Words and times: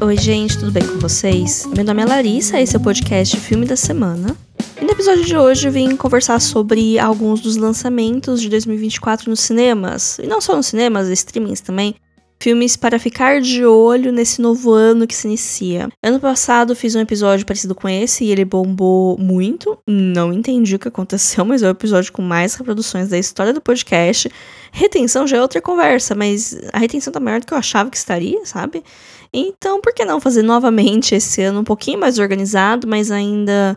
Oi, 0.00 0.16
gente, 0.16 0.56
tudo 0.56 0.70
bem 0.70 0.86
com 0.86 0.96
vocês? 1.00 1.66
Meu 1.74 1.84
nome 1.84 2.00
é 2.02 2.06
Larissa, 2.06 2.60
esse 2.60 2.76
é 2.76 2.78
o 2.78 2.82
podcast 2.82 3.36
Filme 3.36 3.66
da 3.66 3.74
Semana. 3.74 4.36
E 4.80 4.84
no 4.84 4.92
episódio 4.92 5.24
de 5.24 5.36
hoje 5.36 5.66
eu 5.66 5.72
vim 5.72 5.96
conversar 5.96 6.40
sobre 6.40 7.00
alguns 7.00 7.40
dos 7.40 7.56
lançamentos 7.56 8.40
de 8.40 8.48
2024 8.48 9.28
nos 9.28 9.40
cinemas. 9.40 10.20
E 10.20 10.26
não 10.28 10.40
só 10.40 10.54
nos 10.54 10.66
cinemas, 10.66 11.08
streamings 11.08 11.60
também. 11.60 11.96
Filmes 12.40 12.76
para 12.76 13.00
ficar 13.00 13.40
de 13.40 13.64
olho 13.64 14.12
nesse 14.12 14.40
novo 14.40 14.72
ano 14.72 15.08
que 15.08 15.14
se 15.14 15.26
inicia. 15.26 15.88
Ano 16.00 16.20
passado 16.20 16.76
fiz 16.76 16.94
um 16.94 17.00
episódio 17.00 17.44
parecido 17.44 17.74
com 17.74 17.88
esse 17.88 18.24
e 18.24 18.30
ele 18.30 18.44
bombou 18.44 19.18
muito. 19.18 19.76
Não 19.84 20.32
entendi 20.32 20.76
o 20.76 20.78
que 20.78 20.86
aconteceu, 20.86 21.42
mas 21.46 21.62
é 21.64 21.66
o 21.66 21.70
episódio 21.70 22.12
com 22.12 22.22
mais 22.22 22.54
reproduções 22.54 23.08
da 23.08 23.18
história 23.18 23.52
do 23.52 23.60
podcast. 23.60 24.30
Retenção 24.70 25.26
já 25.26 25.38
é 25.38 25.42
outra 25.42 25.60
conversa, 25.60 26.14
mas 26.14 26.56
a 26.72 26.78
retenção 26.78 27.12
tá 27.12 27.18
maior 27.18 27.40
do 27.40 27.46
que 27.46 27.52
eu 27.52 27.58
achava 27.58 27.90
que 27.90 27.96
estaria, 27.96 28.44
sabe? 28.46 28.84
Então, 29.32 29.80
por 29.80 29.92
que 29.92 30.04
não 30.04 30.20
fazer 30.20 30.42
novamente 30.42 31.14
esse 31.16 31.42
ano 31.42 31.60
um 31.60 31.64
pouquinho 31.64 31.98
mais 31.98 32.20
organizado, 32.20 32.86
mas 32.86 33.10
ainda 33.10 33.76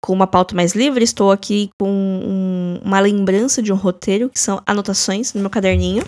com 0.00 0.14
uma 0.14 0.26
pauta 0.26 0.54
mais 0.56 0.74
livre? 0.74 1.04
Estou 1.04 1.30
aqui 1.30 1.70
com 1.78 1.90
um, 1.90 2.80
uma 2.82 3.00
lembrança 3.00 3.60
de 3.60 3.70
um 3.70 3.76
roteiro, 3.76 4.30
que 4.30 4.40
são 4.40 4.62
anotações 4.66 5.34
no 5.34 5.40
meu 5.40 5.50
caderninho. 5.50 6.02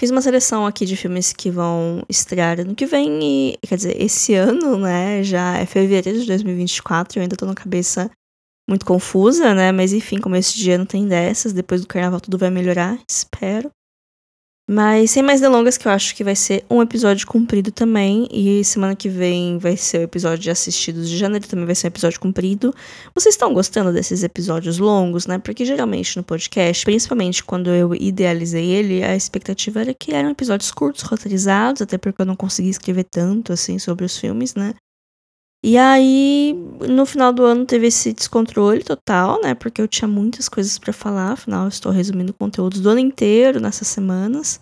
Fiz 0.00 0.12
uma 0.12 0.22
seleção 0.22 0.64
aqui 0.64 0.86
de 0.86 0.96
filmes 0.96 1.32
que 1.32 1.50
vão 1.50 2.04
estrear 2.08 2.60
ano 2.60 2.72
que 2.72 2.86
vem 2.86 3.18
e, 3.20 3.58
quer 3.66 3.74
dizer, 3.74 4.00
esse 4.00 4.32
ano, 4.32 4.78
né, 4.78 5.24
já 5.24 5.58
é 5.58 5.66
fevereiro 5.66 6.20
de 6.20 6.26
2024, 6.26 7.18
eu 7.18 7.22
ainda 7.22 7.34
tô 7.36 7.44
na 7.44 7.54
cabeça 7.54 8.08
muito 8.70 8.86
confusa, 8.86 9.52
né, 9.54 9.72
mas 9.72 9.92
enfim, 9.92 10.20
como 10.20 10.36
esse 10.36 10.56
dia 10.56 10.78
não 10.78 10.86
tem 10.86 11.08
dessas, 11.08 11.52
depois 11.52 11.80
do 11.80 11.88
carnaval 11.88 12.20
tudo 12.20 12.38
vai 12.38 12.48
melhorar, 12.48 12.96
espero. 13.10 13.70
Mas 14.70 15.12
sem 15.12 15.22
mais 15.22 15.40
delongas, 15.40 15.78
que 15.78 15.88
eu 15.88 15.92
acho 15.92 16.14
que 16.14 16.22
vai 16.22 16.36
ser 16.36 16.62
um 16.68 16.82
episódio 16.82 17.26
comprido 17.26 17.72
também. 17.72 18.28
E 18.30 18.62
semana 18.62 18.94
que 18.94 19.08
vem 19.08 19.56
vai 19.56 19.78
ser 19.78 20.00
o 20.00 20.02
episódio 20.02 20.40
de 20.40 20.50
assistidos 20.50 21.08
de 21.08 21.16
janeiro, 21.16 21.48
também 21.48 21.64
vai 21.64 21.74
ser 21.74 21.86
um 21.86 21.88
episódio 21.88 22.20
comprido. 22.20 22.74
Vocês 23.14 23.34
estão 23.34 23.54
gostando 23.54 23.90
desses 23.90 24.22
episódios 24.22 24.76
longos, 24.76 25.26
né? 25.26 25.38
Porque 25.38 25.64
geralmente 25.64 26.18
no 26.18 26.22
podcast, 26.22 26.84
principalmente 26.84 27.42
quando 27.42 27.70
eu 27.70 27.94
idealizei 27.94 28.66
ele, 28.66 29.02
a 29.02 29.16
expectativa 29.16 29.80
era 29.80 29.94
que 29.94 30.12
eram 30.12 30.28
episódios 30.28 30.70
curtos, 30.70 31.00
roteirizados, 31.00 31.80
até 31.80 31.96
porque 31.96 32.20
eu 32.20 32.26
não 32.26 32.36
consegui 32.36 32.68
escrever 32.68 33.04
tanto 33.04 33.54
assim 33.54 33.78
sobre 33.78 34.04
os 34.04 34.18
filmes, 34.18 34.54
né? 34.54 34.74
E 35.64 35.76
aí, 35.76 36.54
no 36.88 37.04
final 37.04 37.32
do 37.32 37.44
ano 37.44 37.66
teve 37.66 37.88
esse 37.88 38.12
descontrole 38.12 38.84
total, 38.84 39.40
né? 39.42 39.54
Porque 39.54 39.82
eu 39.82 39.88
tinha 39.88 40.06
muitas 40.06 40.48
coisas 40.48 40.78
para 40.78 40.92
falar, 40.92 41.32
afinal 41.32 41.64
eu 41.64 41.68
estou 41.68 41.90
resumindo 41.90 42.32
conteúdos 42.32 42.80
do 42.80 42.90
ano 42.90 43.00
inteiro 43.00 43.58
nessas 43.58 43.88
semanas. 43.88 44.60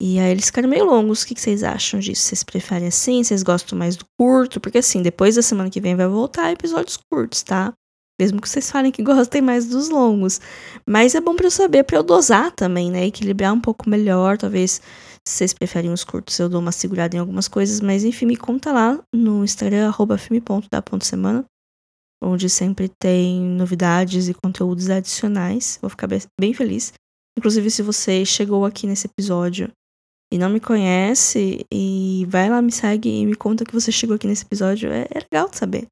E 0.00 0.18
aí 0.18 0.30
eles 0.30 0.46
ficaram 0.46 0.68
meio 0.68 0.86
longos. 0.86 1.22
O 1.22 1.26
que 1.26 1.38
vocês 1.38 1.62
acham 1.62 2.00
disso? 2.00 2.22
Vocês 2.22 2.42
preferem 2.42 2.88
assim? 2.88 3.22
Vocês 3.22 3.42
gostam 3.42 3.78
mais 3.78 3.96
do 3.96 4.06
curto? 4.18 4.58
Porque 4.58 4.78
assim, 4.78 5.02
depois 5.02 5.36
da 5.36 5.42
semana 5.42 5.68
que 5.68 5.80
vem 5.80 5.94
vai 5.94 6.08
voltar 6.08 6.50
episódios 6.50 6.96
curtos, 6.96 7.42
tá? 7.42 7.74
Mesmo 8.18 8.40
que 8.40 8.48
vocês 8.48 8.70
falem 8.70 8.90
que 8.90 9.02
gostem 9.04 9.42
mais 9.42 9.66
dos 9.66 9.90
longos. 9.90 10.40
Mas 10.86 11.14
é 11.14 11.20
bom 11.20 11.36
para 11.36 11.46
eu 11.46 11.50
saber, 11.50 11.84
para 11.84 11.98
eu 11.98 12.02
dosar 12.02 12.50
também, 12.50 12.90
né? 12.90 13.06
Equilibrar 13.06 13.52
um 13.52 13.60
pouco 13.60 13.90
melhor. 13.90 14.38
Talvez 14.38 14.80
se 15.28 15.36
vocês 15.36 15.52
preferem 15.52 15.92
os 15.92 16.02
curtos, 16.02 16.38
eu 16.38 16.48
dou 16.48 16.60
uma 16.60 16.72
segurada 16.72 17.14
em 17.14 17.18
algumas 17.18 17.46
coisas. 17.46 17.82
Mas 17.82 18.02
enfim, 18.02 18.24
me 18.24 18.36
conta 18.36 18.72
lá 18.72 18.98
no 19.14 19.44
Instagram, 19.44 19.88
arroba 19.88 20.16
filme.da.semana. 20.16 21.44
Onde 22.22 22.48
sempre 22.48 22.90
tem 22.98 23.38
novidades 23.38 24.28
e 24.28 24.34
conteúdos 24.34 24.88
adicionais. 24.88 25.78
Vou 25.82 25.90
ficar 25.90 26.08
bem 26.38 26.54
feliz. 26.54 26.92
Inclusive, 27.38 27.70
se 27.70 27.82
você 27.82 28.24
chegou 28.24 28.64
aqui 28.64 28.86
nesse 28.86 29.06
episódio 29.06 29.70
e 30.32 30.38
não 30.38 30.48
me 30.48 30.60
conhece 30.60 31.66
e 31.72 32.26
vai 32.28 32.48
lá, 32.48 32.62
me 32.62 32.72
segue 32.72 33.08
e 33.08 33.26
me 33.26 33.34
conta 33.34 33.64
que 33.64 33.72
você 33.72 33.90
chegou 33.90 34.16
aqui 34.16 34.26
nesse 34.26 34.44
episódio, 34.44 34.90
é, 34.90 35.06
é 35.10 35.20
legal 35.30 35.48
de 35.48 35.56
saber. 35.56 35.86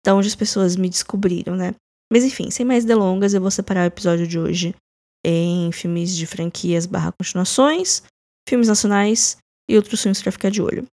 Então, 0.00 0.18
onde 0.18 0.28
as 0.28 0.34
pessoas 0.34 0.76
me 0.76 0.88
descobriram, 0.88 1.56
né? 1.56 1.74
Mas 2.12 2.24
enfim, 2.24 2.50
sem 2.50 2.64
mais 2.64 2.84
delongas, 2.84 3.34
eu 3.34 3.40
vou 3.40 3.50
separar 3.50 3.84
o 3.84 3.86
episódio 3.86 4.26
de 4.26 4.38
hoje 4.38 4.74
em 5.24 5.70
filmes 5.72 6.16
de 6.16 6.26
franquias 6.26 6.86
barra 6.86 7.12
continuações, 7.12 8.02
filmes 8.48 8.68
nacionais 8.68 9.36
e 9.68 9.76
outros 9.76 10.00
filmes 10.00 10.22
para 10.22 10.32
ficar 10.32 10.50
de 10.50 10.62
olho. 10.62 10.86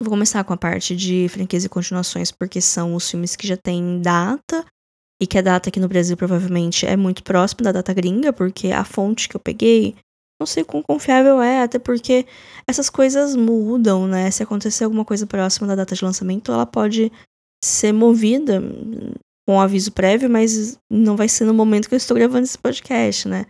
Vou 0.00 0.10
começar 0.10 0.44
com 0.44 0.52
a 0.52 0.56
parte 0.56 0.94
de 0.94 1.26
franquias 1.28 1.64
e 1.64 1.68
continuações, 1.68 2.30
porque 2.30 2.60
são 2.60 2.94
os 2.94 3.10
filmes 3.10 3.34
que 3.34 3.48
já 3.48 3.56
têm 3.56 4.00
data, 4.00 4.64
e 5.20 5.26
que 5.26 5.36
a 5.36 5.42
data 5.42 5.68
aqui 5.68 5.80
no 5.80 5.88
Brasil 5.88 6.16
provavelmente 6.16 6.86
é 6.86 6.96
muito 6.96 7.22
próxima 7.22 7.64
da 7.64 7.72
data 7.72 7.92
gringa, 7.92 8.32
porque 8.32 8.68
a 8.68 8.84
fonte 8.84 9.28
que 9.28 9.34
eu 9.34 9.40
peguei 9.40 9.96
não 10.40 10.46
sei 10.46 10.64
quão 10.64 10.82
confiável 10.82 11.40
é, 11.42 11.62
até 11.62 11.78
porque 11.78 12.26
essas 12.66 12.88
coisas 12.88 13.34
mudam, 13.34 14.06
né? 14.06 14.30
Se 14.30 14.42
acontecer 14.42 14.84
alguma 14.84 15.04
coisa 15.04 15.26
próxima 15.26 15.66
da 15.66 15.74
data 15.74 15.94
de 15.94 16.04
lançamento, 16.04 16.52
ela 16.52 16.66
pode 16.66 17.10
ser 17.64 17.92
movida 17.92 18.62
com 19.46 19.60
aviso 19.60 19.92
prévio, 19.92 20.30
mas 20.30 20.78
não 20.90 21.16
vai 21.16 21.28
ser 21.28 21.44
no 21.44 21.54
momento 21.54 21.88
que 21.88 21.94
eu 21.94 21.98
estou 21.98 22.16
gravando 22.16 22.44
esse 22.44 22.58
podcast, 22.58 23.26
né? 23.26 23.46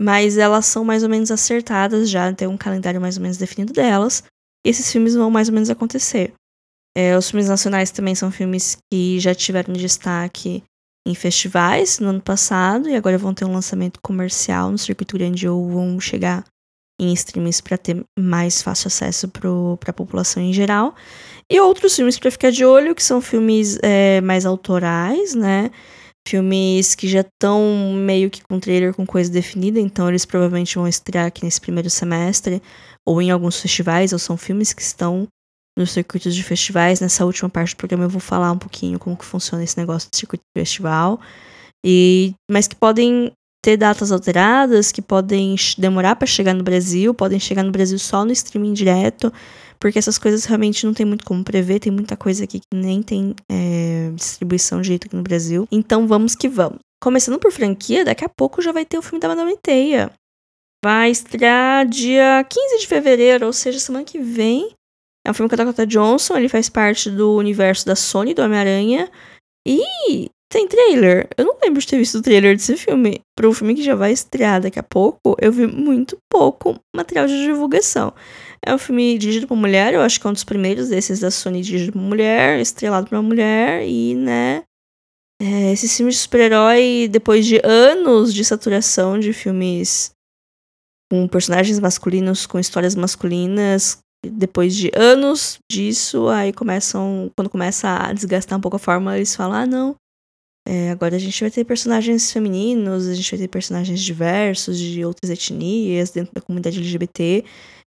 Mas 0.00 0.38
elas 0.38 0.66
são 0.66 0.84
mais 0.84 1.02
ou 1.02 1.08
menos 1.08 1.30
acertadas 1.30 2.08
já, 2.08 2.32
tem 2.32 2.46
um 2.46 2.56
calendário 2.56 3.00
mais 3.00 3.16
ou 3.16 3.22
menos 3.22 3.36
definido 3.36 3.72
delas, 3.72 4.22
e 4.64 4.70
esses 4.70 4.90
filmes 4.90 5.14
vão 5.14 5.30
mais 5.30 5.48
ou 5.48 5.54
menos 5.54 5.70
acontecer. 5.70 6.32
É, 6.96 7.16
os 7.16 7.30
filmes 7.30 7.48
nacionais 7.48 7.90
também 7.90 8.14
são 8.14 8.30
filmes 8.30 8.76
que 8.92 9.18
já 9.18 9.34
tiveram 9.34 9.72
destaque 9.72 10.62
em 11.06 11.14
festivais 11.14 11.98
no 11.98 12.08
ano 12.08 12.20
passado 12.20 12.88
e 12.88 12.94
agora 12.94 13.18
vão 13.18 13.34
ter 13.34 13.44
um 13.44 13.52
lançamento 13.52 13.98
comercial 14.02 14.70
no 14.70 14.78
circuito 14.78 15.16
grande 15.16 15.48
ou 15.48 15.68
vão 15.68 15.98
chegar 15.98 16.44
em 17.00 17.12
streams 17.14 17.62
para 17.62 17.78
ter 17.78 18.04
mais 18.18 18.60
fácil 18.60 18.88
acesso 18.88 19.28
para 19.28 19.90
a 19.90 19.92
população 19.92 20.42
em 20.42 20.52
geral. 20.52 20.94
E 21.50 21.58
outros 21.58 21.96
filmes 21.96 22.18
para 22.18 22.30
ficar 22.30 22.50
de 22.50 22.64
olho, 22.64 22.94
que 22.94 23.02
são 23.02 23.20
filmes 23.20 23.78
é, 23.82 24.20
mais 24.20 24.44
autorais, 24.44 25.34
né? 25.34 25.70
Filmes 26.28 26.94
que 26.94 27.08
já 27.08 27.22
estão 27.22 27.94
meio 27.94 28.28
que 28.28 28.42
com 28.42 28.60
trailer 28.60 28.94
com 28.94 29.06
coisa 29.06 29.32
definida, 29.32 29.80
então 29.80 30.08
eles 30.08 30.26
provavelmente 30.26 30.76
vão 30.76 30.86
estrear 30.86 31.26
aqui 31.26 31.42
nesse 31.42 31.60
primeiro 31.60 31.88
semestre, 31.88 32.62
ou 33.06 33.22
em 33.22 33.30
alguns 33.30 33.58
festivais, 33.58 34.12
ou 34.12 34.18
são 34.18 34.36
filmes 34.36 34.74
que 34.74 34.82
estão 34.82 35.26
nos 35.76 35.92
circuitos 35.92 36.34
de 36.34 36.42
festivais. 36.42 37.00
Nessa 37.00 37.24
última 37.24 37.48
parte 37.48 37.74
do 37.74 37.78
programa 37.78 38.04
eu 38.04 38.10
vou 38.10 38.20
falar 38.20 38.52
um 38.52 38.58
pouquinho 38.58 38.98
como 38.98 39.16
que 39.16 39.24
funciona 39.24 39.64
esse 39.64 39.78
negócio 39.78 40.08
de 40.10 40.18
circuito 40.18 40.42
de 40.44 40.60
festival. 40.60 41.20
E, 41.84 42.34
mas 42.50 42.68
que 42.68 42.76
podem 42.76 43.32
ter 43.62 43.76
datas 43.76 44.10
alteradas, 44.10 44.90
que 44.90 45.02
podem 45.02 45.54
demorar 45.76 46.16
para 46.16 46.26
chegar 46.26 46.54
no 46.54 46.62
Brasil, 46.62 47.12
podem 47.12 47.38
chegar 47.38 47.62
no 47.62 47.70
Brasil 47.70 47.98
só 47.98 48.24
no 48.24 48.32
streaming 48.32 48.72
direto, 48.72 49.32
porque 49.78 49.98
essas 49.98 50.18
coisas 50.18 50.44
realmente 50.44 50.86
não 50.86 50.94
tem 50.94 51.04
muito 51.04 51.24
como 51.24 51.44
prever, 51.44 51.78
tem 51.78 51.92
muita 51.92 52.16
coisa 52.16 52.44
aqui 52.44 52.60
que 52.60 52.76
nem 52.76 53.02
tem 53.02 53.34
é, 53.50 54.10
distribuição 54.14 54.80
direito 54.80 55.06
aqui 55.06 55.16
no 55.16 55.22
Brasil. 55.22 55.68
Então 55.70 56.06
vamos 56.06 56.34
que 56.34 56.48
vamos. 56.48 56.78
Começando 57.02 57.38
por 57.38 57.52
franquia, 57.52 58.04
daqui 58.04 58.24
a 58.24 58.28
pouco 58.28 58.60
já 58.60 58.72
vai 58.72 58.84
ter 58.84 58.98
o 58.98 59.02
filme 59.02 59.20
da 59.20 59.28
Madame 59.28 59.56
Teia. 59.62 60.10
Vai 60.84 61.10
estrear 61.10 61.86
dia 61.86 62.44
15 62.48 62.78
de 62.78 62.86
fevereiro, 62.86 63.46
ou 63.46 63.52
seja, 63.52 63.78
semana 63.78 64.04
que 64.04 64.18
vem. 64.18 64.70
É 65.30 65.32
um 65.32 65.34
filme 65.34 65.48
com 65.48 65.54
a 65.54 65.58
Dakota 65.58 65.86
Johnson, 65.86 66.36
ele 66.36 66.48
faz 66.48 66.68
parte 66.68 67.08
do 67.08 67.36
universo 67.36 67.86
da 67.86 67.94
Sony, 67.94 68.34
do 68.34 68.42
Homem-Aranha. 68.42 69.08
E 69.64 70.28
tem 70.50 70.66
trailer. 70.66 71.28
Eu 71.38 71.44
não 71.44 71.56
lembro 71.62 71.80
de 71.80 71.86
ter 71.86 71.98
visto 71.98 72.18
o 72.18 72.22
trailer 72.22 72.56
desse 72.56 72.76
filme. 72.76 73.20
Para 73.36 73.48
um 73.48 73.52
filme 73.52 73.76
que 73.76 73.82
já 73.84 73.94
vai 73.94 74.10
estrear 74.10 74.60
daqui 74.60 74.80
a 74.80 74.82
pouco, 74.82 75.36
eu 75.40 75.52
vi 75.52 75.68
muito 75.68 76.18
pouco 76.28 76.76
material 76.92 77.28
de 77.28 77.44
divulgação. 77.44 78.12
É 78.66 78.74
um 78.74 78.78
filme 78.78 79.16
dirigido 79.18 79.46
por 79.46 79.56
mulher, 79.56 79.94
eu 79.94 80.00
acho 80.00 80.20
que 80.20 80.26
é 80.26 80.30
um 80.30 80.32
dos 80.32 80.42
primeiros 80.42 80.88
desses 80.88 81.20
da 81.20 81.30
Sony 81.30 81.62
dirigido 81.62 81.92
por 81.92 82.02
mulher, 82.02 82.58
estrelado 82.58 83.06
por 83.06 83.14
uma 83.14 83.22
mulher, 83.22 83.86
e, 83.86 84.16
né. 84.16 84.64
É, 85.40 85.76
filmes 85.76 86.16
de 86.16 86.22
super-herói, 86.22 87.08
depois 87.08 87.46
de 87.46 87.60
anos 87.62 88.34
de 88.34 88.44
saturação 88.44 89.16
de 89.16 89.32
filmes 89.32 90.10
com 91.08 91.28
personagens 91.28 91.78
masculinos, 91.78 92.46
com 92.46 92.58
histórias 92.58 92.96
masculinas, 92.96 94.02
depois 94.24 94.74
de 94.74 94.90
anos 94.94 95.58
disso, 95.70 96.28
aí 96.28 96.52
começam. 96.52 97.30
Quando 97.36 97.50
começa 97.50 97.88
a 97.88 98.12
desgastar 98.12 98.58
um 98.58 98.60
pouco 98.60 98.76
a 98.76 98.80
forma, 98.80 99.16
eles 99.16 99.34
falam: 99.34 99.56
ah, 99.56 99.66
não. 99.66 99.94
É, 100.68 100.90
agora 100.90 101.16
a 101.16 101.18
gente 101.18 101.40
vai 101.40 101.50
ter 101.50 101.64
personagens 101.64 102.30
femininos, 102.30 103.06
a 103.06 103.14
gente 103.14 103.30
vai 103.30 103.40
ter 103.40 103.48
personagens 103.48 104.00
diversos, 104.00 104.78
de 104.78 105.04
outras 105.04 105.30
etnias, 105.30 106.10
dentro 106.10 106.32
da 106.34 106.40
comunidade 106.40 106.78
LGBT. 106.78 107.44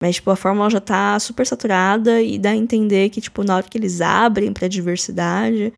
Mas, 0.02 0.16
tipo, 0.16 0.31
a 0.31 0.36
fórmula 0.36 0.70
já 0.70 0.81
tá 0.81 1.20
super 1.20 1.46
saturada 1.46 2.22
e 2.22 2.40
dá 2.40 2.52
a 2.52 2.56
entender 2.56 3.10
que, 3.10 3.22
tipo, 3.22 3.44
na 3.44 3.56
hora 3.56 3.68
que 3.70 3.78
eles 3.78 4.02
abrem 4.02 4.52
pra 4.52 4.68
diversidade, 4.68 5.74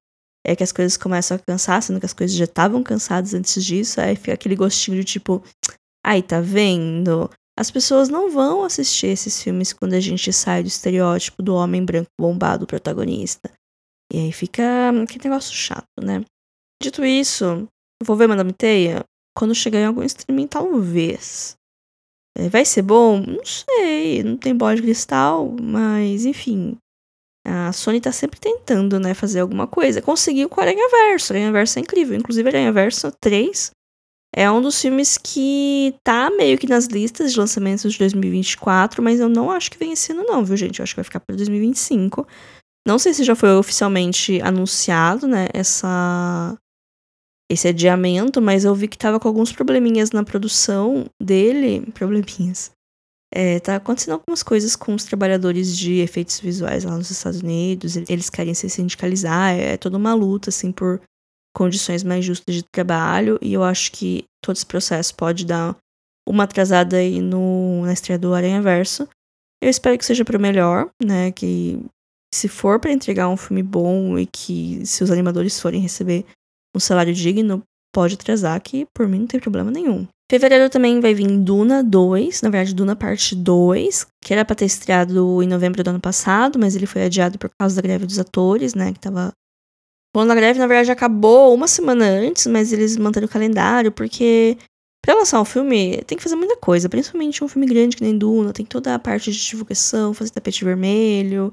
é 0.46 0.56
que 0.56 0.64
as 0.64 0.72
coisas 0.72 0.96
começam 0.96 1.38
a 1.38 1.40
cansar, 1.40 1.82
sendo 1.82 2.00
que 2.00 2.06
as 2.06 2.14
coisas 2.14 2.36
já 2.36 2.46
estavam 2.46 2.84
cansadas 2.84 3.34
antes 3.34 3.64
disso. 3.64 4.00
Aí 4.00 4.16
fica 4.16 4.34
aquele 4.34 4.56
gostinho 4.56 4.98
de 4.98 5.04
tipo, 5.04 5.44
ai, 6.06 6.22
tá 6.22 6.40
vendo? 6.40 7.30
As 7.58 7.72
pessoas 7.72 8.10
não 8.10 8.30
vão 8.30 8.64
assistir 8.64 9.08
esses 9.08 9.42
filmes 9.42 9.72
quando 9.72 9.94
a 9.94 10.00
gente 10.00 10.32
sai 10.34 10.62
do 10.62 10.68
estereótipo 10.68 11.42
do 11.42 11.56
homem 11.56 11.84
branco 11.84 12.10
bombado 12.20 12.68
protagonista. 12.68 13.50
E 14.12 14.18
aí 14.18 14.32
fica 14.32 14.90
aquele 15.04 15.24
negócio 15.24 15.56
chato, 15.56 15.88
né? 16.02 16.24
Dito 16.82 17.04
isso, 17.06 17.68
vou 18.04 18.18
ver 18.18 18.28
Madame 18.28 18.52
Teia 18.52 19.04
quando 19.38 19.56
chegar 19.56 19.80
em 19.80 19.86
algum 19.86 20.04
streaming, 20.04 20.48
talvez. 20.48 21.56
É, 22.38 22.50
vai 22.50 22.66
ser 22.66 22.82
bom? 22.82 23.22
Não 23.22 23.46
sei, 23.46 24.22
não 24.22 24.36
tem 24.36 24.56
bola 24.56 24.76
de 24.76 24.82
cristal, 24.82 25.56
mas 25.62 26.26
enfim. 26.26 26.78
A 27.48 27.72
Sony 27.72 28.02
tá 28.02 28.12
sempre 28.12 28.40
tentando, 28.40 29.00
né, 29.00 29.14
fazer 29.14 29.40
alguma 29.40 29.68
coisa. 29.68 30.02
Conseguiu 30.02 30.50
com 30.50 30.60
o 30.60 30.64
Aranha 30.64 30.90
Verso. 30.90 31.32
Aranha 31.32 31.52
Verso 31.52 31.78
é 31.78 31.82
incrível. 31.82 32.18
Inclusive, 32.18 32.50
Aranha 32.50 32.72
Verso 32.72 33.12
3 33.22 33.72
é 34.36 34.52
um 34.52 34.62
dos 34.62 34.82
filmes 34.82 35.18
que 35.18 35.96
tá 36.04 36.30
meio 36.30 36.58
que 36.58 36.68
nas 36.68 36.88
listas 36.88 37.32
de 37.32 37.40
lançamentos 37.40 37.94
de 37.94 38.00
2024, 38.00 39.02
mas 39.02 39.22
eu 39.22 39.30
não 39.30 39.50
acho 39.50 39.72
que 39.72 39.78
vem 39.78 39.94
esse 39.94 40.12
ano, 40.12 40.24
não, 40.24 40.44
viu, 40.44 40.58
gente? 40.58 40.80
Eu 40.80 40.84
acho 40.84 40.94
que 40.94 40.98
vai 40.98 41.06
ficar 41.06 41.22
para 41.22 41.38
2025. 41.38 42.28
Não 42.86 43.00
sei 43.00 43.14
se 43.14 43.24
já 43.24 43.34
foi 43.34 43.56
oficialmente 43.56 44.42
anunciado, 44.42 45.26
né, 45.26 45.48
essa 45.54 46.58
esse 47.50 47.68
adiamento, 47.68 48.42
mas 48.42 48.66
eu 48.66 48.74
vi 48.74 48.88
que 48.88 48.98
tava 48.98 49.20
com 49.20 49.28
alguns 49.28 49.52
probleminhas 49.52 50.12
na 50.12 50.24
produção 50.24 51.06
dele, 51.22 51.86
probleminhas. 51.94 52.72
É, 53.32 53.60
tá 53.60 53.76
acontecendo 53.76 54.14
algumas 54.14 54.42
coisas 54.42 54.76
com 54.76 54.96
os 54.96 55.04
trabalhadores 55.04 55.78
de 55.78 56.00
efeitos 56.00 56.40
visuais 56.40 56.84
lá 56.84 56.98
nos 56.98 57.12
Estados 57.12 57.42
Unidos, 57.42 57.96
eles 57.96 58.30
querem 58.30 58.54
se 58.54 58.68
sindicalizar, 58.70 59.54
é 59.54 59.78
toda 59.78 59.98
uma 59.98 60.14
luta, 60.14 60.50
assim, 60.50 60.72
por 60.72 61.00
condições 61.56 62.04
mais 62.04 62.24
justas 62.24 62.54
de 62.54 62.64
trabalho, 62.64 63.40
e 63.42 63.54
eu 63.54 63.64
acho 63.64 63.92
que 63.92 64.26
todo 64.44 64.56
esse 64.56 64.66
processo 64.66 65.16
pode 65.16 65.46
dar 65.46 65.76
uma 66.28 66.44
atrasada 66.44 66.98
aí 66.98 67.22
no, 67.22 67.84
na 67.86 67.94
estreia 67.94 68.20
do 68.20 68.34
Aranha 68.34 68.62
Verso. 68.62 69.08
Eu 69.62 69.70
espero 69.70 69.98
que 69.98 70.06
seja 70.06 70.26
para 70.26 70.38
melhor, 70.38 70.90
né, 71.04 71.32
que 71.32 71.80
se 72.34 72.48
for 72.48 72.80
para 72.80 72.92
entregar 72.92 73.30
um 73.30 73.38
filme 73.38 73.64
bom 73.64 74.20
e 74.20 74.26
que 74.26 74.86
se 74.86 75.04
os 75.04 75.10
animadores 75.10 75.60
forem 75.60 75.82
receber 75.82 76.26
um 76.76 76.80
salário 76.80 77.14
digno, 77.14 77.64
pode 77.94 78.16
atrasar, 78.16 78.62
que 78.62 78.86
por 78.94 79.08
mim 79.08 79.20
não 79.20 79.28
tem 79.28 79.40
problema 79.40 79.72
nenhum. 79.72 80.06
Fevereiro 80.30 80.70
também 80.70 81.00
vai 81.00 81.14
vir 81.14 81.28
Duna 81.40 81.84
2, 81.84 82.42
na 82.42 82.50
verdade, 82.50 82.74
Duna 82.74 82.96
Parte 82.96 83.36
2, 83.36 84.08
que 84.24 84.34
era 84.34 84.44
pra 84.44 84.56
ter 84.56 84.66
estreado 84.66 85.42
em 85.42 85.48
novembro 85.48 85.84
do 85.84 85.90
ano 85.90 86.00
passado, 86.00 86.58
mas 86.60 86.76
ele 86.76 86.88
foi 86.88 87.04
adiado 87.04 87.38
por 87.38 87.50
causa 87.60 87.76
da 87.76 87.82
greve 87.82 88.06
dos 88.06 88.18
atores, 88.18 88.74
né? 88.74 88.92
Que 88.92 89.00
tava. 89.00 89.32
Bom, 90.16 90.22
a 90.32 90.34
greve, 90.34 90.58
na 90.58 90.66
verdade, 90.66 90.90
acabou 90.90 91.54
uma 91.54 91.68
semana 91.68 92.06
antes, 92.06 92.48
mas 92.48 92.72
eles 92.72 92.96
manteram 92.96 93.26
o 93.26 93.30
calendário, 93.30 93.92
porque 93.92 94.58
pra 95.06 95.14
lançar 95.14 95.42
um 95.42 95.44
filme 95.44 96.02
tem 96.04 96.18
que 96.18 96.24
fazer 96.24 96.38
muita 96.38 96.56
coisa, 96.56 96.88
principalmente 96.88 97.44
um 97.44 97.50
filme 97.50 97.68
grande 97.68 97.98
que 97.98 98.04
nem 98.04 98.18
Duna, 98.18 98.54
tem 98.54 98.66
toda 98.66 98.96
a 98.96 99.00
parte 99.00 99.30
de 99.30 99.46
divulgação, 99.46 100.14
fazer 100.14 100.32
tapete 100.32 100.64
vermelho, 100.64 101.52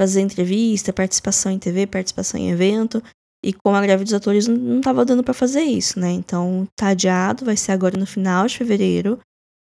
fazer 0.00 0.20
entrevista, 0.20 0.92
participação 0.92 1.50
em 1.50 1.58
TV, 1.58 1.84
participação 1.88 2.38
em 2.38 2.48
evento. 2.48 3.02
E 3.44 3.52
como 3.52 3.76
a 3.76 3.82
greve 3.82 4.04
dos 4.04 4.14
atores 4.14 4.46
não 4.46 4.78
estava 4.78 5.04
dando 5.04 5.24
para 5.24 5.34
fazer 5.34 5.62
isso, 5.62 5.98
né? 5.98 6.12
Então 6.12 6.64
tá 6.76 6.90
adiado, 6.90 7.44
vai 7.44 7.56
ser 7.56 7.72
agora 7.72 7.98
no 7.98 8.06
final 8.06 8.46
de 8.46 8.56
fevereiro. 8.56 9.18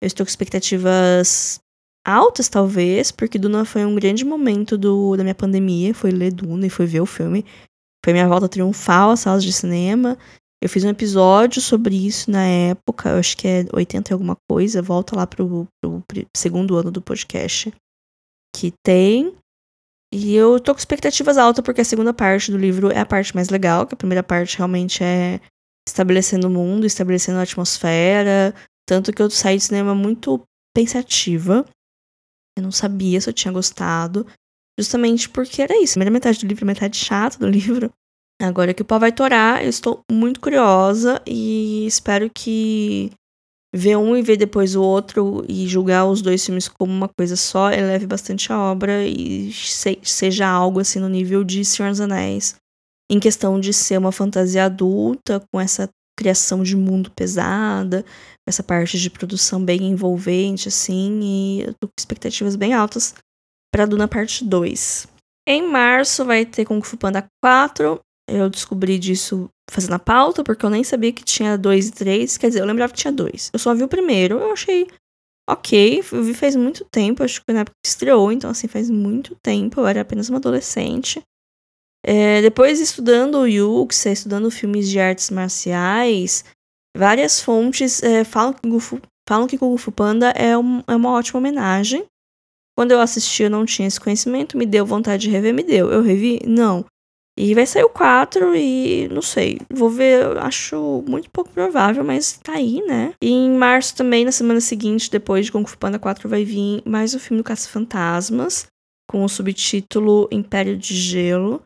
Eu 0.01 0.07
estou 0.07 0.25
com 0.25 0.31
expectativas 0.31 1.59
altas, 2.07 2.49
talvez, 2.49 3.11
porque 3.11 3.37
Duna 3.37 3.65
foi 3.65 3.85
um 3.85 3.97
grande 3.97 4.25
momento 4.25 4.79
do, 4.79 5.17
da 5.17 5.25
minha 5.25 5.35
pandemia. 5.35 5.93
Foi 5.93 6.13
ler 6.13 6.33
Duna 6.33 6.69
e 6.69 6.71
foi 6.71 6.87
ver 6.87 7.01
o 7.01 7.07
filme. 7.07 7.45
Foi 8.05 8.13
minha 8.13 8.29
volta 8.29 8.49
triunfal 8.49 9.11
às 9.11 9.21
salas 9.21 9.43
de 9.45 9.53
cinema. 9.53 10.17
Eu 10.63 10.69
fiz 10.69 10.83
um 10.85 10.89
episódio 10.89 11.63
sobre 11.63 11.95
isso 11.95 12.31
na 12.31 12.45
época, 12.45 13.11
eu 13.11 13.19
acho 13.19 13.37
que 13.37 13.47
é 13.47 13.65
80 13.73 14.11
e 14.11 14.13
alguma 14.13 14.37
coisa. 14.51 14.83
Volta 14.83 15.15
lá 15.15 15.27
pro, 15.27 15.69
pro 15.81 16.03
segundo 16.37 16.77
ano 16.77 16.91
do 16.91 17.01
podcast. 17.01 17.73
Que 18.55 18.73
tem. 18.85 19.37
E 20.13 20.35
eu 20.35 20.59
tô 20.59 20.73
com 20.75 20.79
expectativas 20.79 21.39
altas 21.39 21.65
porque 21.65 21.83
a 21.83 21.85
segunda 21.85 22.13
parte 22.13 22.51
do 22.51 22.59
livro 22.59 22.91
é 22.91 22.99
a 22.99 23.07
parte 23.07 23.35
mais 23.35 23.51
legal, 23.51 23.87
que 23.87 23.95
a 23.95 23.97
primeira 23.97 24.23
parte 24.23 24.57
realmente 24.57 25.05
é 25.05 25.41
estabelecendo 25.87 26.49
o 26.49 26.51
mundo, 26.51 26.87
estabelecendo 26.87 27.39
a 27.39 27.43
atmosfera. 27.43 28.55
Tanto 28.89 29.13
que 29.13 29.23
eu 29.23 29.31
saí 29.31 29.57
do 29.59 29.63
cinema 29.63 29.95
muito 29.95 30.43
pensativa. 30.75 31.65
Eu 32.57 32.63
não 32.63 32.73
sabia 32.73 33.21
se 33.21 33.29
eu 33.29 33.35
tinha 33.35 33.53
gostado. 33.53 34.27
Justamente 34.79 35.29
porque 35.29 35.61
era 35.61 35.77
isso. 35.83 35.93
A 35.93 35.95
primeira 35.95 36.13
metade 36.13 36.39
do 36.39 36.47
livro, 36.47 36.65
metade 36.65 36.97
chata 36.97 37.39
do 37.39 37.49
livro. 37.49 37.91
Agora 38.41 38.73
que 38.73 38.83
o 38.83 38.85
pau 38.85 39.01
vai 39.01 39.11
torar, 39.11 39.65
eu 39.65 39.69
estou 39.69 40.01
muito 40.11 40.39
curiosa 40.39 41.21
e 41.27 41.85
espero 41.87 42.31
que 42.31 43.11
ver 43.75 43.97
um 43.97 44.17
e 44.17 44.23
ver 44.23 44.37
depois 44.37 44.77
o 44.77 44.83
outro 44.83 45.45
e 45.49 45.67
julgar 45.67 46.07
os 46.07 46.23
dois 46.23 46.47
filmes 46.47 46.69
como 46.69 46.93
uma 46.93 47.09
coisa 47.09 47.35
só, 47.35 47.73
eleve 47.73 48.07
bastante 48.07 48.53
a 48.53 48.59
obra 48.59 49.05
e 49.05 49.53
se, 49.53 49.99
seja 50.05 50.47
algo 50.47 50.79
assim 50.79 51.01
no 51.01 51.09
nível 51.09 51.43
de 51.43 51.65
Senhor 51.65 51.91
dos 51.91 52.01
Anéis, 52.01 52.55
em 53.11 53.19
questão 53.19 53.59
de 53.59 53.73
ser 53.73 53.99
uma 53.99 54.13
fantasia 54.13 54.67
adulta, 54.67 55.43
com 55.53 55.61
essa 55.61 55.89
criação 56.17 56.63
de 56.63 56.77
mundo 56.77 57.11
pesada, 57.11 58.05
essa 58.49 58.63
parte 58.63 58.99
de 58.99 59.11
produção 59.11 59.63
bem 59.65 59.83
envolvente, 59.83 60.69
assim, 60.69 61.21
e 61.23 61.63
eu 61.63 61.75
tô 61.75 61.89
com 61.89 61.95
expectativas 61.99 62.55
bem 62.55 62.73
altas 62.73 63.15
para 63.79 63.87
Duna 63.87 64.09
Parte 64.09 64.45
2. 64.45 65.07
Em 65.47 65.63
março 65.63 66.25
vai 66.25 66.45
ter 66.45 66.65
Kung 66.65 66.83
Fu 66.83 66.97
Panda 66.97 67.25
4. 67.41 68.01
Eu 68.29 68.51
descobri 68.51 68.99
disso 68.99 69.49
fazendo 69.71 69.95
a 69.95 70.01
pauta, 70.01 70.43
porque 70.43 70.67
eu 70.67 70.71
nem 70.71 70.83
sabia 70.83 71.13
que 71.13 71.23
tinha 71.23 71.57
dois 71.57 71.89
e 71.89 71.93
três. 71.93 72.37
Quer 72.37 72.49
dizer, 72.49 72.61
eu 72.61 72.67
lembrava 72.67 72.93
que 72.93 72.99
tinha 72.99 73.13
dois. 73.13 73.51
Eu 73.53 73.59
só 73.61 73.73
vi 73.73 73.85
o 73.85 73.89
primeiro, 73.89 74.39
eu 74.39 74.51
achei 74.51 74.89
ok. 75.49 76.03
Eu 76.11 76.25
vi 76.25 76.35
faz 76.35 76.57
muito 76.57 76.85
tempo, 76.91 77.23
acho 77.23 77.39
que 77.39 77.45
foi 77.47 77.55
na 77.55 77.61
época 77.61 77.77
que 77.81 77.89
estreou, 77.89 78.33
então 78.33 78.51
assim, 78.51 78.67
faz 78.67 78.91
muito 78.91 79.37
tempo. 79.41 79.81
Eu 79.81 79.87
era 79.87 80.01
apenas 80.01 80.29
uma 80.29 80.39
adolescente. 80.39 81.23
É, 82.05 82.43
depois, 82.43 82.81
estudando 82.81 83.37
o 83.39 83.47
Yuxia, 83.47 84.11
estudando 84.11 84.51
filmes 84.51 84.89
de 84.89 84.99
artes 84.99 85.31
marciais, 85.31 86.45
várias 86.97 87.41
fontes 87.41 88.03
é, 88.03 88.25
falam, 88.25 88.53
que 88.53 88.63
Kung 88.63 88.81
Fu, 88.81 89.01
falam 89.29 89.47
que 89.47 89.57
Kung 89.57 89.79
Fu 89.79 89.93
Panda 89.93 90.31
é, 90.31 90.59
um, 90.59 90.83
é 90.85 90.97
uma 90.97 91.13
ótima 91.13 91.39
homenagem. 91.39 92.05
Quando 92.79 92.93
eu 92.93 93.01
assisti, 93.01 93.43
eu 93.43 93.51
não 93.51 93.67
tinha 93.67 93.89
esse 93.89 93.99
conhecimento, 93.99 94.57
me 94.57 94.65
deu 94.65 94.87
vontade 94.87 95.23
de 95.23 95.31
rever, 95.31 95.53
me 95.53 95.65
deu. 95.65 95.91
Eu 95.91 96.01
revi? 96.01 96.39
Não. 96.47 96.85
E 97.37 97.53
vai 97.53 97.67
sair 97.67 97.83
o 97.83 97.89
4 97.89 98.55
e 98.55 99.09
não 99.09 99.21
sei. 99.21 99.59
Vou 99.69 99.91
ver, 99.91 100.39
acho 100.39 101.03
muito 101.09 101.29
pouco 101.29 101.51
provável, 101.51 102.05
mas 102.05 102.39
tá 102.41 102.53
aí, 102.53 102.81
né? 102.87 103.15
E 103.21 103.31
em 103.31 103.51
março 103.51 103.97
também, 103.97 104.25
na 104.25 104.31
semana 104.31 104.61
seguinte, 104.61 105.11
depois 105.11 105.47
de 105.47 105.51
Kung 105.51 105.67
Fu 105.67 105.77
Panda 105.77 105.99
4, 105.99 106.29
vai 106.29 106.45
vir 106.45 106.81
mais 106.87 107.13
um 107.17 107.19
filme 107.19 107.43
do 107.43 107.45
Caça-Fantasmas, 107.45 108.69
com 109.11 109.25
o 109.25 109.29
subtítulo 109.29 110.29
Império 110.31 110.79
de 110.79 110.95
Gelo. 110.95 111.61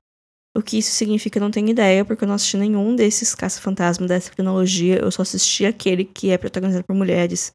O 0.56 0.62
que 0.62 0.79
isso 0.79 0.93
significa 0.93 1.38
eu 1.38 1.43
não 1.43 1.50
tenho 1.50 1.69
ideia, 1.69 2.06
porque 2.06 2.25
eu 2.25 2.29
não 2.29 2.37
assisti 2.37 2.56
nenhum 2.56 2.97
desses 2.97 3.35
Caça-Fantasmas 3.35 4.09
dessa 4.09 4.31
cronologia. 4.31 4.99
Eu 4.99 5.11
só 5.11 5.20
assisti 5.20 5.67
aquele 5.67 6.06
que 6.06 6.31
é 6.31 6.38
protagonizado 6.38 6.87
por 6.87 6.97
mulheres 6.97 7.53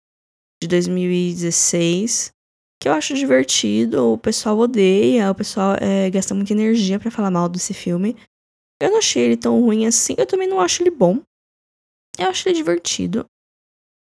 de 0.62 0.68
2016 0.68 2.36
que 2.79 2.88
eu 2.88 2.94
acho 2.94 3.13
divertido, 3.13 4.13
o 4.13 4.18
pessoal 4.18 4.57
odeia, 4.57 5.31
o 5.31 5.35
pessoal 5.35 5.75
é, 5.81 6.09
gasta 6.09 6.35
muita 6.35 6.54
energia 6.54 6.99
para 6.99 7.11
falar 7.11 7.31
mal 7.31 7.49
desse 7.49 7.73
filme. 7.73 8.16
Eu 8.81 8.92
não 8.92 8.97
achei 8.99 9.23
ele 9.23 9.37
tão 9.37 9.59
ruim 9.61 9.87
assim, 9.87 10.16
eu 10.18 10.25
também 10.25 10.47
não 10.47 10.61
acho 10.61 10.83
ele 10.83 10.92
bom. 10.92 11.19
Eu 12.18 12.28
acho 12.28 12.47
ele 12.47 12.57
divertido, 12.57 13.25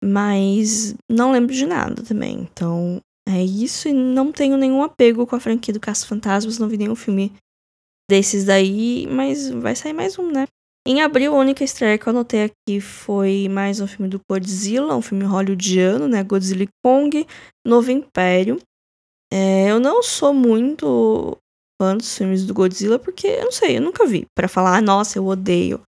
mas 0.04 0.94
não 1.10 1.32
lembro 1.32 1.54
de 1.54 1.66
nada 1.66 2.04
também. 2.04 2.40
Então 2.40 3.02
é 3.28 3.42
isso, 3.44 3.88
e 3.88 3.94
não 3.94 4.32
tenho 4.32 4.58
nenhum 4.58 4.84
apego 4.84 5.26
com 5.26 5.36
a 5.36 5.40
franquia 5.40 5.74
do 5.74 5.80
Caça 5.80 6.06
Fantasmas, 6.06 6.60
não 6.60 6.68
vi 6.68 6.78
nenhum 6.78 6.96
filme 6.96 7.34
desses 8.10 8.46
daí, 8.46 9.08
mas 9.10 9.50
vai 9.50 9.76
sair 9.76 9.94
mais 9.94 10.20
um, 10.20 10.32
né? 10.32 10.46
Em 10.88 11.02
abril, 11.02 11.34
a 11.36 11.40
única 11.40 11.64
estreia 11.64 11.98
que 11.98 12.08
eu 12.08 12.12
anotei 12.12 12.44
aqui 12.44 12.80
foi 12.80 13.50
mais 13.50 13.80
um 13.80 13.88
filme 13.88 14.08
do 14.08 14.22
Godzilla, 14.30 14.96
um 14.96 15.02
filme 15.02 15.24
hollywoodiano, 15.24 16.08
né? 16.08 16.24
Godzilla 16.24 16.68
Kong, 16.84 17.26
Novo 17.66 17.90
Império. 17.90 18.60
É, 19.38 19.70
eu 19.70 19.82
não 19.82 20.02
sou 20.02 20.34
muito 20.34 21.38
fã 21.78 21.98
dos 21.98 22.18
filmes 22.18 22.46
do 22.46 22.54
Godzilla, 22.54 22.98
porque 22.98 23.28
eu 23.28 23.44
não 23.44 23.52
sei, 23.52 23.76
eu 23.76 23.82
nunca 23.82 24.06
vi. 24.08 24.26
para 24.34 24.48
falar, 24.48 24.82
nossa, 24.82 25.20
eu 25.20 25.26
odeio. 25.28 25.82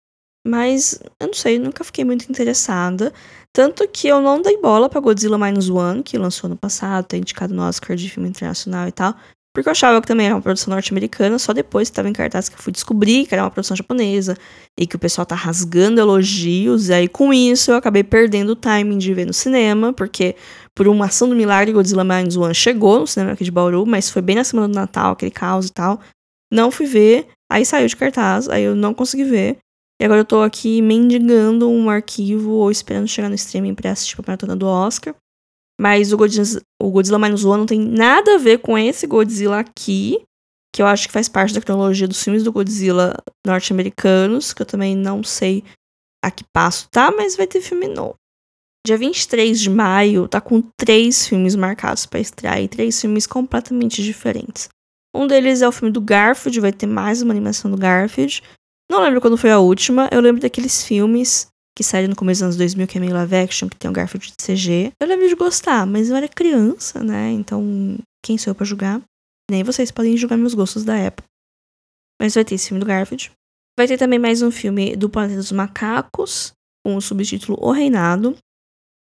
Mas 0.44 0.98
eu 1.20 1.28
não 1.28 1.34
sei, 1.34 1.56
nunca 1.56 1.84
fiquei 1.84 2.04
muito 2.04 2.28
interessada. 2.28 3.12
Tanto 3.54 3.86
que 3.86 4.08
eu 4.08 4.20
não 4.20 4.42
dei 4.42 4.60
bola 4.60 4.88
pra 4.88 5.00
Godzilla 5.00 5.38
Minus 5.38 5.70
One, 5.70 6.02
que 6.02 6.18
lançou 6.18 6.50
no 6.50 6.56
passado, 6.56 7.06
tá 7.06 7.16
indicado 7.16 7.54
no 7.54 7.62
Oscar 7.62 7.96
de 7.96 8.10
filme 8.10 8.28
internacional 8.28 8.88
e 8.88 8.92
tal. 8.92 9.14
Porque 9.56 9.70
eu 9.70 9.72
achava 9.72 10.02
que 10.02 10.06
também 10.06 10.26
era 10.26 10.34
uma 10.34 10.42
produção 10.42 10.70
norte-americana, 10.70 11.38
só 11.38 11.50
depois 11.50 11.88
que 11.88 11.92
estava 11.92 12.10
em 12.10 12.12
cartaz 12.12 12.46
que 12.46 12.56
eu 12.56 12.58
fui 12.58 12.70
descobrir 12.70 13.25
que 13.25 13.32
era 13.32 13.42
uma 13.42 13.50
produção 13.50 13.75
japonesa 13.75 14.36
e 14.78 14.86
que 14.86 14.96
o 14.96 14.98
pessoal 14.98 15.25
tá 15.25 15.34
rasgando 15.34 15.98
elogios. 15.98 16.90
E 16.90 16.92
aí, 16.92 17.08
com 17.08 17.32
isso, 17.32 17.70
eu 17.70 17.76
acabei 17.76 18.04
perdendo 18.04 18.50
o 18.50 18.54
timing 18.54 18.98
de 18.98 19.14
ver 19.14 19.25
no 19.25 19.32
cinema, 19.32 19.94
porque 19.94 20.36
por 20.75 20.86
uma 20.86 21.06
ação 21.06 21.26
do 21.26 21.34
milagre, 21.34 21.72
Godzilla 21.72 22.04
Minus 22.04 22.36
One 22.36 22.54
chegou 22.54 23.00
no 23.00 23.06
cinema 23.06 23.32
aqui 23.32 23.44
de 23.44 23.50
Bauru, 23.50 23.86
mas 23.86 24.10
foi 24.10 24.20
bem 24.20 24.36
na 24.36 24.44
semana 24.44 24.68
do 24.68 24.75
Natal, 24.75 25.12
aquele 25.12 25.30
caos 25.30 25.68
e 25.68 25.72
tal. 25.72 26.00
Não 26.52 26.70
fui 26.70 26.84
ver, 26.84 27.26
aí 27.50 27.64
saiu 27.64 27.88
de 27.88 27.96
cartaz, 27.96 28.50
aí 28.50 28.62
eu 28.62 28.76
não 28.76 28.92
consegui 28.92 29.25
ver. 29.25 29.56
E 29.98 30.04
agora 30.04 30.20
eu 30.20 30.26
tô 30.26 30.42
aqui 30.42 30.82
mendigando 30.82 31.66
um 31.66 31.88
arquivo 31.88 32.50
ou 32.50 32.70
esperando 32.70 33.08
chegar 33.08 33.30
no 33.30 33.34
streaming 33.34 33.75
pra 33.75 33.92
assistir 33.92 34.16
a 34.18 34.22
maratona 34.26 34.54
do 34.54 34.66
Oscar. 34.66 35.14
Mas 35.80 36.12
o 36.12 36.16
Godzilla, 36.16 36.61
o 36.80 36.90
Godzilla 36.90 37.18
Minus 37.18 37.45
One 37.45 37.59
não 37.59 37.66
tem 37.66 37.80
nada 37.80 38.35
a 38.35 38.38
ver 38.38 38.59
com 38.59 38.78
esse 38.78 39.06
Godzilla 39.06 39.61
aqui, 39.61 40.23
que 40.75 40.83
eu 40.83 40.87
acho 40.87 41.06
que 41.06 41.12
faz 41.12 41.28
parte 41.28 41.54
da 41.54 41.61
cronologia 41.61 42.09
dos 42.09 42.23
filmes 42.23 42.42
do 42.42 42.52
Godzilla 42.52 43.16
norte-americanos, 43.47 44.52
que 44.52 44.62
eu 44.62 44.66
também 44.66 44.97
não 44.97 45.23
sei 45.23 45.62
a 46.25 46.30
que 46.30 46.45
passo 46.52 46.88
tá, 46.90 47.11
mas 47.11 47.37
vai 47.37 47.47
ter 47.47 47.61
filme 47.61 47.88
novo. 47.88 48.16
Dia 48.87 48.97
23 48.97 49.61
de 49.61 49.68
maio 49.68 50.28
tá 50.28 50.40
com 50.40 50.62
três 50.78 51.26
filmes 51.26 51.56
marcados 51.56 52.06
para 52.06 52.21
estrear 52.21 52.61
e 52.61 52.68
três 52.68 53.00
filmes 53.00 53.26
completamente 53.26 54.02
diferentes. 54.02 54.68
Um 55.14 55.26
deles 55.26 55.62
é 55.62 55.68
o 55.68 55.73
filme 55.73 55.90
do 55.90 56.00
Garfield, 56.00 56.61
vai 56.61 56.73
ter 56.73 56.87
mais 56.87 57.23
uma 57.23 57.33
animação 57.33 57.71
do 57.71 57.76
Garfield. 57.76 58.42
Não 58.90 59.00
lembro 59.00 59.21
quando 59.21 59.37
foi 59.37 59.50
a 59.50 59.59
última, 59.59 60.09
eu 60.12 60.21
lembro 60.21 60.40
daqueles 60.40 60.85
filmes 60.85 61.49
que 61.76 61.85
saíram 61.85 62.09
no 62.09 62.16
começo 62.16 62.38
dos 62.38 62.45
anos 62.45 62.56
2000, 62.56 62.87
que 62.87 62.97
é 62.97 63.00
meio 63.00 63.12
live 63.12 63.37
action, 63.37 63.68
que 63.68 63.76
tem 63.76 63.90
o 63.90 63.92
Garfield 63.92 64.28
de 64.28 64.45
CG. 64.45 64.92
Eu 64.99 65.06
lembro 65.06 65.28
de 65.28 65.35
gostar, 65.35 65.87
mas 65.87 66.09
eu 66.09 66.16
era 66.16 66.26
criança, 66.26 67.04
né? 67.04 67.30
Então, 67.33 67.99
quem 68.25 68.38
sou 68.38 68.52
eu 68.52 68.54
pra 68.54 68.64
julgar? 68.64 69.02
Nem 69.50 69.62
vocês 69.62 69.90
podem 69.90 70.16
julgar 70.16 70.38
meus 70.38 70.54
gostos 70.54 70.85
da 70.85 70.97
época. 70.97 71.28
Mas 72.21 72.35
vai 72.35 72.45
ter 72.45 72.54
esse 72.54 72.68
filme 72.68 72.80
do 72.80 72.87
Garfield. 72.87 73.30
Vai 73.78 73.87
ter 73.87 73.99
também 73.99 74.18
mais 74.18 74.40
um 74.40 74.50
filme 74.50 74.97
do 74.97 75.11
Planeta 75.11 75.37
dos 75.37 75.52
Macacos, 75.52 76.52
com 76.83 76.97
o 76.97 77.00
subtítulo 77.00 77.59
O 77.61 77.71
Reinado. 77.71 78.35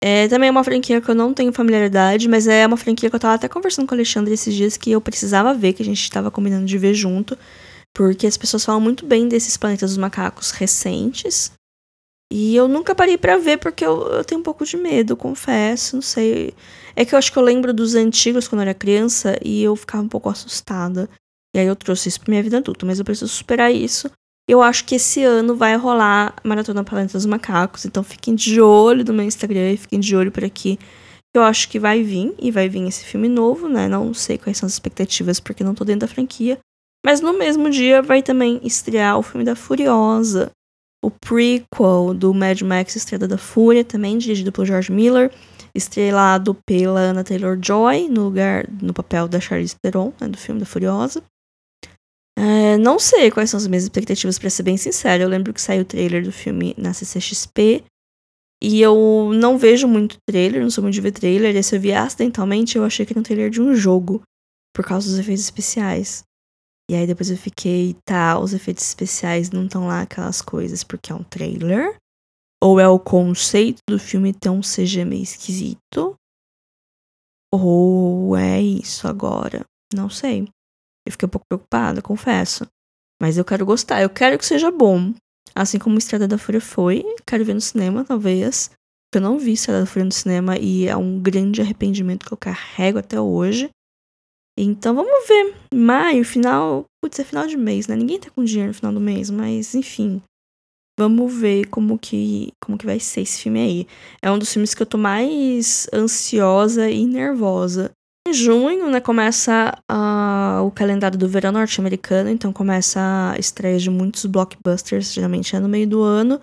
É 0.01 0.27
também 0.27 0.47
é 0.47 0.51
uma 0.51 0.63
franquia 0.63 1.01
que 1.01 1.09
eu 1.09 1.15
não 1.15 1.33
tenho 1.33 1.51
familiaridade, 1.51 2.29
mas 2.29 2.47
é 2.47 2.65
uma 2.67 2.77
franquia 2.77 3.09
que 3.09 3.15
eu 3.15 3.19
tava 3.19 3.33
até 3.33 3.49
conversando 3.49 3.87
com 3.87 3.95
o 3.95 3.97
Alexandre 3.97 4.33
esses 4.33 4.53
dias 4.53 4.77
que 4.77 4.91
eu 4.91 5.01
precisava 5.01 5.55
ver, 5.55 5.73
que 5.73 5.81
a 5.81 5.85
gente 5.85 6.09
tava 6.09 6.29
combinando 6.29 6.67
de 6.67 6.77
ver 6.77 6.93
junto. 6.93 7.35
Porque 7.95 8.27
as 8.27 8.37
pessoas 8.37 8.63
falam 8.63 8.79
muito 8.79 9.05
bem 9.05 9.27
desses 9.27 9.57
Planetas 9.57 9.89
dos 9.89 9.97
Macacos 9.97 10.51
recentes. 10.51 11.51
E 12.31 12.55
eu 12.55 12.67
nunca 12.67 12.93
parei 12.93 13.17
para 13.17 13.37
ver 13.37 13.57
porque 13.57 13.83
eu, 13.83 14.07
eu, 14.07 14.23
tenho 14.23 14.39
um 14.39 14.43
pouco 14.43 14.63
de 14.63 14.77
medo, 14.77 15.17
confesso, 15.17 15.95
não 15.95 16.01
sei. 16.01 16.53
É 16.95 17.03
que 17.03 17.15
eu 17.15 17.19
acho 17.19 17.31
que 17.31 17.39
eu 17.39 17.43
lembro 17.43 17.73
dos 17.73 17.95
antigos 17.95 18.47
quando 18.47 18.61
eu 18.61 18.67
era 18.67 18.73
criança 18.73 19.37
e 19.43 19.63
eu 19.63 19.75
ficava 19.75 20.03
um 20.03 20.07
pouco 20.07 20.29
assustada. 20.29 21.09
E 21.55 21.59
aí 21.59 21.65
eu 21.65 21.75
trouxe 21.75 22.09
isso 22.09 22.21
pra 22.21 22.31
minha 22.31 22.43
vida 22.43 22.57
adulta, 22.57 22.85
mas 22.85 22.99
eu 22.99 23.05
preciso 23.05 23.31
superar 23.31 23.73
isso. 23.73 24.11
Eu 24.47 24.61
acho 24.61 24.85
que 24.85 24.95
esse 24.95 25.23
ano 25.23 25.55
vai 25.55 25.75
rolar 25.75 26.35
Maratona 26.43 26.83
Planeta 26.83 27.13
dos 27.13 27.25
Macacos, 27.25 27.85
então 27.85 28.03
fiquem 28.03 28.35
de 28.35 28.61
olho 28.61 29.03
no 29.05 29.13
meu 29.13 29.25
Instagram 29.25 29.73
e 29.73 29.77
fiquem 29.77 29.99
de 29.99 30.15
olho 30.15 30.31
por 30.31 30.43
aqui. 30.43 30.77
Eu 31.35 31.43
acho 31.43 31.69
que 31.69 31.79
vai 31.79 32.01
vir, 32.01 32.33
e 32.39 32.49
vai 32.49 32.67
vir 32.67 32.87
esse 32.87 33.05
filme 33.05 33.27
novo, 33.29 33.69
né? 33.69 33.87
Não 33.87 34.13
sei 34.13 34.37
quais 34.37 34.57
são 34.57 34.65
as 34.65 34.73
expectativas 34.73 35.39
porque 35.39 35.63
não 35.63 35.75
tô 35.75 35.85
dentro 35.85 36.07
da 36.07 36.07
franquia. 36.07 36.57
Mas 37.05 37.21
no 37.21 37.37
mesmo 37.37 37.69
dia 37.69 38.01
vai 38.01 38.21
também 38.21 38.59
estrear 38.63 39.17
o 39.17 39.23
filme 39.23 39.45
da 39.45 39.55
Furiosa, 39.55 40.51
o 41.03 41.09
prequel 41.09 42.13
do 42.13 42.33
Mad 42.33 42.61
Max 42.61 42.95
Estrela 42.95 43.27
da 43.27 43.37
Fúria, 43.37 43.83
também 43.83 44.17
dirigido 44.17 44.51
por 44.51 44.65
George 44.65 44.91
Miller, 44.91 45.31
estrelado 45.73 46.55
pela 46.65 46.99
Anna 46.99 47.23
Taylor-Joy, 47.23 48.09
no 48.09 48.25
lugar, 48.25 48.67
no 48.81 48.93
papel 48.93 49.27
da 49.27 49.39
Charlize 49.39 49.75
Theron, 49.81 50.13
né, 50.19 50.27
do 50.27 50.37
filme 50.37 50.59
da 50.59 50.65
Furiosa. 50.65 51.23
É, 52.37 52.77
não 52.77 52.97
sei 52.97 53.29
quais 53.29 53.49
são 53.49 53.57
as 53.57 53.67
minhas 53.67 53.83
expectativas, 53.83 54.39
para 54.39 54.49
ser 54.49 54.63
bem 54.63 54.77
sincero. 54.77 55.23
Eu 55.23 55.29
lembro 55.29 55.53
que 55.53 55.61
saiu 55.61 55.81
o 55.81 55.85
trailer 55.85 56.23
do 56.23 56.31
filme 56.31 56.73
na 56.77 56.93
CCXP, 56.93 57.83
e 58.61 58.81
eu 58.81 59.31
não 59.33 59.57
vejo 59.57 59.87
muito 59.87 60.17
trailer, 60.27 60.61
não 60.61 60.69
sou 60.69 60.81
muito 60.81 60.93
de 60.93 61.01
ver 61.01 61.11
trailer. 61.11 61.55
E 61.55 61.63
se 61.63 61.75
eu 61.75 61.79
vi 61.79 61.93
acidentalmente, 61.93 62.77
eu 62.77 62.83
achei 62.83 63.05
que 63.05 63.13
era 63.13 63.19
um 63.19 63.23
trailer 63.23 63.49
de 63.49 63.61
um 63.61 63.73
jogo, 63.73 64.21
por 64.75 64.85
causa 64.85 65.09
dos 65.09 65.19
efeitos 65.19 65.43
especiais. 65.43 66.23
E 66.89 66.95
aí 66.95 67.05
depois 67.05 67.29
eu 67.29 67.37
fiquei, 67.37 67.95
tá, 68.03 68.39
os 68.39 68.51
efeitos 68.51 68.83
especiais 68.83 69.51
não 69.51 69.65
estão 69.65 69.85
lá 69.85 70.01
aquelas 70.01 70.41
coisas 70.41 70.83
porque 70.83 71.11
é 71.11 71.15
um 71.15 71.23
trailer? 71.23 71.95
Ou 72.63 72.79
é 72.79 72.87
o 72.87 72.99
conceito 72.99 73.77
do 73.87 73.99
filme 73.99 74.33
ter 74.33 74.49
um 74.49 74.61
CG 74.61 75.05
meio 75.05 75.21
esquisito? 75.21 76.15
Ou 77.53 78.35
é 78.35 78.59
isso 78.59 79.07
agora? 79.07 79.63
Não 79.93 80.09
sei. 80.09 80.47
Eu 81.05 81.11
fiquei 81.11 81.27
um 81.27 81.29
pouco 81.29 81.45
preocupada, 81.47 82.01
confesso. 82.01 82.65
Mas 83.21 83.37
eu 83.37 83.45
quero 83.45 83.67
gostar, 83.67 84.01
eu 84.01 84.09
quero 84.09 84.37
que 84.39 84.45
seja 84.45 84.71
bom. 84.71 85.13
Assim 85.55 85.77
como 85.77 85.99
Estrada 85.99 86.27
da 86.27 86.39
Fúria 86.39 86.61
foi, 86.61 87.03
quero 87.25 87.45
ver 87.45 87.53
no 87.53 87.61
cinema, 87.61 88.03
talvez. 88.03 88.71
Eu 89.13 89.21
não 89.21 89.37
vi 89.37 89.53
Estrada 89.53 89.81
da 89.81 89.85
Fúria 89.85 90.05
no 90.05 90.11
cinema 90.11 90.57
e 90.57 90.87
é 90.87 90.97
um 90.97 91.19
grande 91.19 91.61
arrependimento 91.61 92.25
que 92.25 92.33
eu 92.33 92.37
carrego 92.37 92.97
até 92.97 93.21
hoje. 93.21 93.69
Então 94.61 94.93
vamos 94.93 95.27
ver. 95.27 95.55
Maio, 95.73 96.25
final. 96.25 96.83
Putz, 97.01 97.19
é 97.19 97.23
final 97.23 97.47
de 97.47 97.55
mês, 97.55 97.87
né? 97.87 97.95
Ninguém 97.95 98.19
tá 98.19 98.29
com 98.29 98.43
dinheiro 98.43 98.69
no 98.69 98.73
final 98.73 98.91
do 98.91 98.99
mês, 98.99 99.29
mas 99.29 99.73
enfim. 99.73 100.21
Vamos 100.99 101.33
ver 101.33 101.67
como 101.67 101.97
que, 101.97 102.51
como 102.61 102.77
que 102.77 102.85
vai 102.85 102.99
ser 102.99 103.21
esse 103.21 103.41
filme 103.41 103.59
aí. 103.61 103.87
É 104.21 104.29
um 104.29 104.37
dos 104.37 104.51
filmes 104.51 104.73
que 104.73 104.81
eu 104.81 104.85
tô 104.85 104.97
mais 104.97 105.87
ansiosa 105.93 106.89
e 106.89 107.05
nervosa. 107.05 107.91
Em 108.27 108.33
junho, 108.33 108.89
né, 108.89 108.99
começa 108.99 109.73
uh, 109.89 110.61
o 110.65 110.71
calendário 110.71 111.17
do 111.17 111.29
verão 111.29 111.53
norte-americano, 111.53 112.29
então 112.29 112.51
começa 112.51 112.99
a 113.33 113.39
estreia 113.39 113.79
de 113.79 113.89
muitos 113.89 114.25
blockbusters, 114.25 115.13
geralmente 115.13 115.55
é 115.55 115.59
no 115.59 115.69
meio 115.69 115.87
do 115.87 116.01
ano. 116.01 116.39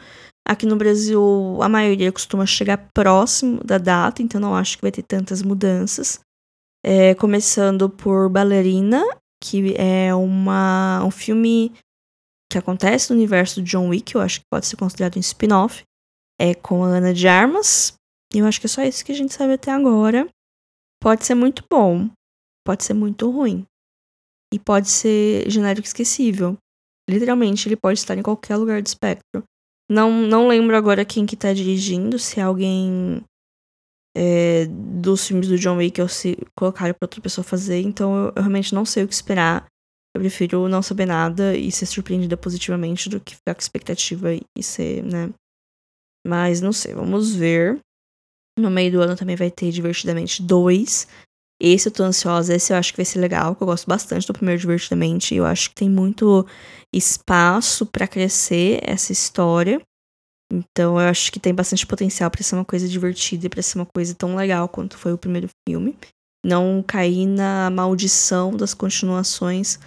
Aqui 0.48 0.64
no 0.64 0.76
Brasil, 0.76 1.58
a 1.60 1.68
maioria 1.68 2.10
costuma 2.10 2.46
chegar 2.46 2.88
próximo 2.94 3.62
da 3.62 3.76
data, 3.76 4.22
então 4.22 4.40
não 4.40 4.54
acho 4.54 4.78
que 4.78 4.82
vai 4.82 4.90
ter 4.90 5.02
tantas 5.02 5.42
mudanças. 5.42 6.18
É, 6.88 7.16
começando 7.16 7.90
por 7.90 8.28
Ballerina, 8.28 9.02
que 9.42 9.74
é 9.76 10.14
uma, 10.14 11.02
um 11.04 11.10
filme 11.10 11.72
que 12.48 12.56
acontece 12.56 13.10
no 13.10 13.16
universo 13.16 13.60
do 13.60 13.66
John 13.66 13.88
Wick, 13.88 14.14
eu 14.14 14.20
acho 14.20 14.38
que 14.38 14.46
pode 14.48 14.66
ser 14.66 14.76
considerado 14.76 15.16
um 15.16 15.20
spin-off. 15.20 15.82
É 16.40 16.54
com 16.54 16.84
a 16.84 16.86
Ana 16.86 17.12
de 17.12 17.26
Armas. 17.26 17.94
E 18.32 18.38
eu 18.38 18.46
acho 18.46 18.60
que 18.60 18.66
é 18.66 18.68
só 18.68 18.82
isso 18.82 19.04
que 19.04 19.10
a 19.10 19.16
gente 19.16 19.34
sabe 19.34 19.54
até 19.54 19.72
agora. 19.72 20.28
Pode 21.02 21.26
ser 21.26 21.34
muito 21.34 21.64
bom, 21.68 22.08
pode 22.64 22.84
ser 22.84 22.94
muito 22.94 23.28
ruim. 23.32 23.66
E 24.54 24.58
pode 24.60 24.88
ser 24.88 25.50
genérico 25.50 25.88
esquecível. 25.88 26.56
Literalmente, 27.10 27.66
ele 27.66 27.76
pode 27.76 27.98
estar 27.98 28.16
em 28.16 28.22
qualquer 28.22 28.54
lugar 28.54 28.80
do 28.80 28.86
espectro. 28.86 29.42
Não, 29.90 30.10
não 30.10 30.46
lembro 30.46 30.76
agora 30.76 31.04
quem 31.04 31.26
que 31.26 31.36
tá 31.36 31.52
dirigindo, 31.52 32.16
se 32.16 32.38
é 32.38 32.44
alguém 32.44 33.24
é, 34.18 34.64
dos 34.66 35.26
filmes 35.26 35.46
do 35.46 35.58
John 35.58 35.76
Wick 35.76 36.00
eu 36.00 36.08
se 36.08 36.38
colocar 36.56 36.94
para 36.94 37.04
outra 37.04 37.20
pessoa 37.20 37.44
fazer, 37.44 37.82
então 37.82 38.16
eu, 38.16 38.32
eu, 38.34 38.42
realmente 38.42 38.74
não 38.74 38.86
sei 38.86 39.04
o 39.04 39.08
que 39.08 39.12
esperar. 39.12 39.66
Eu 40.16 40.22
prefiro 40.22 40.66
não 40.68 40.80
saber 40.80 41.04
nada 41.04 41.54
e 41.54 41.70
ser 41.70 41.84
surpreendida 41.84 42.34
positivamente 42.34 43.10
do 43.10 43.20
que 43.20 43.36
ficar 43.36 43.54
com 43.54 43.60
expectativa 43.60 44.28
e 44.32 44.62
ser, 44.62 45.02
né? 45.02 45.28
Mas 46.26 46.62
não 46.62 46.72
sei, 46.72 46.94
vamos 46.94 47.34
ver. 47.34 47.78
No 48.58 48.70
meio 48.70 48.90
do 48.90 49.02
ano 49.02 49.14
também 49.14 49.36
vai 49.36 49.50
ter 49.50 49.70
Divertidamente 49.70 50.42
2. 50.42 51.06
Esse 51.60 51.88
eu 51.88 51.92
tô 51.92 52.02
ansiosa, 52.02 52.54
esse 52.54 52.72
eu 52.72 52.78
acho 52.78 52.92
que 52.92 52.96
vai 52.96 53.04
ser 53.04 53.18
legal, 53.18 53.54
que 53.54 53.62
eu 53.62 53.66
gosto 53.66 53.86
bastante 53.86 54.26
do 54.26 54.32
primeiro 54.32 54.58
Divertidamente. 54.58 55.34
Eu 55.34 55.44
acho 55.44 55.68
que 55.68 55.74
tem 55.74 55.90
muito 55.90 56.46
espaço 56.90 57.84
para 57.84 58.08
crescer 58.08 58.80
essa 58.82 59.12
história. 59.12 59.78
Então 60.52 61.00
eu 61.00 61.08
acho 61.08 61.32
que 61.32 61.40
tem 61.40 61.54
bastante 61.54 61.86
potencial 61.86 62.30
para 62.30 62.42
ser 62.42 62.54
uma 62.54 62.64
coisa 62.64 62.88
divertida 62.88 63.46
e 63.46 63.48
para 63.48 63.62
ser 63.62 63.78
uma 63.78 63.86
coisa 63.86 64.14
tão 64.14 64.36
legal 64.36 64.68
quanto 64.68 64.96
foi 64.96 65.12
o 65.12 65.18
primeiro 65.18 65.48
filme. 65.68 65.96
Não 66.44 66.82
cair 66.86 67.26
na 67.26 67.68
maldição 67.70 68.56
das 68.56 68.72
continuações 68.72 69.78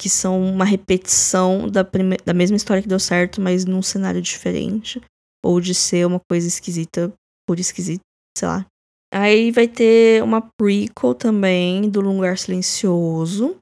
que 0.00 0.08
são 0.08 0.42
uma 0.42 0.64
repetição 0.64 1.68
da, 1.68 1.86
da 2.24 2.34
mesma 2.34 2.56
história 2.56 2.82
que 2.82 2.88
deu 2.88 2.98
certo, 2.98 3.40
mas 3.40 3.64
num 3.64 3.80
cenário 3.80 4.20
diferente. 4.20 5.00
Ou 5.44 5.60
de 5.60 5.74
ser 5.74 6.04
uma 6.04 6.20
coisa 6.28 6.48
esquisita 6.48 7.12
por 7.46 7.60
esquisito, 7.60 8.00
sei 8.36 8.48
lá. 8.48 8.66
Aí 9.14 9.52
vai 9.52 9.68
ter 9.68 10.22
uma 10.22 10.40
prequel 10.58 11.14
também 11.14 11.88
do 11.88 12.00
Lugar 12.00 12.36
Silencioso 12.36 13.56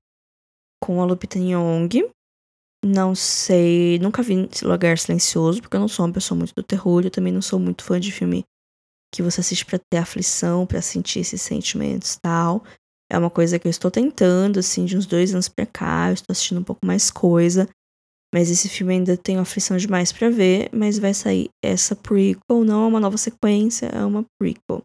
com 0.83 1.03
a 1.03 1.05
Lupita 1.05 1.39
Nyong'o. 1.39 2.11
Não 2.85 3.15
sei, 3.15 3.99
nunca 3.99 4.23
vi 4.23 4.49
Lugar 4.63 4.97
Silencioso, 4.97 5.61
porque 5.61 5.77
eu 5.77 5.81
não 5.81 5.89
sou 5.89 6.07
uma 6.07 6.15
pessoa 6.15 6.37
muito 6.39 6.55
do 6.55 6.63
terror, 6.63 7.05
eu 7.05 7.11
também 7.11 7.33
não 7.33 7.43
sou 7.43 7.59
muito 7.59 7.85
fã 7.85 8.01
de 8.01 8.11
filme 8.11 8.43
que 9.13 9.23
você 9.23 9.41
assiste 9.41 9.67
para 9.67 9.79
ter 9.79 9.99
aflição, 9.99 10.67
para 10.67 10.81
sentir 10.81 11.21
esses 11.21 11.43
sentimentos 11.43 12.17
tal. 12.23 12.65
É 13.11 13.19
uma 13.19 13.29
coisa 13.29 13.59
que 13.59 13.67
eu 13.67 13.71
estou 13.71 13.91
tentando, 13.91 14.61
assim, 14.61 14.85
de 14.85 14.97
uns 14.97 15.05
dois 15.05 15.33
anos 15.35 15.49
pra 15.49 15.67
cá, 15.67 16.09
eu 16.09 16.15
estou 16.15 16.33
assistindo 16.33 16.61
um 16.61 16.65
pouco 16.65 16.87
mais 16.87 17.11
coisa. 17.11 17.69
Mas 18.33 18.49
esse 18.49 18.69
filme 18.69 18.95
ainda 18.95 19.17
tem 19.17 19.37
aflição 19.37 19.77
demais 19.77 20.13
para 20.13 20.31
ver, 20.31 20.71
mas 20.73 20.99
vai 20.99 21.13
sair 21.13 21.49
essa 21.63 21.97
prequel, 21.97 22.65
não 22.65 22.85
é 22.85 22.87
uma 22.87 23.01
nova 23.01 23.17
sequência, 23.19 23.87
é 23.87 24.05
uma 24.05 24.25
prequel. 24.41 24.83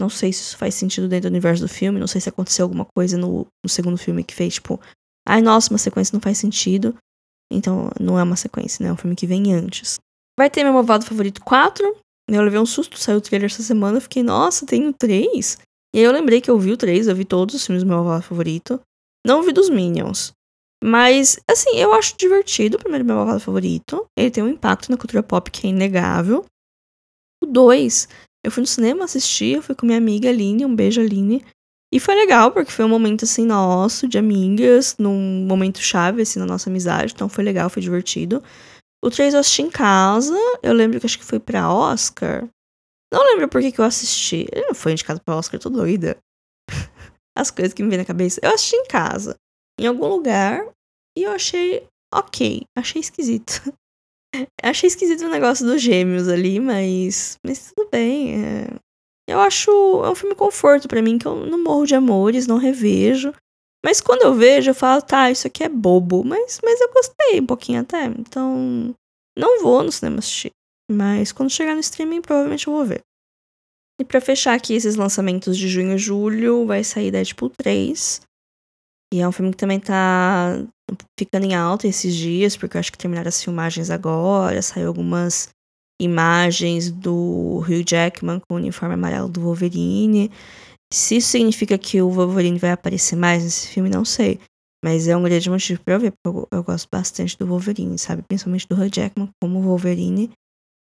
Não 0.00 0.08
sei 0.08 0.32
se 0.32 0.40
isso 0.40 0.56
faz 0.56 0.74
sentido 0.74 1.06
dentro 1.06 1.28
do 1.28 1.32
universo 1.32 1.62
do 1.62 1.68
filme, 1.68 2.00
não 2.00 2.06
sei 2.06 2.22
se 2.22 2.30
aconteceu 2.30 2.64
alguma 2.64 2.86
coisa 2.86 3.18
no, 3.18 3.46
no 3.62 3.68
segundo 3.68 3.98
filme 3.98 4.24
que 4.24 4.34
fez, 4.34 4.54
tipo, 4.54 4.80
ai, 5.28 5.42
nossa, 5.42 5.70
uma 5.70 5.78
sequência 5.78 6.16
não 6.16 6.22
faz 6.22 6.38
sentido. 6.38 6.96
Então 7.50 7.90
não 7.98 8.18
é 8.18 8.22
uma 8.22 8.36
sequência, 8.36 8.82
né? 8.82 8.90
É 8.90 8.92
um 8.92 8.96
filme 8.96 9.16
que 9.16 9.26
vem 9.26 9.52
antes. 9.52 9.98
Vai 10.38 10.48
ter 10.48 10.62
meu 10.62 10.72
malvado 10.72 11.04
favorito 11.04 11.42
4. 11.42 11.96
Eu 12.28 12.42
levei 12.42 12.60
um 12.60 12.66
susto, 12.66 12.98
saiu 12.98 13.18
o 13.18 13.20
trailer 13.20 13.50
essa 13.50 13.62
semana. 13.62 13.96
Eu 13.98 14.02
fiquei, 14.02 14.22
nossa, 14.22 14.64
tem 14.64 14.86
o 14.86 14.92
3? 14.92 15.58
E 15.94 15.98
aí 15.98 16.04
eu 16.04 16.12
lembrei 16.12 16.40
que 16.40 16.50
eu 16.50 16.58
vi 16.58 16.72
o 16.72 16.76
3, 16.76 17.08
eu 17.08 17.16
vi 17.16 17.24
todos 17.24 17.54
os 17.54 17.66
filmes 17.66 17.82
do 17.82 17.88
meu 17.88 17.96
malvado 17.96 18.22
favorito. 18.22 18.80
Não 19.26 19.42
vi 19.42 19.52
dos 19.52 19.68
Minions. 19.68 20.32
Mas, 20.82 21.38
assim, 21.50 21.76
eu 21.76 21.92
acho 21.92 22.16
divertido 22.16 22.76
o 22.76 22.80
primeiro 22.80 23.04
meu 23.04 23.16
malvado 23.16 23.40
favorito. 23.40 24.06
Ele 24.16 24.30
tem 24.30 24.42
um 24.42 24.48
impacto 24.48 24.90
na 24.90 24.96
cultura 24.96 25.22
pop 25.22 25.50
que 25.50 25.66
é 25.66 25.70
inegável. 25.70 26.44
O 27.42 27.46
2, 27.46 28.08
eu 28.44 28.50
fui 28.50 28.62
no 28.62 28.66
cinema 28.66 29.04
assistir, 29.04 29.56
eu 29.56 29.62
fui 29.62 29.74
com 29.74 29.84
minha 29.84 29.98
amiga 29.98 30.28
Aline, 30.28 30.64
um 30.64 30.74
beijo 30.74 31.00
Aline. 31.00 31.44
E 31.92 31.98
foi 31.98 32.14
legal, 32.14 32.52
porque 32.52 32.70
foi 32.70 32.84
um 32.84 32.88
momento, 32.88 33.24
assim, 33.24 33.44
nosso, 33.44 34.06
de 34.06 34.16
amigas, 34.16 34.96
num 34.96 35.44
momento 35.44 35.80
chave, 35.80 36.22
assim, 36.22 36.38
na 36.38 36.46
nossa 36.46 36.70
amizade. 36.70 37.12
Então 37.12 37.28
foi 37.28 37.42
legal, 37.42 37.68
foi 37.68 37.82
divertido. 37.82 38.42
O 39.02 39.10
3 39.10 39.34
eu 39.34 39.40
assisti 39.40 39.62
em 39.62 39.70
casa. 39.70 40.36
Eu 40.62 40.72
lembro 40.72 41.00
que 41.00 41.06
acho 41.06 41.18
que 41.18 41.24
foi 41.24 41.40
pra 41.40 41.72
Oscar. 41.72 42.48
Não 43.12 43.24
lembro 43.24 43.48
por 43.48 43.60
que, 43.60 43.72
que 43.72 43.80
eu 43.80 43.84
assisti. 43.84 44.46
Ele 44.52 44.66
não 44.66 44.74
foi 44.74 44.92
indicado 44.92 45.20
para 45.20 45.36
Oscar, 45.36 45.58
tô 45.58 45.68
doida. 45.68 46.16
As 47.36 47.50
coisas 47.50 47.74
que 47.74 47.82
me 47.82 47.88
vêm 47.88 47.98
na 47.98 48.04
cabeça. 48.04 48.40
Eu 48.42 48.54
assisti 48.54 48.76
em 48.76 48.86
casa, 48.86 49.34
em 49.78 49.86
algum 49.86 50.06
lugar, 50.06 50.64
e 51.16 51.24
eu 51.24 51.32
achei 51.32 51.86
ok. 52.14 52.62
Achei 52.76 53.00
esquisito. 53.00 53.72
achei 54.62 54.86
esquisito 54.86 55.24
o 55.24 55.30
negócio 55.30 55.66
dos 55.66 55.82
gêmeos 55.82 56.28
ali, 56.28 56.60
mas, 56.60 57.36
mas 57.44 57.72
tudo 57.72 57.88
bem. 57.90 58.44
É... 58.44 58.89
Eu 59.30 59.40
acho. 59.40 59.70
É 60.04 60.10
um 60.10 60.14
filme 60.14 60.34
conforto 60.34 60.88
para 60.88 61.00
mim, 61.00 61.18
que 61.18 61.26
eu 61.26 61.46
não 61.46 61.62
morro 61.62 61.86
de 61.86 61.94
amores, 61.94 62.46
não 62.46 62.58
revejo. 62.58 63.32
Mas 63.84 64.00
quando 64.00 64.22
eu 64.22 64.34
vejo, 64.34 64.70
eu 64.70 64.74
falo, 64.74 65.00
tá, 65.00 65.30
isso 65.30 65.46
aqui 65.46 65.64
é 65.64 65.68
bobo. 65.68 66.24
Mas, 66.24 66.60
mas 66.62 66.80
eu 66.80 66.92
gostei 66.92 67.40
um 67.40 67.46
pouquinho 67.46 67.80
até. 67.80 68.04
Então, 68.04 68.94
não 69.38 69.62
vou 69.62 69.82
no 69.82 69.92
cinema 69.92 70.18
assistir. 70.18 70.50
Mas 70.90 71.32
quando 71.32 71.50
chegar 71.50 71.74
no 71.74 71.80
streaming, 71.80 72.20
provavelmente 72.20 72.66
eu 72.66 72.72
vou 72.72 72.84
ver. 72.84 73.00
E 74.00 74.04
para 74.04 74.20
fechar 74.20 74.54
aqui 74.54 74.74
esses 74.74 74.96
lançamentos 74.96 75.56
de 75.56 75.68
junho 75.68 75.94
e 75.94 75.98
julho, 75.98 76.66
vai 76.66 76.82
sair 76.82 77.10
Deadpool 77.10 77.50
3. 77.50 78.22
E 79.12 79.20
é 79.20 79.28
um 79.28 79.32
filme 79.32 79.50
que 79.50 79.58
também 79.58 79.78
tá 79.78 80.56
ficando 81.18 81.44
em 81.44 81.54
alta 81.54 81.86
esses 81.86 82.14
dias, 82.14 82.56
porque 82.56 82.76
eu 82.76 82.80
acho 82.80 82.90
que 82.90 82.98
terminaram 82.98 83.28
as 83.28 83.42
filmagens 83.42 83.90
agora, 83.90 84.60
saiu 84.62 84.88
algumas 84.88 85.50
imagens 86.00 86.90
do 86.90 87.58
Hugh 87.58 87.84
Jackman 87.86 88.40
com 88.40 88.54
o 88.54 88.58
uniforme 88.58 88.94
amarelo 88.94 89.28
do 89.28 89.40
Wolverine. 89.40 90.30
Se 90.92 91.16
isso 91.16 91.28
significa 91.28 91.78
que 91.78 92.02
o 92.02 92.10
Wolverine 92.10 92.58
vai 92.58 92.72
aparecer 92.72 93.16
mais 93.16 93.44
nesse 93.44 93.68
filme, 93.68 93.88
não 93.88 94.04
sei. 94.04 94.40
Mas 94.84 95.06
é 95.06 95.16
um 95.16 95.22
grande 95.22 95.50
motivo 95.50 95.80
pra 95.84 95.94
eu 95.94 96.00
ver, 96.00 96.12
porque 96.12 96.38
eu, 96.38 96.48
eu 96.50 96.64
gosto 96.64 96.88
bastante 96.90 97.38
do 97.38 97.46
Wolverine, 97.46 97.98
sabe? 97.98 98.22
Principalmente 98.26 98.66
do 98.66 98.74
Hugh 98.74 98.90
Jackman 98.92 99.28
como 99.40 99.60
Wolverine. 99.60 100.30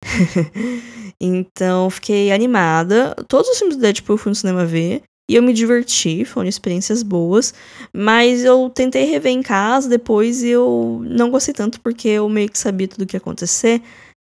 então, 1.19 1.89
fiquei 1.89 2.31
animada. 2.31 3.15
Todos 3.27 3.49
os 3.49 3.57
filmes 3.57 3.75
do 3.75 3.81
Deadpool 3.81 4.17
fui 4.17 4.29
no 4.29 4.35
cinema 4.35 4.65
ver. 4.65 5.01
E 5.29 5.35
eu 5.35 5.43
me 5.43 5.53
diverti, 5.53 6.25
foram 6.25 6.49
experiências 6.49 7.03
boas. 7.03 7.53
Mas 7.93 8.43
eu 8.43 8.69
tentei 8.69 9.05
rever 9.05 9.31
em 9.31 9.43
casa 9.43 9.89
depois 9.89 10.41
e 10.43 10.49
eu 10.49 11.01
não 11.03 11.29
gostei 11.29 11.53
tanto 11.53 11.79
porque 11.81 12.07
eu 12.07 12.27
meio 12.29 12.49
que 12.49 12.57
sabia 12.57 12.87
tudo 12.87 13.03
o 13.03 13.05
que 13.05 13.15
ia 13.15 13.19
acontecer. 13.19 13.81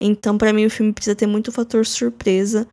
Então, 0.01 0.39
para 0.39 0.53
mim, 0.53 0.67
o 0.67 0.71
filme 0.71 0.93
precisa 0.93 1.17
ter 1.17 1.27
muito 1.27 1.51
fator 1.51 1.85
surpresa 1.85 2.69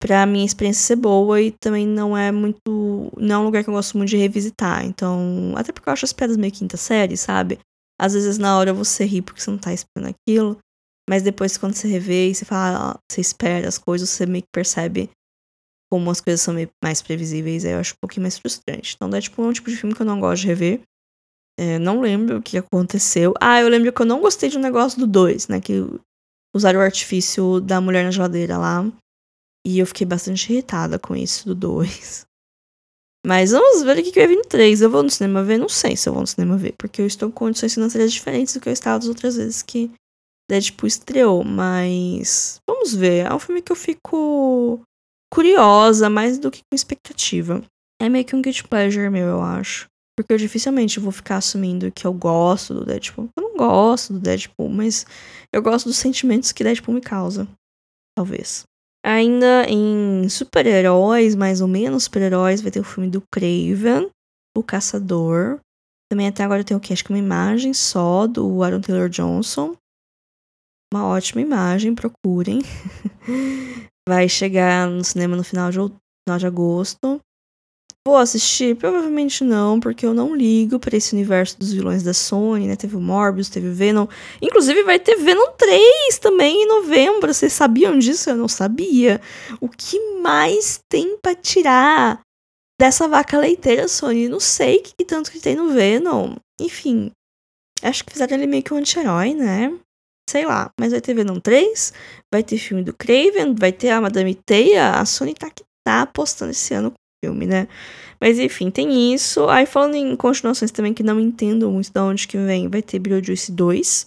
pra 0.00 0.26
minha 0.26 0.46
experiência 0.46 0.86
ser 0.86 0.96
boa 0.96 1.40
e 1.40 1.50
também 1.50 1.86
não 1.86 2.16
é 2.16 2.30
muito. 2.30 3.10
Não 3.16 3.36
é 3.36 3.38
um 3.38 3.44
lugar 3.44 3.64
que 3.64 3.70
eu 3.70 3.74
gosto 3.74 3.96
muito 3.96 4.10
de 4.10 4.16
revisitar. 4.16 4.84
Então, 4.84 5.54
até 5.56 5.72
porque 5.72 5.88
eu 5.88 5.92
acho 5.92 6.04
as 6.04 6.12
pedras 6.12 6.36
meio 6.36 6.52
quinta 6.52 6.76
série, 6.76 7.16
sabe? 7.16 7.58
Às 8.00 8.14
vezes 8.14 8.38
na 8.38 8.56
hora 8.56 8.72
você 8.72 9.04
ri 9.04 9.20
porque 9.20 9.40
você 9.40 9.50
não 9.50 9.58
tá 9.58 9.72
esperando 9.72 10.14
aquilo. 10.14 10.58
Mas 11.08 11.22
depois, 11.22 11.56
quando 11.56 11.74
você 11.74 11.88
revê 11.88 12.28
e 12.28 12.34
você 12.34 12.44
fala, 12.44 12.92
ah, 12.92 12.98
você 13.10 13.20
espera 13.20 13.66
as 13.66 13.78
coisas, 13.78 14.10
você 14.10 14.26
meio 14.26 14.42
que 14.42 14.48
percebe 14.52 15.10
como 15.90 16.10
as 16.10 16.20
coisas 16.20 16.42
são 16.42 16.52
meio 16.52 16.68
mais 16.84 17.00
previsíveis. 17.00 17.64
Aí 17.64 17.72
eu 17.72 17.78
acho 17.78 17.94
um 17.94 18.00
pouquinho 18.00 18.22
mais 18.22 18.38
frustrante. 18.38 18.94
Então, 18.94 19.08
é 19.16 19.20
tipo 19.20 19.42
um 19.42 19.52
tipo 19.52 19.70
de 19.70 19.76
filme 19.76 19.94
que 19.94 20.02
eu 20.02 20.06
não 20.06 20.20
gosto 20.20 20.42
de 20.42 20.48
rever. 20.48 20.82
É, 21.58 21.78
não 21.78 22.00
lembro 22.00 22.36
o 22.38 22.42
que 22.42 22.58
aconteceu. 22.58 23.32
Ah, 23.40 23.60
eu 23.60 23.68
lembro 23.68 23.90
que 23.90 24.02
eu 24.02 24.06
não 24.06 24.20
gostei 24.20 24.50
de 24.50 24.58
um 24.58 24.60
negócio 24.60 25.00
do 25.00 25.06
2, 25.06 25.48
né? 25.48 25.60
Que 25.60 25.82
usaram 26.58 26.80
o 26.80 26.82
artifício 26.82 27.60
da 27.60 27.80
mulher 27.80 28.04
na 28.04 28.10
geladeira 28.10 28.58
lá. 28.58 28.84
E 29.66 29.78
eu 29.78 29.86
fiquei 29.86 30.06
bastante 30.06 30.52
irritada 30.52 30.98
com 30.98 31.16
isso 31.16 31.48
do 31.48 31.54
2. 31.54 32.26
Mas 33.26 33.50
vamos 33.50 33.82
ver 33.82 33.98
o 33.98 34.02
que 34.02 34.12
vai 34.12 34.28
vir 34.28 34.36
no 34.36 34.44
3. 34.44 34.80
Eu 34.80 34.90
vou 34.90 35.02
no 35.02 35.10
cinema 35.10 35.42
ver? 35.42 35.58
Não 35.58 35.68
sei 35.68 35.96
se 35.96 36.08
eu 36.08 36.12
vou 36.12 36.22
no 36.22 36.26
cinema 36.26 36.56
ver, 36.56 36.74
porque 36.78 37.02
eu 37.02 37.06
estou 37.06 37.30
com 37.30 37.46
condições 37.46 37.74
financeiras 37.74 38.12
diferentes 38.12 38.54
do 38.54 38.60
que 38.60 38.68
eu 38.68 38.72
estava 38.72 38.98
das 38.98 39.08
outras 39.08 39.36
vezes 39.36 39.62
que 39.62 39.90
Deadpool 40.50 40.86
estreou. 40.86 41.44
Mas 41.44 42.60
vamos 42.68 42.94
ver. 42.94 43.26
É 43.26 43.34
um 43.34 43.38
filme 43.38 43.60
que 43.60 43.72
eu 43.72 43.76
fico 43.76 44.80
curiosa, 45.32 46.08
mais 46.08 46.38
do 46.38 46.50
que 46.50 46.60
com 46.60 46.74
expectativa. 46.74 47.62
É 48.00 48.08
meio 48.08 48.24
que 48.24 48.34
um 48.34 48.40
guilty 48.40 48.64
pleasure 48.64 49.10
meu, 49.10 49.26
eu 49.26 49.42
acho. 49.42 49.86
Porque 50.16 50.32
eu 50.32 50.38
dificilmente 50.38 50.98
vou 50.98 51.12
ficar 51.12 51.36
assumindo 51.36 51.92
que 51.92 52.06
eu 52.06 52.12
gosto 52.12 52.74
do 52.74 52.84
Deadpool. 52.84 53.28
Eu 53.36 53.42
não 53.42 53.47
gosto 53.58 54.14
do 54.14 54.20
Deadpool, 54.20 54.70
mas 54.70 55.04
eu 55.52 55.60
gosto 55.60 55.86
dos 55.86 55.98
sentimentos 55.98 56.52
que 56.52 56.64
Deadpool 56.64 56.94
me 56.94 57.00
causa. 57.02 57.46
Talvez. 58.16 58.64
Ainda 59.04 59.64
em 59.68 60.28
super-heróis, 60.28 61.34
mais 61.34 61.60
ou 61.60 61.68
menos 61.68 62.04
super-heróis, 62.04 62.60
vai 62.60 62.70
ter 62.70 62.80
o 62.80 62.84
filme 62.84 63.10
do 63.10 63.22
Craven, 63.32 64.10
O 64.56 64.62
Caçador. 64.62 65.60
Também 66.10 66.26
até 66.26 66.42
agora 66.42 66.64
tem 66.64 66.76
o 66.76 66.80
que? 66.80 66.92
Acho 66.92 67.04
que 67.04 67.12
uma 67.12 67.18
imagem 67.18 67.74
só 67.74 68.26
do 68.26 68.62
Aaron 68.62 68.80
Taylor 68.80 69.08
Johnson. 69.08 69.76
Uma 70.92 71.06
ótima 71.06 71.42
imagem, 71.42 71.94
procurem. 71.94 72.60
vai 74.08 74.26
chegar 74.26 74.88
no 74.88 75.04
cinema 75.04 75.36
no 75.36 75.44
final 75.44 75.70
de, 75.70 75.76
final 75.76 76.38
de 76.38 76.46
agosto. 76.46 77.20
Vou 78.08 78.16
assistir? 78.16 78.74
Provavelmente 78.74 79.44
não, 79.44 79.78
porque 79.78 80.06
eu 80.06 80.14
não 80.14 80.34
ligo 80.34 80.78
para 80.78 80.96
esse 80.96 81.12
universo 81.12 81.58
dos 81.58 81.74
vilões 81.74 82.02
da 82.02 82.14
Sony, 82.14 82.66
né? 82.66 82.74
Teve 82.74 82.96
o 82.96 83.00
Morbius, 83.00 83.50
teve 83.50 83.68
o 83.68 83.74
Venom. 83.74 84.06
Inclusive 84.40 84.82
vai 84.82 84.98
ter 84.98 85.16
Venom 85.16 85.50
3 85.58 86.18
também 86.18 86.62
em 86.62 86.66
novembro. 86.66 87.34
Vocês 87.34 87.52
sabiam 87.52 87.98
disso? 87.98 88.30
Eu 88.30 88.36
não 88.36 88.48
sabia. 88.48 89.20
O 89.60 89.68
que 89.68 90.00
mais 90.22 90.80
tem 90.88 91.18
para 91.18 91.34
tirar 91.34 92.22
dessa 92.80 93.06
vaca 93.06 93.36
leiteira, 93.36 93.86
Sony? 93.86 94.26
Não 94.26 94.40
sei 94.40 94.78
o 94.78 94.82
que 94.82 95.04
tanto 95.04 95.30
que 95.30 95.38
tem 95.38 95.54
no 95.54 95.68
Venom. 95.68 96.34
Enfim, 96.58 97.10
acho 97.82 98.02
que 98.06 98.12
fizeram 98.12 98.38
ele 98.38 98.46
meio 98.46 98.62
que 98.62 98.72
um 98.72 98.78
anti-herói, 98.78 99.34
né? 99.34 99.78
Sei 100.30 100.46
lá, 100.46 100.70
mas 100.80 100.92
vai 100.92 101.02
ter 101.02 101.12
Venom 101.12 101.38
3, 101.38 101.92
vai 102.32 102.42
ter 102.42 102.56
filme 102.56 102.82
do 102.82 102.94
Craven, 102.94 103.54
vai 103.54 103.70
ter 103.70 103.90
a 103.90 104.00
Madame 104.00 104.34
Teia. 104.34 104.92
A 104.92 105.04
Sony 105.04 105.34
tá 105.34 105.50
que 105.50 105.62
tá 105.84 106.00
apostando 106.00 106.52
esse 106.52 106.72
ano 106.72 106.90
filme, 107.24 107.46
né? 107.46 107.68
Mas 108.20 108.38
enfim, 108.38 108.70
tem 108.70 109.12
isso. 109.12 109.48
Aí 109.48 109.66
falando 109.66 109.94
em 109.94 110.16
continuações 110.16 110.70
também 110.70 110.94
que 110.94 111.02
não 111.02 111.18
entendo 111.20 111.70
muito 111.70 111.92
de 111.92 112.00
onde 112.00 112.26
que 112.26 112.36
vem, 112.36 112.68
vai 112.68 112.82
ter 112.82 112.98
Beetlejuice 112.98 113.52
2 113.52 114.06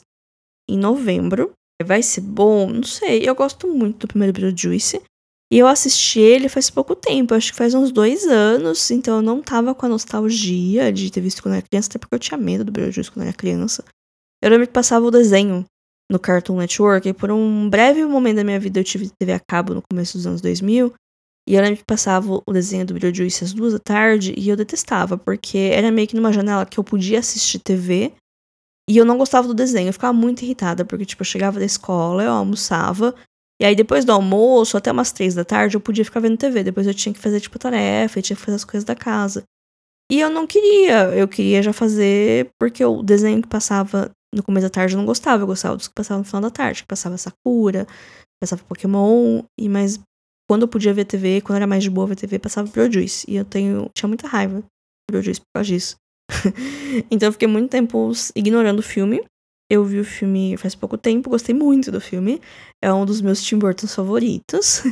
em 0.69 0.77
novembro. 0.77 1.51
Vai 1.83 2.03
ser 2.03 2.21
bom? 2.21 2.69
Não 2.69 2.83
sei. 2.83 3.27
Eu 3.27 3.35
gosto 3.35 3.67
muito 3.67 3.99
do 3.99 4.07
primeiro 4.07 4.33
Beetlejuice. 4.33 5.01
E 5.51 5.57
eu 5.59 5.67
assisti 5.67 6.19
ele 6.21 6.47
faz 6.47 6.69
pouco 6.69 6.95
tempo, 6.95 7.33
acho 7.33 7.51
que 7.51 7.57
faz 7.57 7.73
uns 7.73 7.91
dois 7.91 8.25
anos, 8.25 8.89
então 8.89 9.17
eu 9.17 9.21
não 9.21 9.41
tava 9.41 9.75
com 9.75 9.85
a 9.85 9.89
nostalgia 9.89 10.93
de 10.93 11.11
ter 11.11 11.19
visto 11.19 11.43
quando 11.43 11.55
eu 11.55 11.57
era 11.57 11.67
criança, 11.67 11.89
até 11.89 11.99
porque 11.99 12.15
eu 12.15 12.19
tinha 12.19 12.37
medo 12.37 12.63
do 12.63 12.71
Beetlejuice 12.71 13.11
quando 13.11 13.25
eu 13.25 13.27
era 13.27 13.37
criança. 13.37 13.83
Eu 14.41 14.49
lembro 14.49 14.65
que 14.65 14.71
passava 14.71 15.05
o 15.05 15.11
desenho 15.11 15.65
no 16.09 16.17
Cartoon 16.17 16.55
Network, 16.55 17.09
e 17.09 17.13
por 17.13 17.31
um 17.31 17.69
breve 17.69 18.05
momento 18.05 18.37
da 18.37 18.45
minha 18.45 18.61
vida 18.61 18.79
eu 18.79 18.83
tive 18.85 19.09
TV 19.19 19.33
a 19.33 19.41
cabo 19.41 19.73
no 19.73 19.81
começo 19.91 20.17
dos 20.17 20.25
anos 20.25 20.39
2000, 20.39 20.93
e 21.47 21.55
eu 21.55 21.61
lembro 21.61 21.77
que 21.77 21.85
passava 21.85 22.41
o 22.45 22.53
desenho 22.53 22.85
do 22.85 22.93
Beetlejuice 22.93 23.43
às 23.43 23.53
duas 23.53 23.73
da 23.73 23.79
tarde 23.79 24.33
e 24.37 24.49
eu 24.49 24.55
detestava, 24.55 25.17
porque 25.17 25.57
era 25.73 25.91
meio 25.91 26.07
que 26.07 26.15
numa 26.15 26.31
janela 26.31 26.65
que 26.65 26.79
eu 26.79 26.83
podia 26.83 27.19
assistir 27.19 27.59
TV 27.59 28.13
e 28.89 28.97
eu 28.97 29.05
não 29.05 29.17
gostava 29.17 29.47
do 29.47 29.53
desenho. 29.53 29.89
Eu 29.89 29.93
ficava 29.93 30.13
muito 30.13 30.43
irritada, 30.43 30.85
porque, 30.85 31.05
tipo, 31.05 31.21
eu 31.21 31.25
chegava 31.25 31.59
da 31.59 31.65
escola, 31.65 32.23
eu 32.23 32.31
almoçava, 32.31 33.15
e 33.61 33.65
aí 33.65 33.75
depois 33.75 34.03
do 34.03 34.11
almoço, 34.11 34.75
até 34.75 34.91
umas 34.91 35.11
três 35.11 35.35
da 35.35 35.45
tarde, 35.45 35.75
eu 35.75 35.81
podia 35.81 36.03
ficar 36.03 36.19
vendo 36.19 36.35
TV. 36.35 36.63
Depois 36.63 36.87
eu 36.87 36.93
tinha 36.93 37.13
que 37.13 37.19
fazer, 37.19 37.39
tipo, 37.39 37.59
tarefa, 37.59 38.17
eu 38.17 38.23
tinha 38.23 38.35
que 38.35 38.41
fazer 38.41 38.55
as 38.55 38.65
coisas 38.65 38.83
da 38.83 38.95
casa. 38.95 39.43
E 40.11 40.19
eu 40.19 40.29
não 40.29 40.45
queria, 40.45 41.15
eu 41.15 41.27
queria 41.27 41.63
já 41.63 41.71
fazer, 41.71 42.49
porque 42.59 42.83
o 42.83 43.01
desenho 43.01 43.41
que 43.41 43.47
passava 43.47 44.11
no 44.33 44.43
começo 44.43 44.65
da 44.65 44.69
tarde 44.69 44.93
eu 44.93 44.97
não 44.97 45.05
gostava, 45.05 45.43
eu 45.43 45.47
gostava 45.47 45.77
dos 45.77 45.87
que 45.87 45.93
passavam 45.93 46.19
no 46.19 46.25
final 46.25 46.41
da 46.41 46.49
tarde, 46.49 46.81
que 46.81 46.87
passava 46.87 47.17
Sakura, 47.17 47.87
passava 48.41 48.63
Pokémon, 48.63 49.43
e 49.59 49.69
mais 49.69 49.99
quando 50.51 50.63
eu 50.63 50.67
podia 50.67 50.93
ver 50.93 51.05
TV, 51.05 51.39
quando 51.39 51.55
era 51.55 51.65
mais 51.65 51.81
de 51.81 51.89
boa 51.89 52.07
ver 52.07 52.17
TV, 52.17 52.37
passava 52.37 52.69
pro 52.69 52.91
Juice. 52.91 53.25
E 53.25 53.37
eu 53.37 53.45
tenho, 53.45 53.89
tinha 53.95 54.05
muita 54.05 54.27
raiva 54.27 54.61
pro 55.09 55.21
Juice 55.21 55.39
por 55.39 55.47
causa 55.55 55.69
disso. 55.69 55.95
então 57.09 57.29
eu 57.29 57.31
fiquei 57.31 57.47
muito 57.47 57.71
tempo 57.71 58.11
ignorando 58.35 58.79
o 58.79 58.83
filme. 58.83 59.23
Eu 59.69 59.85
vi 59.85 60.01
o 60.01 60.03
filme 60.03 60.57
faz 60.57 60.75
pouco 60.75 60.97
tempo, 60.97 61.29
gostei 61.29 61.55
muito 61.55 61.89
do 61.89 62.01
filme. 62.01 62.41
É 62.83 62.91
um 62.91 63.05
dos 63.05 63.21
meus 63.21 63.41
Tim 63.41 63.59
Burton 63.59 63.87
favoritos. 63.87 64.83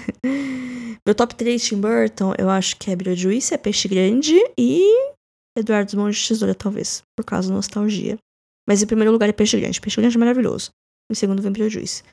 Meu 1.05 1.13
top 1.13 1.35
3 1.35 1.61
Tim 1.61 1.81
Burton, 1.81 2.33
eu 2.37 2.49
acho 2.49 2.77
que 2.77 2.89
é 2.89 2.95
Beetlejuice, 2.95 3.53
é 3.53 3.57
Peixe 3.57 3.89
Grande 3.89 4.35
e 4.57 5.11
Eduardo 5.57 5.97
Mãos 5.97 6.15
de 6.15 6.25
Tesoura, 6.25 6.55
talvez, 6.55 7.01
por 7.17 7.25
causa 7.25 7.49
da 7.49 7.55
nostalgia. 7.55 8.17
Mas 8.65 8.81
em 8.81 8.87
primeiro 8.87 9.11
lugar 9.11 9.27
é 9.27 9.33
Peixe 9.33 9.59
Grande. 9.59 9.81
Peixe 9.81 9.99
Grande 9.99 10.15
é 10.15 10.19
maravilhoso. 10.19 10.69
Em 11.11 11.15
segundo 11.15 11.41
vem 11.41 11.51
Beetlejuice. 11.51 12.03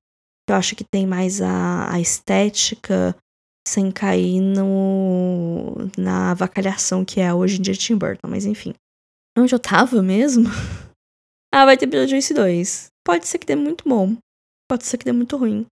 Eu 0.50 0.56
acho 0.56 0.74
que 0.74 0.82
tem 0.82 1.06
mais 1.06 1.40
a, 1.40 1.92
a 1.92 2.00
estética 2.00 3.14
sem 3.66 3.90
cair 3.90 4.40
no 4.40 5.74
na 5.98 6.30
avacalhação 6.30 7.04
que 7.04 7.20
é 7.20 7.34
hoje 7.34 7.58
em 7.58 7.62
dia 7.62 7.74
Tim 7.74 7.96
Burton, 7.96 8.28
mas 8.28 8.44
enfim. 8.44 8.72
Onde 9.36 9.54
eu 9.54 9.58
tava 9.58 10.02
mesmo? 10.02 10.44
ah, 11.52 11.64
vai 11.64 11.76
ter 11.76 11.86
Beetlejuice 11.86 12.32
2. 12.32 12.88
Pode 13.04 13.26
ser 13.26 13.38
que 13.38 13.46
dê 13.46 13.56
muito 13.56 13.88
bom. 13.88 14.16
Pode 14.70 14.84
ser 14.84 14.96
que 14.98 15.04
dê 15.04 15.12
muito 15.12 15.36
ruim. 15.36 15.66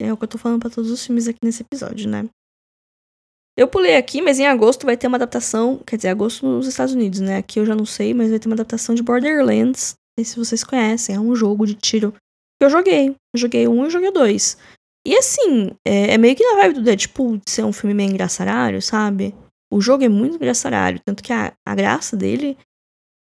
É 0.00 0.12
o 0.12 0.16
que 0.16 0.24
eu 0.24 0.28
tô 0.28 0.38
falando 0.38 0.60
para 0.60 0.70
todos 0.70 0.90
os 0.90 1.04
filmes 1.04 1.28
aqui 1.28 1.38
nesse 1.44 1.62
episódio, 1.62 2.08
né? 2.08 2.28
Eu 3.56 3.68
pulei 3.68 3.96
aqui, 3.96 4.20
mas 4.20 4.40
em 4.40 4.46
agosto 4.46 4.84
vai 4.84 4.96
ter 4.96 5.06
uma 5.06 5.16
adaptação, 5.16 5.78
quer 5.86 5.96
dizer, 5.96 6.08
agosto 6.08 6.44
nos 6.44 6.66
Estados 6.66 6.92
Unidos, 6.92 7.20
né? 7.20 7.36
Aqui 7.36 7.60
eu 7.60 7.66
já 7.66 7.74
não 7.74 7.86
sei, 7.86 8.12
mas 8.12 8.30
vai 8.30 8.38
ter 8.38 8.48
uma 8.48 8.54
adaptação 8.54 8.94
de 8.94 9.02
Borderlands. 9.02 9.94
Não 10.16 10.24
sei 10.24 10.32
se 10.32 10.38
vocês 10.38 10.64
conhecem, 10.64 11.14
é 11.14 11.20
um 11.20 11.36
jogo 11.36 11.64
de 11.64 11.74
tiro 11.74 12.12
que 12.12 12.64
eu 12.64 12.70
joguei. 12.70 13.10
Eu 13.10 13.38
joguei 13.38 13.68
um 13.68 13.86
e 13.86 13.90
joguei 13.90 14.10
dois. 14.10 14.56
E 15.06 15.14
assim, 15.16 15.70
é, 15.84 16.14
é 16.14 16.18
meio 16.18 16.34
que 16.34 16.44
na 16.44 16.62
vibe 16.62 16.76
do 16.76 16.82
Deadpool 16.82 17.36
de 17.36 17.50
ser 17.50 17.62
um 17.64 17.72
filme 17.72 17.92
meio 17.92 18.10
engraçaralho, 18.10 18.80
sabe? 18.80 19.34
O 19.70 19.80
jogo 19.80 20.04
é 20.04 20.08
muito 20.08 20.36
engraçaralho, 20.36 21.00
tanto 21.04 21.22
que 21.22 21.32
a, 21.32 21.52
a 21.66 21.74
graça 21.74 22.16
dele 22.16 22.56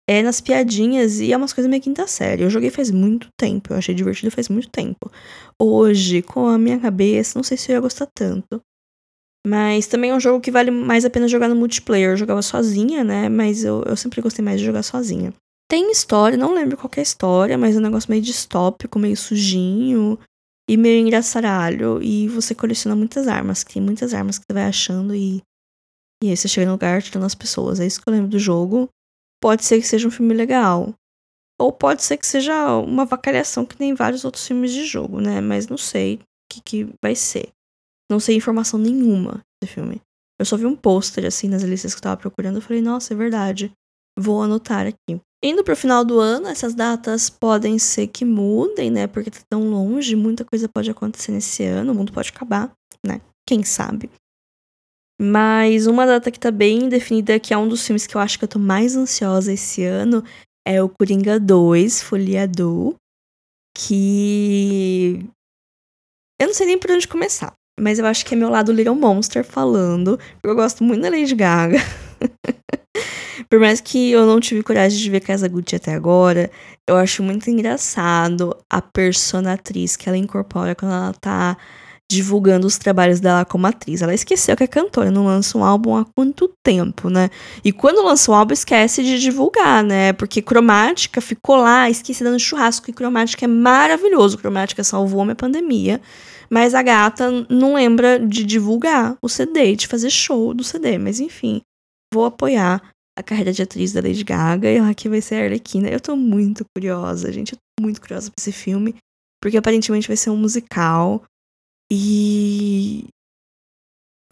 é 0.08 0.22
nas 0.22 0.40
piadinhas 0.40 1.20
e 1.20 1.32
é 1.32 1.36
umas 1.36 1.52
coisas 1.52 1.70
meio 1.70 1.82
quinta 1.82 2.06
série. 2.06 2.42
Eu 2.42 2.50
joguei 2.50 2.68
faz 2.68 2.90
muito 2.90 3.28
tempo, 3.38 3.72
eu 3.72 3.78
achei 3.78 3.94
divertido 3.94 4.30
faz 4.30 4.48
muito 4.48 4.68
tempo. 4.68 5.10
Hoje, 5.58 6.20
com 6.20 6.46
a 6.46 6.58
minha 6.58 6.78
cabeça, 6.78 7.38
não 7.38 7.44
sei 7.44 7.56
se 7.56 7.70
eu 7.70 7.74
ia 7.74 7.80
gostar 7.80 8.08
tanto. 8.14 8.60
Mas 9.46 9.86
também 9.86 10.10
é 10.10 10.14
um 10.14 10.20
jogo 10.20 10.40
que 10.40 10.50
vale 10.50 10.70
mais 10.70 11.04
a 11.04 11.10
pena 11.10 11.26
jogar 11.26 11.48
no 11.48 11.56
multiplayer. 11.56 12.10
Eu 12.10 12.16
jogava 12.16 12.42
sozinha, 12.42 13.02
né? 13.02 13.28
Mas 13.28 13.64
eu, 13.64 13.82
eu 13.86 13.96
sempre 13.96 14.20
gostei 14.20 14.44
mais 14.44 14.60
de 14.60 14.66
jogar 14.66 14.82
sozinha. 14.82 15.32
Tem 15.68 15.90
história, 15.90 16.36
não 16.36 16.52
lembro 16.52 16.76
qual 16.76 16.90
é 16.96 17.00
a 17.00 17.02
história, 17.02 17.56
mas 17.56 17.74
é 17.74 17.78
um 17.78 17.82
negócio 17.82 18.10
meio 18.10 18.22
distópico, 18.22 18.98
meio 18.98 19.16
sujinho 19.16 20.18
e 20.68 20.76
meio 20.76 21.00
engraçaralho. 21.00 22.02
E 22.02 22.28
você 22.28 22.54
coleciona 22.54 22.96
muitas 22.96 23.26
armas, 23.26 23.64
tem 23.64 23.82
muitas 23.82 24.14
armas 24.14 24.38
que 24.38 24.44
você 24.46 24.52
vai 24.52 24.64
achando 24.64 25.14
e. 25.14 25.42
E 26.22 26.30
aí 26.30 26.36
você 26.36 26.46
chega 26.46 26.66
no 26.66 26.72
lugar 26.72 27.02
tirando 27.02 27.24
as 27.24 27.34
pessoas. 27.34 27.80
É 27.80 27.86
isso 27.86 28.00
que 28.00 28.08
eu 28.08 28.12
lembro 28.12 28.30
do 28.30 28.38
jogo. 28.38 28.88
Pode 29.40 29.64
ser 29.64 29.80
que 29.80 29.86
seja 29.86 30.06
um 30.06 30.10
filme 30.10 30.34
legal. 30.34 30.94
Ou 31.60 31.72
pode 31.72 32.02
ser 32.02 32.16
que 32.16 32.26
seja 32.26 32.76
uma 32.78 33.04
vacalhação 33.04 33.66
que 33.66 33.78
nem 33.78 33.94
vários 33.94 34.24
outros 34.24 34.46
filmes 34.46 34.72
de 34.72 34.84
jogo, 34.84 35.20
né? 35.20 35.40
Mas 35.40 35.66
não 35.66 35.76
sei 35.76 36.16
o 36.16 36.20
que, 36.52 36.60
que 36.60 36.94
vai 37.02 37.14
ser. 37.14 37.50
Não 38.10 38.20
sei 38.20 38.36
informação 38.36 38.78
nenhuma 38.78 39.40
desse 39.60 39.74
filme. 39.74 40.00
Eu 40.40 40.46
só 40.46 40.56
vi 40.56 40.66
um 40.66 40.76
pôster, 40.76 41.24
assim, 41.24 41.48
nas 41.48 41.62
listas 41.62 41.94
que 41.94 41.98
eu 41.98 42.02
tava 42.02 42.16
procurando. 42.16 42.56
Eu 42.56 42.62
falei, 42.62 42.82
nossa, 42.82 43.14
é 43.14 43.16
verdade. 43.16 43.72
Vou 44.18 44.42
anotar 44.42 44.86
aqui. 44.86 45.20
Indo 45.44 45.64
pro 45.64 45.76
final 45.76 46.04
do 46.04 46.20
ano, 46.20 46.46
essas 46.46 46.72
datas 46.72 47.28
podem 47.28 47.78
ser 47.78 48.06
que 48.06 48.24
mudem, 48.24 48.90
né? 48.90 49.08
Porque 49.08 49.30
tá 49.30 49.40
tão 49.50 49.68
longe, 49.68 50.14
muita 50.14 50.44
coisa 50.44 50.68
pode 50.68 50.90
acontecer 50.90 51.32
nesse 51.32 51.64
ano, 51.64 51.92
o 51.92 51.94
mundo 51.94 52.12
pode 52.12 52.28
acabar, 52.28 52.72
né? 53.04 53.20
Quem 53.46 53.64
sabe? 53.64 54.08
Mas 55.20 55.86
uma 55.86 56.06
data 56.06 56.30
que 56.30 56.38
tá 56.38 56.50
bem 56.50 56.88
definida, 56.88 57.40
que 57.40 57.52
é 57.52 57.58
um 57.58 57.68
dos 57.68 57.84
filmes 57.84 58.06
que 58.06 58.16
eu 58.16 58.20
acho 58.20 58.38
que 58.38 58.44
eu 58.44 58.48
tô 58.48 58.58
mais 58.58 58.96
ansiosa 58.96 59.52
esse 59.52 59.84
ano, 59.84 60.22
é 60.66 60.82
o 60.82 60.88
Coringa 60.88 61.40
2, 61.40 62.02
Folia 62.02 62.46
Do, 62.46 62.94
que 63.76 65.26
eu 66.40 66.46
não 66.46 66.54
sei 66.54 66.66
nem 66.66 66.78
por 66.78 66.90
onde 66.90 67.06
começar, 67.08 67.52
mas 67.78 67.98
eu 67.98 68.06
acho 68.06 68.24
que 68.26 68.34
é 68.34 68.36
meu 68.36 68.48
lado 68.48 68.72
Little 68.72 68.94
Monster 68.94 69.44
falando, 69.44 70.18
porque 70.34 70.48
eu 70.48 70.54
gosto 70.54 70.84
muito 70.84 71.02
da 71.02 71.10
Lady 71.10 71.34
Gaga. 71.34 71.78
por 73.52 73.60
mais 73.60 73.82
que 73.82 74.10
eu 74.10 74.24
não 74.24 74.40
tive 74.40 74.62
coragem 74.62 74.98
de 74.98 75.10
ver 75.10 75.20
Casa 75.20 75.46
Gucci 75.46 75.76
até 75.76 75.92
agora, 75.92 76.50
eu 76.88 76.96
acho 76.96 77.22
muito 77.22 77.50
engraçado 77.50 78.56
a 78.72 78.80
personatriz 78.80 79.94
que 79.94 80.08
ela 80.08 80.16
incorpora 80.16 80.74
quando 80.74 80.94
ela 80.94 81.12
tá 81.20 81.58
divulgando 82.10 82.66
os 82.66 82.78
trabalhos 82.78 83.20
dela 83.20 83.44
como 83.44 83.66
atriz. 83.66 84.00
Ela 84.00 84.14
esqueceu 84.14 84.56
que 84.56 84.64
é 84.64 84.66
cantora, 84.66 85.10
não 85.10 85.26
lança 85.26 85.58
um 85.58 85.62
álbum 85.62 85.94
há 85.94 86.06
quanto 86.16 86.50
tempo, 86.64 87.10
né? 87.10 87.28
E 87.62 87.72
quando 87.72 88.02
lança 88.02 88.32
um 88.32 88.34
álbum, 88.34 88.54
esquece 88.54 89.02
de 89.02 89.18
divulgar, 89.18 89.84
né? 89.84 90.14
Porque 90.14 90.40
Cromática 90.40 91.20
ficou 91.20 91.56
lá, 91.56 91.90
esquecida 91.90 92.30
no 92.30 92.40
churrasco, 92.40 92.88
e 92.88 92.94
Cromática 92.94 93.44
é 93.44 93.48
maravilhoso. 93.48 94.38
Cromática 94.38 94.82
salvou 94.82 95.20
a 95.20 95.24
minha 95.26 95.36
pandemia. 95.36 96.00
Mas 96.48 96.74
a 96.74 96.82
gata 96.82 97.30
não 97.50 97.74
lembra 97.74 98.18
de 98.18 98.44
divulgar 98.44 99.14
o 99.20 99.28
CD, 99.28 99.76
de 99.76 99.86
fazer 99.86 100.08
show 100.08 100.54
do 100.54 100.64
CD. 100.64 100.96
Mas 100.96 101.20
enfim, 101.20 101.60
vou 102.14 102.24
apoiar 102.24 102.80
a 103.18 103.22
carreira 103.22 103.52
de 103.52 103.62
atriz 103.62 103.92
da 103.92 104.00
Lady 104.00 104.24
Gaga 104.24 104.70
e 104.70 104.76
ela 104.76 104.90
aqui 104.90 105.08
vai 105.08 105.20
ser 105.20 105.36
a 105.36 105.44
Arlequina. 105.44 105.88
Eu 105.88 106.00
tô 106.00 106.16
muito 106.16 106.64
curiosa, 106.74 107.32
gente. 107.32 107.52
Eu 107.52 107.58
tô 107.58 107.84
muito 107.84 108.00
curiosa 108.00 108.30
pra 108.30 108.40
esse 108.40 108.52
filme. 108.52 108.94
Porque 109.40 109.56
aparentemente 109.56 110.08
vai 110.08 110.16
ser 110.16 110.30
um 110.30 110.36
musical. 110.36 111.22
E 111.90 113.04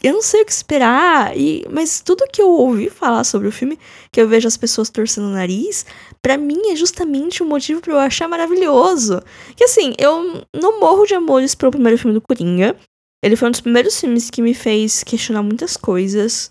eu 0.02 0.14
não 0.14 0.22
sei 0.22 0.42
o 0.42 0.46
que 0.46 0.52
esperar, 0.52 1.36
e, 1.36 1.66
mas 1.70 2.00
tudo 2.00 2.26
que 2.32 2.40
eu 2.40 2.48
ouvi 2.48 2.88
falar 2.88 3.22
sobre 3.22 3.48
o 3.48 3.52
filme, 3.52 3.78
que 4.10 4.20
eu 4.20 4.26
vejo 4.26 4.48
as 4.48 4.56
pessoas 4.56 4.88
torcendo 4.88 5.26
o 5.26 5.32
nariz, 5.32 5.84
para 6.22 6.38
mim 6.38 6.70
é 6.70 6.76
justamente 6.76 7.42
o 7.42 7.46
um 7.46 7.48
motivo 7.50 7.82
para 7.82 7.92
eu 7.92 7.98
achar 7.98 8.26
maravilhoso. 8.26 9.22
Que 9.54 9.64
assim, 9.64 9.92
eu 9.98 10.42
não 10.56 10.80
morro 10.80 11.04
de 11.04 11.14
amores 11.14 11.54
pelo 11.54 11.72
primeiro 11.72 11.98
filme 11.98 12.14
do 12.14 12.22
Coringa. 12.22 12.74
Ele 13.22 13.36
foi 13.36 13.48
um 13.48 13.50
dos 13.50 13.60
primeiros 13.60 14.00
filmes 14.00 14.30
que 14.30 14.40
me 14.40 14.54
fez 14.54 15.04
questionar 15.04 15.42
muitas 15.42 15.76
coisas 15.76 16.50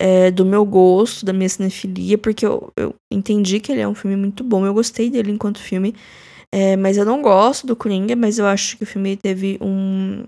é, 0.00 0.30
do 0.30 0.44
meu 0.44 0.64
gosto, 0.64 1.26
da 1.26 1.32
minha 1.32 1.48
cinefilia, 1.48 2.16
porque 2.16 2.46
eu, 2.46 2.72
eu 2.76 2.94
entendi 3.12 3.60
que 3.60 3.72
ele 3.72 3.80
é 3.80 3.88
um 3.88 3.94
filme 3.94 4.16
muito 4.16 4.44
bom. 4.44 4.64
Eu 4.64 4.74
gostei 4.74 5.10
dele 5.10 5.32
enquanto 5.32 5.58
filme. 5.58 5.94
É, 6.52 6.76
mas 6.76 6.96
eu 6.96 7.04
não 7.04 7.20
gosto 7.20 7.66
do 7.66 7.76
Coringa, 7.76 8.16
mas 8.16 8.38
eu 8.38 8.46
acho 8.46 8.76
que 8.78 8.84
o 8.84 8.86
filme 8.86 9.16
teve 9.16 9.58
um, 9.60 10.24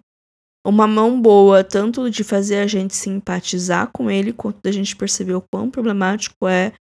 uma 0.67 0.87
mão 0.87 1.21
boa, 1.21 1.65
tanto 1.65 2.11
de 2.11 2.23
fazer 2.23 2.59
a 2.59 2.67
gente 2.67 2.95
simpatizar 2.95 3.91
com 3.93 4.11
ele, 4.11 4.33
quanto 4.33 4.61
da 4.63 4.71
gente 4.71 4.95
perceber 4.95 5.35
o 5.35 5.43
quão 5.51 5.71
problemático 5.71 6.47
é 6.47 6.73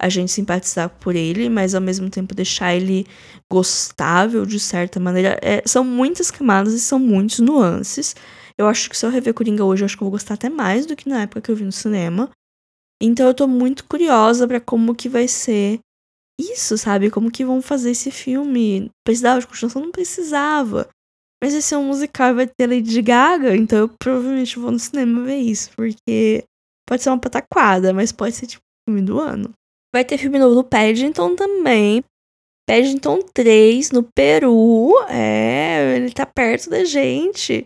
a 0.00 0.08
gente 0.08 0.30
simpatizar 0.30 0.90
por 0.90 1.16
ele, 1.16 1.48
mas 1.48 1.74
ao 1.74 1.80
mesmo 1.80 2.10
tempo 2.10 2.34
deixar 2.34 2.74
ele 2.74 3.06
gostável 3.50 4.44
de 4.44 4.60
certa 4.60 5.00
maneira. 5.00 5.38
É, 5.42 5.62
são 5.66 5.84
muitas 5.84 6.30
camadas 6.30 6.74
e 6.74 6.80
são 6.80 6.98
muitos 6.98 7.38
nuances. 7.40 8.14
Eu 8.58 8.66
acho 8.66 8.88
que 8.88 8.96
se 8.96 9.04
eu 9.04 9.10
rever 9.10 9.34
Coringa 9.34 9.64
hoje, 9.64 9.82
eu 9.82 9.86
acho 9.86 9.96
que 9.96 10.02
eu 10.02 10.06
vou 10.06 10.12
gostar 10.12 10.34
até 10.34 10.48
mais 10.48 10.86
do 10.86 10.94
que 10.94 11.08
na 11.08 11.22
época 11.22 11.40
que 11.40 11.50
eu 11.50 11.56
vi 11.56 11.64
no 11.64 11.72
cinema. 11.72 12.30
Então 13.02 13.26
eu 13.26 13.34
tô 13.34 13.46
muito 13.48 13.84
curiosa 13.84 14.46
para 14.46 14.60
como 14.60 14.94
que 14.94 15.08
vai 15.08 15.26
ser 15.26 15.80
isso, 16.40 16.78
sabe? 16.78 17.10
Como 17.10 17.30
que 17.30 17.44
vão 17.44 17.60
fazer 17.60 17.90
esse 17.90 18.10
filme? 18.10 18.90
Precisava 19.04 19.40
de 19.40 19.46
continuação? 19.46 19.82
Não 19.82 19.92
precisava. 19.92 20.88
Mas 21.42 21.52
esse 21.52 21.74
é 21.74 21.78
um 21.78 21.88
musical 21.88 22.30
e 22.30 22.34
vai 22.34 22.46
ter 22.46 22.66
Lady 22.66 23.02
Gaga, 23.02 23.54
então 23.54 23.78
eu 23.80 23.88
provavelmente 23.88 24.58
vou 24.58 24.70
no 24.70 24.78
cinema 24.78 25.24
ver 25.24 25.36
isso, 25.36 25.70
porque 25.76 26.42
pode 26.88 27.02
ser 27.02 27.10
uma 27.10 27.20
pataquada, 27.20 27.92
mas 27.92 28.12
pode 28.12 28.34
ser 28.34 28.46
tipo 28.46 28.62
filme 28.88 29.02
do 29.02 29.18
ano. 29.20 29.52
Vai 29.94 30.04
ter 30.04 30.16
filme 30.16 30.38
novo 30.38 30.54
do 30.54 30.64
Paddington 30.64 31.36
também. 31.36 32.02
Paddington 32.66 33.20
3 33.32 33.90
no 33.90 34.02
Peru. 34.02 34.90
É, 35.08 35.96
ele 35.96 36.10
tá 36.12 36.24
perto 36.24 36.70
da 36.70 36.84
gente. 36.84 37.64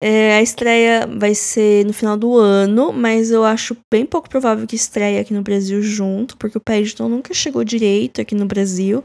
É, 0.00 0.36
a 0.36 0.42
estreia 0.42 1.08
vai 1.08 1.34
ser 1.34 1.84
no 1.84 1.92
final 1.92 2.16
do 2.16 2.36
ano, 2.36 2.92
mas 2.92 3.32
eu 3.32 3.44
acho 3.44 3.76
bem 3.92 4.06
pouco 4.06 4.28
provável 4.28 4.66
que 4.66 4.76
estreie 4.76 5.18
aqui 5.18 5.34
no 5.34 5.42
Brasil 5.42 5.82
junto, 5.82 6.36
porque 6.36 6.56
o 6.56 6.60
Paddington 6.60 7.08
nunca 7.08 7.34
chegou 7.34 7.64
direito 7.64 8.20
aqui 8.20 8.34
no 8.34 8.46
Brasil. 8.46 9.02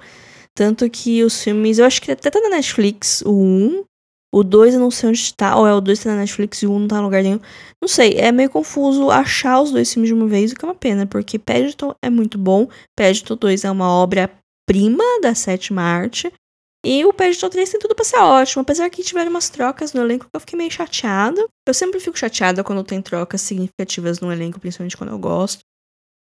Tanto 0.55 0.87
que 0.89 1.23
os 1.23 1.41
filmes, 1.43 1.79
eu 1.79 1.85
acho 1.85 1.99
que 1.99 2.11
até 2.11 2.29
tá 2.29 2.39
na 2.39 2.49
Netflix, 2.49 3.21
o 3.25 3.33
1. 3.33 3.83
O 4.35 4.43
2 4.43 4.75
eu 4.75 4.79
não 4.79 4.91
sei 4.91 5.09
onde 5.09 5.33
tá, 5.33 5.55
ou 5.57 5.67
é 5.67 5.73
o 5.73 5.81
2 5.81 5.99
tá 6.03 6.11
na 6.11 6.17
Netflix 6.21 6.61
e 6.61 6.67
o 6.67 6.71
1 6.71 6.79
não 6.79 6.87
tá 6.87 6.97
no 6.97 7.03
lugar 7.03 7.23
nenhum. 7.23 7.39
Não 7.81 7.87
sei, 7.87 8.13
é 8.17 8.31
meio 8.31 8.49
confuso 8.49 9.09
achar 9.09 9.61
os 9.61 9.71
dois 9.71 9.91
filmes 9.91 10.09
de 10.09 10.13
uma 10.13 10.27
vez, 10.27 10.51
o 10.51 10.55
que 10.55 10.65
é 10.65 10.67
uma 10.67 10.75
pena, 10.75 11.05
porque 11.05 11.37
Paddington 11.39 11.95
é 12.03 12.09
muito 12.09 12.37
bom. 12.37 12.67
Paddington 12.95 13.35
2 13.35 13.63
é 13.63 13.71
uma 13.71 13.89
obra-prima 13.89 15.03
da 15.21 15.35
sétima 15.35 15.81
arte. 15.83 16.31
E 16.85 17.05
o 17.05 17.13
Paddington 17.13 17.49
3 17.49 17.69
tem 17.69 17.79
tudo 17.79 17.95
pra 17.95 18.03
ser 18.03 18.17
ótimo, 18.17 18.61
apesar 18.61 18.89
que 18.89 19.03
tiveram 19.03 19.29
umas 19.29 19.49
trocas 19.49 19.93
no 19.93 20.01
elenco 20.01 20.25
que 20.25 20.35
eu 20.35 20.39
fiquei 20.41 20.57
meio 20.57 20.69
chateada. 20.69 21.47
Eu 21.65 21.73
sempre 21.73 21.99
fico 21.99 22.17
chateada 22.17 22.61
quando 22.61 22.83
tem 22.83 23.01
trocas 23.01 23.41
significativas 23.41 24.19
no 24.19 24.31
elenco, 24.31 24.59
principalmente 24.59 24.97
quando 24.97 25.11
eu 25.11 25.17
gosto. 25.17 25.63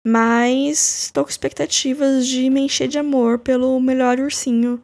Mas 0.07 1.07
estou 1.07 1.25
com 1.25 1.31
expectativas 1.31 2.25
de 2.29 2.49
me 2.49 2.61
encher 2.61 2.87
de 2.87 2.97
amor 2.97 3.41
pelo 3.41 3.81
melhor 3.81 4.21
ursinho 4.21 4.81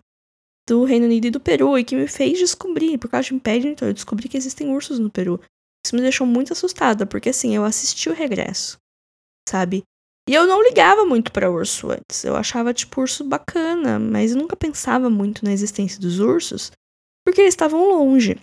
do 0.69 0.83
Reino 0.83 1.07
Unido 1.07 1.27
e 1.27 1.31
do 1.31 1.39
Peru, 1.39 1.79
e 1.79 1.85
que 1.85 1.95
me 1.95 2.09
fez 2.09 2.39
descobrir, 2.39 2.99
por 2.99 3.09
causa 3.09 3.29
de 3.29 3.39
Paddington, 3.39 3.87
eu 3.87 3.95
descobri 3.95 4.29
que 4.29 4.37
existem 4.37 4.69
ursos 4.69 4.99
no 4.99 5.11
Peru. 5.11 5.41
Isso 5.87 5.95
me 5.95 6.03
deixou 6.03 6.27
muito 6.27 6.53
assustada, 6.53 7.07
porque 7.07 7.29
assim, 7.29 7.55
eu 7.55 7.65
assisti 7.65 8.09
o 8.09 8.15
regresso, 8.15 8.79
sabe? 9.49 9.85
E 10.29 10.35
eu 10.35 10.47
não 10.47 10.63
ligava 10.63 11.05
muito 11.05 11.33
para 11.33 11.51
urso 11.51 11.91
antes. 11.91 12.25
Eu 12.25 12.37
achava, 12.37 12.73
tipo, 12.73 13.01
urso 13.01 13.25
bacana, 13.25 13.99
mas 13.99 14.35
nunca 14.35 14.57
pensava 14.57 15.11
muito 15.11 15.45
na 15.45 15.53
existência 15.53 16.01
dos 16.01 16.21
ursos, 16.21 16.71
porque 17.27 17.41
eles 17.41 17.55
estavam 17.55 17.89
longe. 17.89 18.39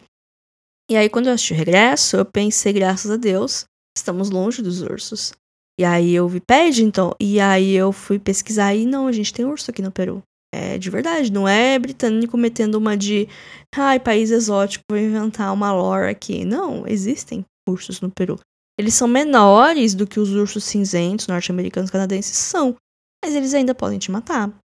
E 0.90 0.98
aí, 0.98 1.10
quando 1.10 1.28
eu 1.28 1.34
assisti 1.34 1.54
o 1.54 1.58
regresso, 1.58 2.18
eu 2.18 2.26
pensei, 2.26 2.74
graças 2.74 3.10
a 3.12 3.16
Deus, 3.16 3.66
estamos 3.96 4.30
longe 4.30 4.62
dos 4.62 4.82
ursos. 4.82 5.32
E 5.80 5.86
aí 5.86 6.14
eu 6.14 6.28
vi 6.28 6.42
Paddington, 6.42 7.14
e 7.20 7.40
aí 7.40 7.74
eu 7.74 7.94
fui 7.94 8.20
pesquisar 8.20 8.76
e 8.76 8.86
não, 8.86 9.08
a 9.08 9.12
gente 9.14 9.34
tem 9.34 9.46
urso 9.46 9.72
aqui 9.72 9.82
no 9.82 9.92
Peru. 9.92 10.22
É 10.54 10.78
de 10.78 10.90
verdade, 10.90 11.32
não 11.32 11.48
é 11.48 11.78
britânico 11.78 12.36
metendo 12.36 12.78
uma 12.78 12.98
de 12.98 13.30
ai, 13.76 14.00
país 14.00 14.32
exótico, 14.32 14.84
vou 14.90 15.00
inventar 15.00 15.54
uma 15.54 15.72
lore 15.72 16.10
aqui. 16.10 16.44
Não, 16.44 16.88
existem 16.88 17.46
ursos 17.68 18.02
no 18.02 18.10
Peru. 18.10 18.40
Eles 18.80 18.94
são 18.94 19.10
menores 19.10 19.94
do 19.94 20.08
que 20.08 20.22
os 20.22 20.30
ursos 20.30 20.64
cinzentos 20.64 21.28
norte-americanos 21.28 21.92
canadenses 21.92 22.38
são, 22.38 22.78
mas 23.22 23.36
eles 23.36 23.54
ainda 23.54 23.76
podem 23.76 24.00
te 24.00 24.10
matar. 24.10 24.58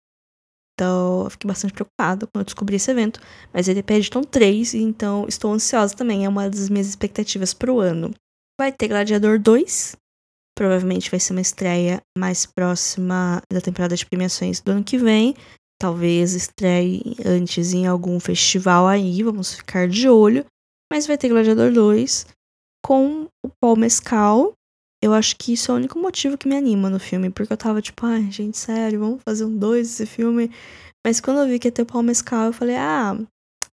Então, 0.76 1.24
eu 1.24 1.30
fiquei 1.32 1.48
bastante 1.48 1.74
preocupada 1.74 2.28
quando 2.28 2.42
eu 2.42 2.46
descobri 2.46 2.76
esse 2.76 2.92
evento. 2.92 3.20
Mas 3.52 3.68
ele 3.68 3.80
é 3.80 3.82
Paddington 3.82 4.22
3, 4.22 4.76
então 4.76 5.26
estou 5.28 5.52
ansiosa 5.52 5.96
também. 5.96 6.26
É 6.26 6.30
uma 6.30 6.48
das 6.48 6.70
minhas 6.70 6.88
expectativas 6.88 7.56
pro 7.56 7.80
ano. 7.80 8.14
Vai 8.60 8.72
ter 8.72 8.88
Gladiador 8.88 9.40
2. 9.40 9.96
Provavelmente 10.56 11.10
vai 11.10 11.20
ser 11.20 11.34
uma 11.34 11.42
estreia 11.42 12.00
mais 12.16 12.46
próxima 12.46 13.42
da 13.52 13.62
temporada 13.62 13.96
de 13.96 14.06
premiações 14.06 14.60
do 14.60 14.74
ano 14.74 14.84
que 14.84 14.98
vem. 15.00 15.34
Talvez 15.82 16.36
estreie 16.36 17.16
antes 17.26 17.74
em 17.74 17.88
algum 17.88 18.20
festival 18.20 18.88
aí, 18.88 19.24
vamos 19.24 19.56
ficar 19.56 19.88
de 19.88 20.08
olho. 20.08 20.46
mas 20.92 21.08
vai 21.08 21.18
ter 21.18 21.30
Gladiador 21.30 21.74
2 21.74 22.28
com 22.84 23.28
o 23.46 23.50
Paul 23.62 23.76
Mescal. 23.78 24.54
Eu 25.02 25.14
acho 25.14 25.36
que 25.36 25.54
isso 25.54 25.72
é 25.72 25.74
o 25.74 25.78
único 25.78 26.00
motivo 26.00 26.38
que 26.38 26.48
me 26.48 26.56
anima 26.56 26.90
no 26.90 27.00
filme, 27.00 27.30
porque 27.30 27.52
eu 27.52 27.58
tava 27.58 27.82
tipo, 27.82 28.06
ai, 28.06 28.32
gente, 28.32 28.58
sério, 28.58 29.00
vamos 29.00 29.22
fazer 29.24 29.46
um 29.46 29.58
2 29.58 29.88
desse 29.88 30.06
filme. 30.06 30.50
Mas 31.06 31.20
quando 31.20 31.42
eu 31.42 31.48
vi 31.48 31.60
que 31.60 31.68
ia 31.68 31.72
ter 31.72 31.82
o 31.82 31.86
Paul 31.86 32.04
Mescal, 32.04 32.46
eu 32.46 32.54
falei, 32.54 32.78
ah, 32.78 33.18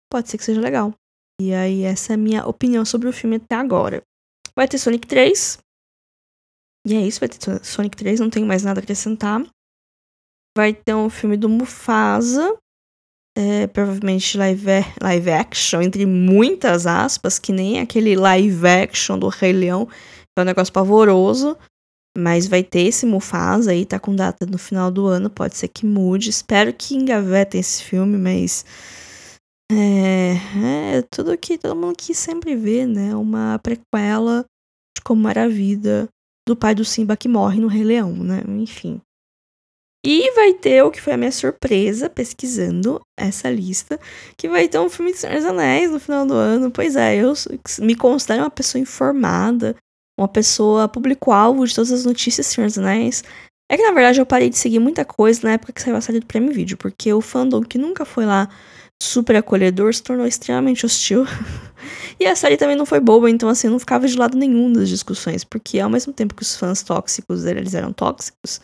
pode 0.09 0.29
ser 0.29 0.37
que 0.37 0.45
seja 0.45 0.61
legal. 0.61 0.93
E 1.41 1.53
aí, 1.53 1.83
essa 1.83 2.13
é 2.13 2.15
a 2.15 2.17
minha 2.17 2.47
opinião 2.47 2.85
sobre 2.85 3.07
o 3.07 3.13
filme 3.13 3.35
até 3.35 3.55
agora. 3.55 4.01
Vai 4.55 4.67
ter 4.67 4.77
Sonic 4.77 5.05
3. 5.05 5.59
E 6.87 6.95
é 6.95 7.01
isso, 7.01 7.19
vai 7.19 7.29
ter 7.29 7.63
Sonic 7.63 7.97
3, 7.97 8.19
não 8.19 8.29
tenho 8.29 8.47
mais 8.47 8.63
nada 8.63 8.79
a 8.79 8.83
acrescentar. 8.83 9.45
Vai 10.57 10.73
ter 10.73 10.95
um 10.95 11.09
filme 11.09 11.35
do 11.37 11.49
Mufasa. 11.49 12.57
É, 13.39 13.67
provavelmente 13.67 14.35
live, 14.35 14.65
live 14.99 15.29
action, 15.29 15.83
entre 15.83 16.07
muitas 16.07 16.87
aspas, 16.87 17.37
que 17.37 17.51
nem 17.51 17.79
aquele 17.79 18.15
live 18.15 18.65
action 18.65 19.19
do 19.19 19.27
Rei 19.27 19.53
Leão, 19.53 19.85
que 19.85 20.39
é 20.39 20.41
um 20.41 20.45
negócio 20.45 20.73
pavoroso. 20.73 21.55
Mas 22.17 22.47
vai 22.47 22.63
ter 22.63 22.87
esse 22.87 23.05
Mufasa 23.05 23.69
aí, 23.69 23.85
tá 23.85 23.99
com 23.99 24.15
data 24.15 24.43
no 24.47 24.57
final 24.57 24.89
do 24.89 25.05
ano, 25.05 25.29
pode 25.29 25.55
ser 25.55 25.67
que 25.67 25.85
mude. 25.85 26.31
Espero 26.31 26.73
que 26.73 26.95
engavetem 26.95 27.61
esse 27.61 27.83
filme, 27.83 28.17
mas 28.17 28.65
é, 29.71 30.33
é 30.97 31.01
tudo 31.11 31.37
que 31.37 31.59
todo 31.59 31.75
mundo 31.75 31.95
quis 31.95 32.17
sempre 32.17 32.55
ver, 32.55 32.87
né? 32.87 33.15
Uma 33.15 33.59
prequela 33.59 34.43
de 34.97 35.03
como 35.03 35.27
era 35.27 35.43
a 35.43 35.47
vida 35.47 36.09
do 36.47 36.55
pai 36.55 36.73
do 36.73 36.83
Simba 36.83 37.15
que 37.15 37.27
morre 37.27 37.59
no 37.59 37.67
Rei 37.67 37.83
Leão, 37.83 38.11
né? 38.15 38.41
Enfim. 38.47 38.99
E 40.05 40.31
vai 40.35 40.53
ter 40.53 40.83
o 40.83 40.91
que 40.91 41.01
foi 41.01 41.13
a 41.13 41.17
minha 41.17 41.31
surpresa 41.31 42.09
pesquisando 42.09 43.01
essa 43.17 43.49
lista, 43.49 43.99
que 44.37 44.47
vai 44.47 44.67
ter 44.67 44.79
um 44.79 44.89
filme 44.89 45.11
de 45.11 45.17
Senhor 45.17 45.35
dos 45.35 45.45
Anéis 45.45 45.91
no 45.91 45.99
final 45.99 46.25
do 46.25 46.33
ano. 46.33 46.71
Pois 46.71 46.95
é, 46.95 47.17
eu 47.17 47.33
me 47.79 47.95
considero 47.95 48.43
uma 48.43 48.49
pessoa 48.49 48.81
informada, 48.81 49.75
uma 50.17 50.27
pessoa 50.27 50.87
público-alvo 50.87 51.65
de 51.65 51.75
todas 51.75 51.91
as 51.91 52.05
notícias 52.05 52.47
de 52.47 52.53
Senhor 52.53 52.67
dos 52.67 52.77
Anéis. 52.77 53.23
É 53.69 53.75
que 53.75 53.83
na 53.83 53.91
verdade 53.91 54.21
eu 54.21 54.25
parei 54.25 54.49
de 54.49 54.57
seguir 54.57 54.79
muita 54.79 55.03
coisa 55.03 55.41
na 55.43 55.53
época 55.53 55.73
que 55.73 55.81
saiu 55.81 55.95
a 55.95 56.01
série 56.01 56.21
do 56.21 56.25
Prêmio 56.25 56.53
Video, 56.53 56.77
porque 56.77 57.11
o 57.11 57.19
fandom 57.19 57.61
que 57.61 57.77
nunca 57.77 58.05
foi 58.05 58.25
lá 58.25 58.47
super 59.01 59.35
acolhedor 59.35 59.93
se 59.93 60.01
tornou 60.01 60.25
extremamente 60.25 60.85
hostil. 60.85 61.25
e 62.19 62.25
a 62.25 62.35
série 62.35 62.55
também 62.55 62.75
não 62.75 62.85
foi 62.85 62.99
boba, 62.99 63.29
então 63.29 63.49
assim, 63.49 63.67
eu 63.67 63.71
não 63.71 63.79
ficava 63.79 64.07
de 64.07 64.17
lado 64.17 64.37
nenhum 64.37 64.71
das 64.71 64.87
discussões, 64.89 65.43
porque 65.43 65.79
ao 65.79 65.89
mesmo 65.89 66.13
tempo 66.13 66.33
que 66.33 66.43
os 66.43 66.55
fãs 66.55 66.81
tóxicos 66.81 67.45
eles 67.45 67.73
eram 67.73 67.91
tóxicos, 67.91 68.61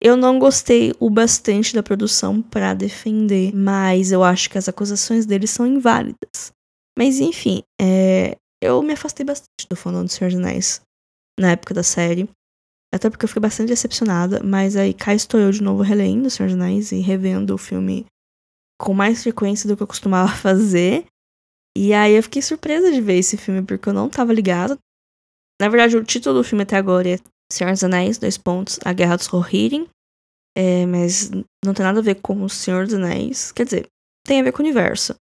eu 0.00 0.16
não 0.16 0.38
gostei 0.38 0.94
o 1.00 1.10
bastante 1.10 1.74
da 1.74 1.82
produção 1.82 2.40
para 2.40 2.74
defender, 2.74 3.54
mas 3.54 4.12
eu 4.12 4.22
acho 4.22 4.48
que 4.48 4.56
as 4.56 4.68
acusações 4.68 5.26
deles 5.26 5.50
são 5.50 5.66
inválidas. 5.66 6.52
Mas 6.96 7.18
enfim, 7.18 7.62
é, 7.80 8.36
eu 8.62 8.82
me 8.82 8.92
afastei 8.92 9.24
bastante 9.26 9.66
do 9.68 9.76
fandom 9.76 10.04
do 10.04 10.10
Senhor 10.10 10.30
dos 10.30 10.38
Anéis 10.38 10.80
na 11.38 11.52
época 11.52 11.74
da 11.74 11.82
série. 11.82 12.28
Até 12.94 13.10
porque 13.10 13.24
eu 13.24 13.28
fiquei 13.28 13.40
bastante 13.42 13.68
decepcionada, 13.68 14.42
mas 14.42 14.74
aí 14.76 14.94
cá 14.94 15.14
estou 15.14 15.38
eu 15.38 15.50
de 15.50 15.62
novo 15.62 15.82
relendo 15.82 16.26
o 16.26 16.30
Senhor 16.30 16.48
dos 16.48 16.54
Anéis 16.54 16.90
e 16.92 17.00
revendo 17.00 17.54
o 17.54 17.58
filme 17.58 18.06
com 18.80 18.94
mais 18.94 19.22
frequência 19.22 19.68
do 19.68 19.76
que 19.76 19.82
eu 19.82 19.86
costumava 19.86 20.28
fazer. 20.34 21.06
E 21.76 21.92
aí 21.92 22.14
eu 22.14 22.22
fiquei 22.22 22.40
surpresa 22.40 22.90
de 22.90 23.00
ver 23.00 23.18
esse 23.18 23.36
filme, 23.36 23.62
porque 23.62 23.88
eu 23.88 23.92
não 23.92 24.08
tava 24.08 24.32
ligado. 24.32 24.78
Na 25.60 25.68
verdade, 25.68 25.96
o 25.96 26.04
título 26.04 26.38
do 26.38 26.44
filme 26.44 26.62
até 26.62 26.76
agora 26.76 27.08
é 27.08 27.18
Senhor 27.52 27.72
dos 27.72 27.84
Anéis, 27.84 28.18
dois 28.18 28.36
pontos, 28.36 28.78
A 28.84 28.92
Guerra 28.92 29.16
dos 29.16 29.26
Rohirrim. 29.26 29.88
É, 30.56 30.84
mas 30.86 31.30
não 31.64 31.72
tem 31.72 31.84
nada 31.84 32.00
a 32.00 32.02
ver 32.02 32.16
com 32.16 32.42
o 32.42 32.48
Senhor 32.48 32.84
dos 32.84 32.94
Anéis. 32.94 33.52
Quer 33.52 33.64
dizer, 33.64 33.86
tem 34.26 34.40
a 34.40 34.42
ver 34.42 34.52
com 34.52 34.62
o 34.62 34.64
universo. 34.64 35.14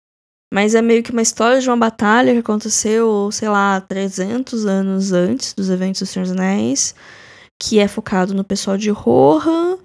Mas 0.54 0.76
é 0.76 0.82
meio 0.82 1.04
que 1.04 1.12
uma 1.12 1.22
história 1.22 1.60
de 1.60 1.70
uma 1.70 1.78
batalha 1.78 2.34
que 2.34 2.40
aconteceu, 2.40 3.30
sei 3.32 3.50
lá, 3.50 3.82
300 3.82 4.66
anos 4.66 5.12
antes 5.12 5.54
dos 5.54 5.70
eventos 5.70 6.02
do 6.02 6.06
Senhor 6.06 6.24
dos 6.24 6.32
Anéis. 6.32 6.96
Que 7.62 7.80
é 7.80 7.88
focado 7.88 8.34
no 8.34 8.44
pessoal 8.44 8.78
de 8.78 8.90
Rohan 8.90 9.78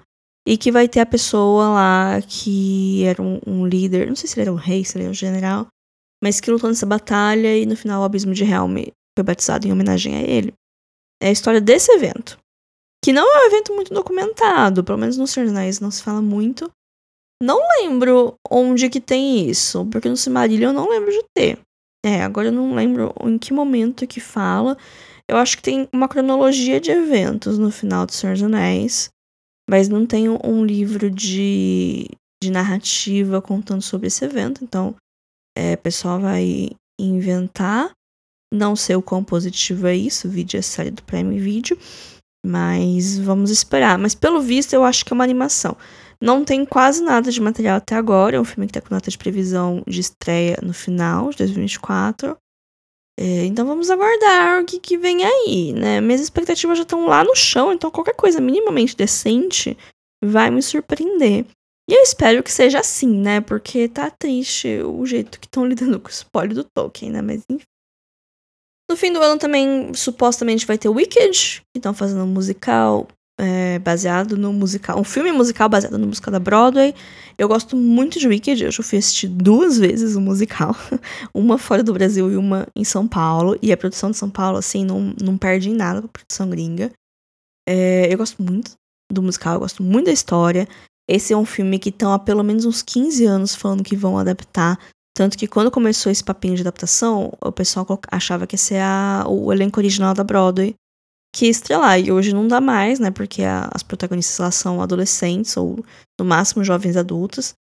e 0.47 0.57
que 0.57 0.73
vai 0.73 0.89
ter 0.89 1.01
a 1.01 1.07
pessoa 1.07 1.69
lá 1.69 2.21
que 2.23 3.05
era 3.05 3.23
um, 3.23 3.41
um, 3.47 3.67
líder, 3.67 4.09
não 4.09 4.17
sei 4.17 4.29
se 4.29 4.35
ele 4.35 4.43
era 4.43 4.53
um 4.53 4.57
rei, 4.57 4.85
se 4.85 4.97
ele 4.97 5.05
era 5.05 5.11
um 5.11 5.15
general, 5.15 5.69
mas 6.23 6.41
que 6.41 6.51
lutou 6.51 6.69
nessa 6.69 6.85
batalha 6.85 7.57
e 7.57 7.65
no 7.65 7.77
final 7.77 8.03
o 8.03 8.05
Abismo 8.05 8.35
de 8.35 8.45
Helm 8.45 8.77
foi 9.17 9.25
batizado 9.25 9.67
em 9.67 9.73
homenagem 9.73 10.17
a 10.17 10.23
ele. 10.23 10.53
É 11.23 11.29
a 11.29 11.33
história 11.33 11.61
desse 11.61 11.93
evento. 11.93 12.39
Que 13.05 13.13
não 13.13 13.25
é 13.25 13.45
um 13.45 13.47
evento 13.47 13.73
muito 13.75 13.93
documentado, 13.93 14.85
pelo 14.85 14.99
menos 14.99 15.17
no 15.17 15.27
Senhor 15.27 15.47
dos 15.47 15.55
Anéis 15.55 15.81
não 15.81 15.91
se 15.91 16.03
fala 16.03 16.21
muito. 16.21 16.71
Não 17.43 17.59
lembro 17.81 18.35
onde 18.51 18.89
que 18.89 19.01
tem 19.01 19.49
isso, 19.49 19.85
porque 19.87 20.09
no 20.09 20.17
Silmarillion 20.17 20.71
eu 20.71 20.75
não 20.75 20.89
lembro 20.89 21.11
de 21.11 21.23
ter. 21.37 21.59
É, 22.05 22.23
agora 22.23 22.49
eu 22.49 22.53
não 22.53 22.75
lembro 22.75 23.13
em 23.25 23.39
que 23.39 23.53
momento 23.53 24.07
que 24.07 24.21
fala. 24.21 24.77
Eu 25.29 25.37
acho 25.37 25.57
que 25.57 25.63
tem 25.63 25.89
uma 25.93 26.09
cronologia 26.09 26.81
de 26.81 26.91
eventos 26.91 27.59
no 27.59 27.71
final 27.71 28.07
do 28.07 28.13
Senhor 28.13 28.35
dos 28.35 28.43
Anéis 28.43 29.11
mas 29.69 29.89
não 29.89 30.05
tem 30.05 30.29
um 30.29 30.65
livro 30.65 31.11
de, 31.11 32.07
de 32.43 32.51
narrativa 32.51 33.41
contando 33.41 33.83
sobre 33.83 34.09
esse 34.09 34.25
evento, 34.25 34.63
então 34.63 34.95
é, 35.57 35.75
o 35.75 35.79
pessoal 35.79 36.21
vai 36.21 36.71
inventar. 37.01 37.91
Não 38.53 38.77
sei 38.77 38.95
o 38.97 39.03
quão 39.03 39.25
positivo 39.25 39.87
é 39.87 39.97
isso, 39.97 40.29
vídeo 40.29 40.59
é 40.59 40.63
série 40.63 40.91
do 40.91 41.03
Prime 41.03 41.39
Video, 41.39 41.79
mas 42.45 43.19
vamos 43.19 43.51
esperar. 43.51 43.97
Mas 43.97 44.15
pelo 44.15 44.43
visto 44.43 44.75
eu 44.75 44.85
acho 44.85 45.07
que 45.07 45.13
é 45.13 45.15
uma 45.15 45.25
animação. 45.25 45.75
Não 46.21 46.45
tem 46.45 46.67
quase 46.67 47.03
nada 47.03 47.31
de 47.33 47.41
material 47.41 47.79
até 47.79 47.97
agora, 47.97 48.37
é 48.37 48.41
um 48.41 48.45
filme 48.45 48.67
que 48.67 48.75
tá 48.75 48.81
com 48.83 48.95
nota 48.95 49.11
de 49.11 49.17
previsão 49.17 49.83
de 49.89 50.01
estreia 50.01 50.59
no 50.63 50.75
final 50.75 51.31
de 51.31 51.39
2024. 51.39 52.37
É, 53.19 53.47
então 53.47 53.67
vamos 53.67 53.91
aguardar 53.91 54.63
o 54.63 54.67
que, 54.67 54.79
que 54.79 54.99
vem 54.99 55.25
aí, 55.25 55.73
né? 55.73 56.01
Minhas 56.03 56.21
expectativas 56.21 56.77
já 56.77 56.83
estão 56.83 57.07
lá 57.07 57.25
no 57.25 57.35
chão, 57.35 57.73
então 57.73 57.91
qualquer 57.91 58.15
coisa 58.15 58.41
minimamente 58.41 58.97
decente 58.97 59.77
vai 60.23 60.51
me 60.51 60.63
surpreender. 60.63 61.47
E 61.91 61.95
eu 61.95 62.03
espero 62.03 62.43
que 62.43 62.53
seja 62.53 62.81
assim, 62.81 63.09
né? 63.09 63.41
Porque 63.41 63.89
tá 63.89 64.11
triste 64.11 64.83
o 64.83 65.05
jeito 65.07 65.41
que 65.41 65.47
estão 65.47 65.65
lidando 65.67 65.99
com 65.99 66.09
o 66.09 66.13
spoiler 66.13 66.55
do 66.55 66.65
Tolkien, 66.65 67.11
né? 67.11 67.23
Mas 67.23 67.43
enfim. 67.49 67.65
No 68.93 68.97
fim 68.99 69.11
do 69.11 69.23
ano 69.23 69.39
também, 69.39 69.95
supostamente, 69.95 70.67
vai 70.67 70.77
ter 70.77 70.91
Wicked, 70.91 71.63
que 71.73 71.79
estão 71.79 71.95
fazendo 71.95 72.25
um 72.25 72.27
musical 72.27 73.09
é, 73.41 73.79
baseado 73.79 74.37
no 74.37 74.53
musical, 74.53 75.01
um 75.01 75.03
filme 75.03 75.33
musical 75.33 75.67
baseado 75.67 75.97
no 75.97 76.07
musical 76.07 76.31
da 76.31 76.39
Broadway. 76.39 76.95
Eu 77.39 77.49
gosto 77.49 77.75
muito 77.75 78.19
de 78.19 78.29
Wicked, 78.29 78.63
eu 78.63 78.71
já 78.71 78.83
fui 78.83 78.99
assistir 78.99 79.29
duas 79.29 79.79
vezes 79.79 80.15
o 80.15 80.21
musical, 80.21 80.77
uma 81.33 81.57
fora 81.57 81.83
do 81.83 81.95
Brasil 81.95 82.31
e 82.31 82.37
uma 82.37 82.69
em 82.77 82.85
São 82.85 83.09
Paulo. 83.09 83.57
E 83.63 83.73
a 83.73 83.79
produção 83.79 84.11
de 84.11 84.19
São 84.19 84.29
Paulo, 84.29 84.59
assim, 84.59 84.85
não, 84.85 85.15
não 85.19 85.39
perde 85.39 85.71
em 85.71 85.75
nada 85.75 86.03
com 86.03 86.09
a 86.09 86.11
produção 86.11 86.51
gringa. 86.51 86.93
É, 87.67 88.13
eu 88.13 88.19
gosto 88.19 88.43
muito 88.43 88.73
do 89.11 89.23
musical, 89.23 89.55
eu 89.55 89.61
gosto 89.61 89.83
muito 89.83 90.05
da 90.05 90.13
história. 90.13 90.69
Esse 91.09 91.33
é 91.33 91.37
um 91.37 91.47
filme 91.47 91.79
que 91.79 91.89
estão 91.89 92.13
há 92.13 92.19
pelo 92.19 92.43
menos 92.43 92.67
uns 92.67 92.83
15 92.83 93.25
anos 93.25 93.55
falando 93.55 93.83
que 93.83 93.97
vão 93.97 94.19
adaptar. 94.19 94.79
Tanto 95.15 95.37
que 95.37 95.47
quando 95.47 95.71
começou 95.71 96.11
esse 96.11 96.25
papinho 96.25 96.55
de 96.55 96.63
adaptação, 96.63 97.33
o 97.41 97.53
pessoal 97.53 97.87
achava 98.11 98.47
que 98.47 98.55
esse 98.55 98.75
é 98.75 98.83
a, 98.83 99.25
o 99.29 99.53
elenco 99.53 99.79
original 99.79 100.15
da 100.15 100.25
Broadway 100.25 100.75
que 101.35 101.47
estrelar. 101.47 101.99
E 101.99 102.13
hoje 102.13 102.33
não 102.33 102.47
dá 102.47 102.61
mais, 102.61 102.99
né? 102.99 103.11
Porque 103.11 103.43
a, 103.43 103.71
as 103.73 103.83
protagonistas 103.83 104.39
elas 104.39 104.55
são 104.55 104.83
adolescentes 104.83 105.57
ou 105.57 105.85
no 106.19 106.25
máximo 106.25 106.63
jovens 106.63 106.97
adultos. 106.97 107.55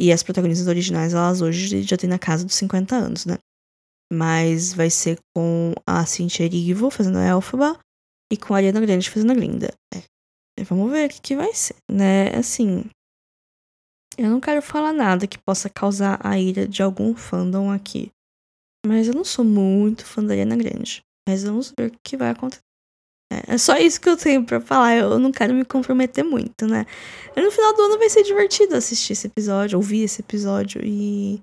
E 0.00 0.12
as 0.12 0.22
protagonistas 0.22 0.68
originais, 0.68 1.14
elas 1.14 1.40
hoje 1.40 1.82
já 1.82 1.96
têm 1.96 2.08
na 2.08 2.18
casa 2.18 2.44
dos 2.44 2.54
50 2.54 2.94
anos, 2.94 3.26
né? 3.26 3.38
Mas 4.12 4.72
vai 4.72 4.90
ser 4.90 5.18
com 5.34 5.72
a 5.86 6.04
Cynthia 6.06 6.44
Erivo 6.44 6.90
fazendo 6.90 7.18
a 7.18 7.24
Elphaba 7.24 7.78
e 8.32 8.36
com 8.36 8.54
a 8.54 8.58
Ariana 8.58 8.80
Grande 8.80 9.10
fazendo 9.10 9.32
a 9.32 9.34
Glinda. 9.34 9.72
É. 9.94 10.02
Vamos 10.64 10.90
ver 10.90 11.06
o 11.06 11.12
que, 11.12 11.20
que 11.20 11.36
vai 11.36 11.52
ser, 11.54 11.76
né? 11.90 12.28
Assim, 12.36 12.84
eu 14.16 14.30
não 14.30 14.40
quero 14.40 14.62
falar 14.62 14.92
nada 14.92 15.26
que 15.26 15.38
possa 15.38 15.68
causar 15.68 16.18
a 16.22 16.38
ira 16.38 16.66
de 16.66 16.82
algum 16.82 17.14
fandom 17.14 17.70
aqui. 17.70 18.10
Mas 18.86 19.08
eu 19.08 19.14
não 19.14 19.24
sou 19.24 19.44
muito 19.44 20.04
fã 20.04 20.22
da 20.22 20.32
Ariana 20.32 20.56
Grande. 20.56 21.02
Mas 21.28 21.42
vamos 21.42 21.72
ver 21.78 21.90
o 21.90 21.94
que 22.04 22.16
vai 22.16 22.30
acontecer. 22.30 22.60
É, 23.32 23.54
é 23.54 23.58
só 23.58 23.76
isso 23.76 24.00
que 24.00 24.08
eu 24.08 24.16
tenho 24.16 24.44
para 24.44 24.60
falar. 24.60 24.96
Eu 24.96 25.18
não 25.18 25.32
quero 25.32 25.52
me 25.52 25.64
comprometer 25.64 26.24
muito, 26.24 26.66
né? 26.66 26.86
No 27.36 27.50
final 27.50 27.74
do 27.74 27.82
ano 27.82 27.98
vai 27.98 28.08
ser 28.08 28.22
divertido 28.22 28.76
assistir 28.76 29.12
esse 29.12 29.26
episódio, 29.26 29.76
ouvir 29.76 30.04
esse 30.04 30.20
episódio 30.20 30.80
e 30.84 31.40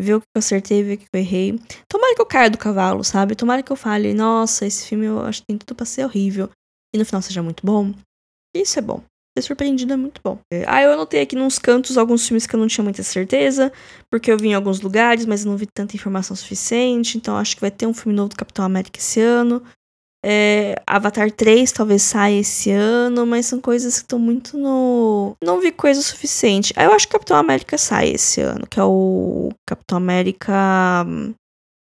ver 0.00 0.14
o 0.14 0.20
que 0.20 0.26
eu 0.34 0.38
acertei, 0.38 0.82
ver 0.82 0.94
o 0.94 0.98
que 0.98 1.06
eu 1.12 1.20
errei. 1.20 1.58
Tomara 1.88 2.14
que 2.14 2.20
eu 2.20 2.26
caia 2.26 2.50
do 2.50 2.58
cavalo, 2.58 3.02
sabe? 3.02 3.34
Tomara 3.34 3.62
que 3.62 3.72
eu 3.72 3.76
fale, 3.76 4.12
nossa, 4.12 4.66
esse 4.66 4.86
filme 4.86 5.06
eu 5.06 5.20
acho 5.20 5.40
que 5.40 5.46
tem 5.46 5.58
tudo 5.58 5.74
pra 5.74 5.86
ser 5.86 6.04
horrível. 6.04 6.50
E 6.94 6.98
no 6.98 7.06
final 7.06 7.22
seja 7.22 7.42
muito 7.42 7.64
bom. 7.64 7.94
Isso 8.54 8.78
é 8.78 8.82
bom. 8.82 9.02
Ser 9.36 9.42
surpreendido 9.42 9.94
é 9.94 9.96
muito 9.96 10.20
bom. 10.22 10.38
É, 10.52 10.64
ah, 10.66 10.82
eu 10.82 10.92
anotei 10.92 11.22
aqui 11.22 11.34
nos 11.34 11.58
cantos 11.58 11.96
alguns 11.96 12.26
filmes 12.26 12.46
que 12.46 12.54
eu 12.54 12.60
não 12.60 12.66
tinha 12.66 12.84
muita 12.84 13.02
certeza, 13.02 13.72
porque 14.10 14.30
eu 14.30 14.36
vi 14.36 14.48
em 14.48 14.54
alguns 14.54 14.82
lugares, 14.82 15.24
mas 15.24 15.42
não 15.42 15.56
vi 15.56 15.66
tanta 15.66 15.96
informação 15.96 16.36
suficiente. 16.36 17.16
Então 17.16 17.36
acho 17.38 17.54
que 17.54 17.62
vai 17.62 17.70
ter 17.70 17.86
um 17.86 17.94
filme 17.94 18.14
novo 18.14 18.28
do 18.28 18.36
Capitão 18.36 18.64
América 18.64 18.98
esse 18.98 19.20
ano. 19.20 19.62
É, 20.24 20.76
Avatar 20.86 21.32
3 21.32 21.72
talvez 21.72 22.02
saia 22.02 22.38
esse 22.38 22.70
ano, 22.70 23.26
mas 23.26 23.46
são 23.46 23.60
coisas 23.60 23.94
que 23.94 24.02
estão 24.02 24.18
muito 24.18 24.56
no. 24.56 25.34
Não 25.42 25.60
vi 25.60 25.72
coisa 25.72 26.00
suficiente. 26.02 26.72
Aí 26.76 26.84
eu 26.84 26.92
acho 26.92 27.06
que 27.06 27.12
Capitão 27.12 27.36
América 27.36 27.76
sai 27.76 28.10
esse 28.10 28.40
ano, 28.40 28.66
que 28.66 28.78
é 28.78 28.84
o 28.84 29.50
Capitão 29.66 29.96
América. 29.96 31.04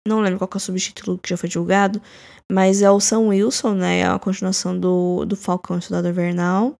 não 0.08 0.20
lembro 0.20 0.38
qual 0.38 0.50
é 0.52 0.56
o 0.56 0.60
subtítulo 0.60 1.18
que 1.18 1.28
já 1.28 1.36
foi 1.36 1.48
divulgado, 1.48 2.02
mas 2.50 2.82
é 2.82 2.90
o 2.90 2.98
Sam 2.98 3.20
Wilson, 3.28 3.74
né? 3.74 3.98
É 4.00 4.06
a 4.06 4.18
continuação 4.18 4.78
do, 4.78 5.24
do 5.26 5.36
Falcão 5.36 5.78
Estudado 5.78 6.08
Invernal. 6.08 6.74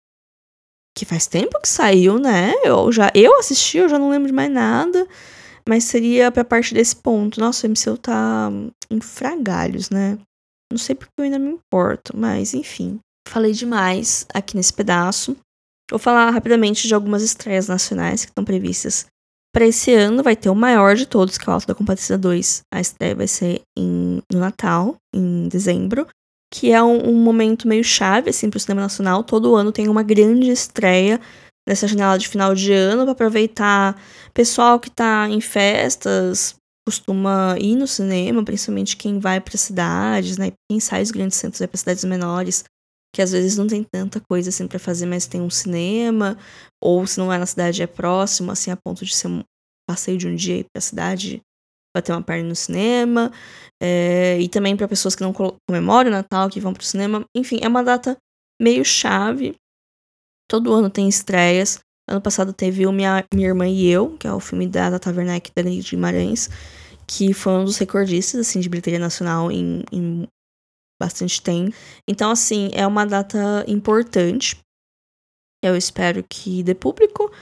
Que 0.96 1.04
faz 1.04 1.26
tempo 1.26 1.60
que 1.60 1.68
saiu, 1.68 2.18
né? 2.18 2.52
Eu 2.64 2.92
já 2.92 3.10
eu 3.14 3.38
assisti, 3.38 3.78
eu 3.78 3.88
já 3.88 3.98
não 3.98 4.10
lembro 4.10 4.28
de 4.28 4.32
mais 4.32 4.50
nada. 4.50 5.06
Mas 5.68 5.84
seria 5.84 6.30
pra 6.30 6.44
parte 6.44 6.74
desse 6.74 6.94
ponto. 6.94 7.40
Nossa, 7.40 7.66
o 7.66 7.70
MCU 7.70 7.96
tá 7.96 8.50
em 8.90 9.00
fragalhos, 9.00 9.90
né? 9.90 10.18
Não 10.70 10.78
sei 10.78 10.94
porque 10.94 11.12
eu 11.18 11.24
ainda 11.24 11.38
me 11.38 11.50
importo, 11.50 12.16
mas 12.16 12.54
enfim. 12.54 12.98
Falei 13.28 13.52
demais 13.52 14.26
aqui 14.32 14.56
nesse 14.56 14.72
pedaço. 14.72 15.36
Vou 15.90 15.98
falar 15.98 16.30
rapidamente 16.30 16.86
de 16.86 16.94
algumas 16.94 17.22
estreias 17.22 17.68
nacionais 17.68 18.24
que 18.24 18.30
estão 18.30 18.44
previstas 18.44 19.06
para 19.54 19.66
esse 19.66 19.92
ano. 19.94 20.22
Vai 20.22 20.36
ter 20.36 20.50
o 20.50 20.54
maior 20.54 20.94
de 20.94 21.06
todos, 21.06 21.38
que 21.38 21.48
é 21.48 21.50
o 21.50 21.54
Alto 21.54 21.66
da 21.66 21.74
Compadecida 21.74 22.18
2. 22.18 22.62
A 22.72 22.80
estreia 22.80 23.14
vai 23.14 23.28
ser 23.28 23.62
em, 23.78 24.20
no 24.32 24.38
Natal, 24.38 24.96
em 25.14 25.48
dezembro, 25.48 26.06
que 26.54 26.70
é 26.70 26.80
um, 26.80 27.10
um 27.10 27.14
momento 27.14 27.66
meio 27.66 27.82
chave 27.82 28.30
assim, 28.30 28.48
para 28.48 28.58
o 28.58 28.60
cinema 28.60 28.82
nacional. 28.82 29.24
Todo 29.24 29.56
ano 29.56 29.72
tem 29.72 29.88
uma 29.88 30.04
grande 30.04 30.52
estreia 30.52 31.20
nessa 31.68 31.88
janela 31.88 32.16
de 32.16 32.28
final 32.28 32.54
de 32.54 32.72
ano 32.72 33.02
para 33.02 33.10
aproveitar 33.10 34.00
pessoal 34.32 34.78
que 34.78 34.86
está 34.86 35.28
em 35.28 35.40
festas, 35.40 36.54
costuma 36.86 37.56
ir 37.58 37.74
no 37.74 37.88
cinema, 37.88 38.44
principalmente 38.44 38.96
quem 38.96 39.18
vai 39.18 39.40
para 39.40 39.58
cidades, 39.58 40.38
né? 40.38 40.52
Quem 40.70 40.78
sai 40.78 41.02
dos 41.02 41.10
grandes 41.10 41.38
centros 41.38 41.58
vai 41.58 41.66
para 41.66 41.78
cidades 41.78 42.04
menores, 42.04 42.62
que 43.12 43.20
às 43.20 43.32
vezes 43.32 43.56
não 43.56 43.66
tem 43.66 43.84
tanta 43.92 44.20
coisa 44.20 44.50
assim 44.50 44.68
para 44.68 44.78
fazer, 44.78 45.06
mas 45.06 45.26
tem 45.26 45.40
um 45.40 45.50
cinema, 45.50 46.38
ou 46.80 47.04
se 47.04 47.18
não 47.18 47.32
é 47.32 47.38
na 47.38 47.46
cidade 47.46 47.82
é 47.82 47.86
próximo, 47.88 48.52
assim, 48.52 48.70
a 48.70 48.76
ponto 48.76 49.04
de 49.04 49.12
ser 49.12 49.26
um 49.26 49.42
passeio 49.90 50.18
de 50.18 50.28
um 50.28 50.36
dia 50.36 50.64
para 50.72 50.78
a 50.78 50.80
cidade 50.80 51.42
para 51.94 52.02
ter 52.02 52.12
uma 52.12 52.22
perna 52.22 52.48
no 52.48 52.56
cinema, 52.56 53.30
é, 53.80 54.38
e 54.40 54.48
também 54.48 54.76
para 54.76 54.88
pessoas 54.88 55.14
que 55.14 55.22
não 55.22 55.32
comemoram 55.32 56.10
o 56.10 56.12
Natal, 56.12 56.50
que 56.50 56.60
vão 56.60 56.72
para 56.72 56.82
o 56.82 56.84
cinema. 56.84 57.24
Enfim, 57.34 57.60
é 57.62 57.68
uma 57.68 57.84
data 57.84 58.16
meio 58.60 58.84
chave. 58.84 59.54
Todo 60.50 60.72
ano 60.72 60.90
tem 60.90 61.08
estreias. 61.08 61.78
Ano 62.08 62.20
passado 62.20 62.52
teve 62.52 62.86
o 62.86 62.92
Minha, 62.92 63.24
Minha 63.32 63.48
Irmã 63.48 63.66
e 63.68 63.86
Eu, 63.86 64.16
que 64.18 64.26
é 64.26 64.32
o 64.32 64.40
filme 64.40 64.66
da 64.66 64.90
Tata 64.90 65.10
Werneck 65.10 65.50
da 65.54 65.62
Denise 65.62 65.90
Guimarães, 65.90 66.50
que 67.06 67.32
foi 67.32 67.52
um 67.52 67.64
dos 67.64 67.78
recordistas, 67.78 68.40
assim, 68.40 68.60
de 68.60 68.68
bilheteria 68.68 68.98
nacional 68.98 69.50
em, 69.50 69.84
em 69.90 70.28
bastante 71.00 71.40
tempo. 71.40 71.74
Então, 72.08 72.30
assim, 72.30 72.70
é 72.74 72.86
uma 72.86 73.06
data 73.06 73.64
importante. 73.68 74.58
Eu 75.62 75.76
espero 75.76 76.22
que 76.28 76.62
dê 76.62 76.74
público. 76.74 77.32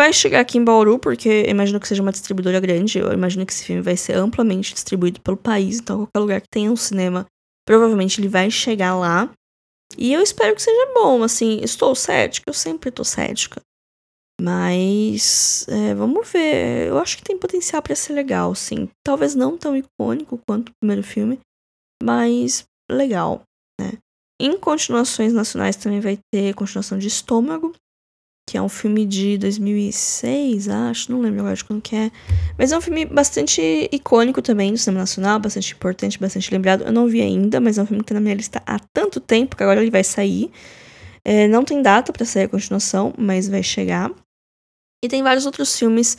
Vai 0.00 0.14
chegar 0.14 0.40
aqui 0.40 0.56
em 0.56 0.64
Bauru, 0.64 0.98
porque 0.98 1.44
imagino 1.46 1.78
que 1.78 1.86
seja 1.86 2.00
uma 2.00 2.10
distribuidora 2.10 2.58
grande. 2.58 2.98
Eu 2.98 3.12
imagino 3.12 3.44
que 3.44 3.52
esse 3.52 3.62
filme 3.62 3.82
vai 3.82 3.98
ser 3.98 4.14
amplamente 4.14 4.72
distribuído 4.72 5.20
pelo 5.20 5.36
país. 5.36 5.78
Então, 5.78 6.06
qualquer 6.06 6.18
lugar 6.20 6.40
que 6.40 6.48
tenha 6.48 6.72
um 6.72 6.76
cinema, 6.76 7.26
provavelmente 7.66 8.18
ele 8.18 8.26
vai 8.26 8.50
chegar 8.50 8.96
lá. 8.96 9.30
E 9.98 10.10
eu 10.10 10.22
espero 10.22 10.54
que 10.54 10.62
seja 10.62 10.90
bom, 10.94 11.22
assim, 11.22 11.60
estou 11.62 11.94
cética, 11.94 12.48
eu 12.48 12.54
sempre 12.54 12.88
estou 12.88 13.04
cética. 13.04 13.60
Mas 14.40 15.66
é, 15.68 15.94
vamos 15.94 16.26
ver. 16.32 16.88
Eu 16.88 16.96
acho 16.98 17.18
que 17.18 17.22
tem 17.22 17.36
potencial 17.36 17.82
para 17.82 17.94
ser 17.94 18.14
legal, 18.14 18.54
sim. 18.54 18.88
Talvez 19.04 19.34
não 19.34 19.58
tão 19.58 19.76
icônico 19.76 20.40
quanto 20.48 20.70
o 20.70 20.74
primeiro 20.80 21.02
filme, 21.02 21.38
mas 22.02 22.64
legal, 22.90 23.42
né? 23.78 23.98
Em 24.40 24.58
continuações 24.58 25.34
nacionais 25.34 25.76
também 25.76 26.00
vai 26.00 26.18
ter 26.32 26.54
continuação 26.54 26.96
de 26.96 27.06
Estômago, 27.06 27.74
que 28.50 28.58
é 28.58 28.62
um 28.62 28.68
filme 28.68 29.06
de 29.06 29.38
2006, 29.38 30.68
acho, 30.68 31.12
não 31.12 31.20
lembro 31.20 31.38
agora 31.38 31.54
de 31.54 31.62
quando 31.62 31.80
que 31.80 31.94
é. 31.94 32.10
Mas 32.58 32.72
é 32.72 32.76
um 32.76 32.80
filme 32.80 33.04
bastante 33.04 33.88
icônico 33.92 34.42
também 34.42 34.72
do 34.72 34.76
cinema 34.76 35.02
nacional, 35.02 35.38
bastante 35.38 35.72
importante, 35.72 36.18
bastante 36.18 36.50
lembrado. 36.50 36.82
Eu 36.82 36.90
não 36.90 37.06
vi 37.06 37.20
ainda, 37.20 37.60
mas 37.60 37.78
é 37.78 37.82
um 37.82 37.86
filme 37.86 38.02
que 38.02 38.08
tá 38.08 38.14
na 38.14 38.20
minha 38.20 38.34
lista 38.34 38.60
há 38.66 38.80
tanto 38.92 39.20
tempo 39.20 39.54
que 39.54 39.62
agora 39.62 39.80
ele 39.80 39.90
vai 39.92 40.02
sair. 40.02 40.50
É, 41.24 41.46
não 41.46 41.62
tem 41.62 41.80
data 41.80 42.12
para 42.12 42.26
sair 42.26 42.42
a 42.42 42.48
continuação, 42.48 43.14
mas 43.16 43.48
vai 43.48 43.62
chegar. 43.62 44.10
E 45.04 45.08
tem 45.08 45.22
vários 45.22 45.46
outros 45.46 45.78
filmes 45.78 46.18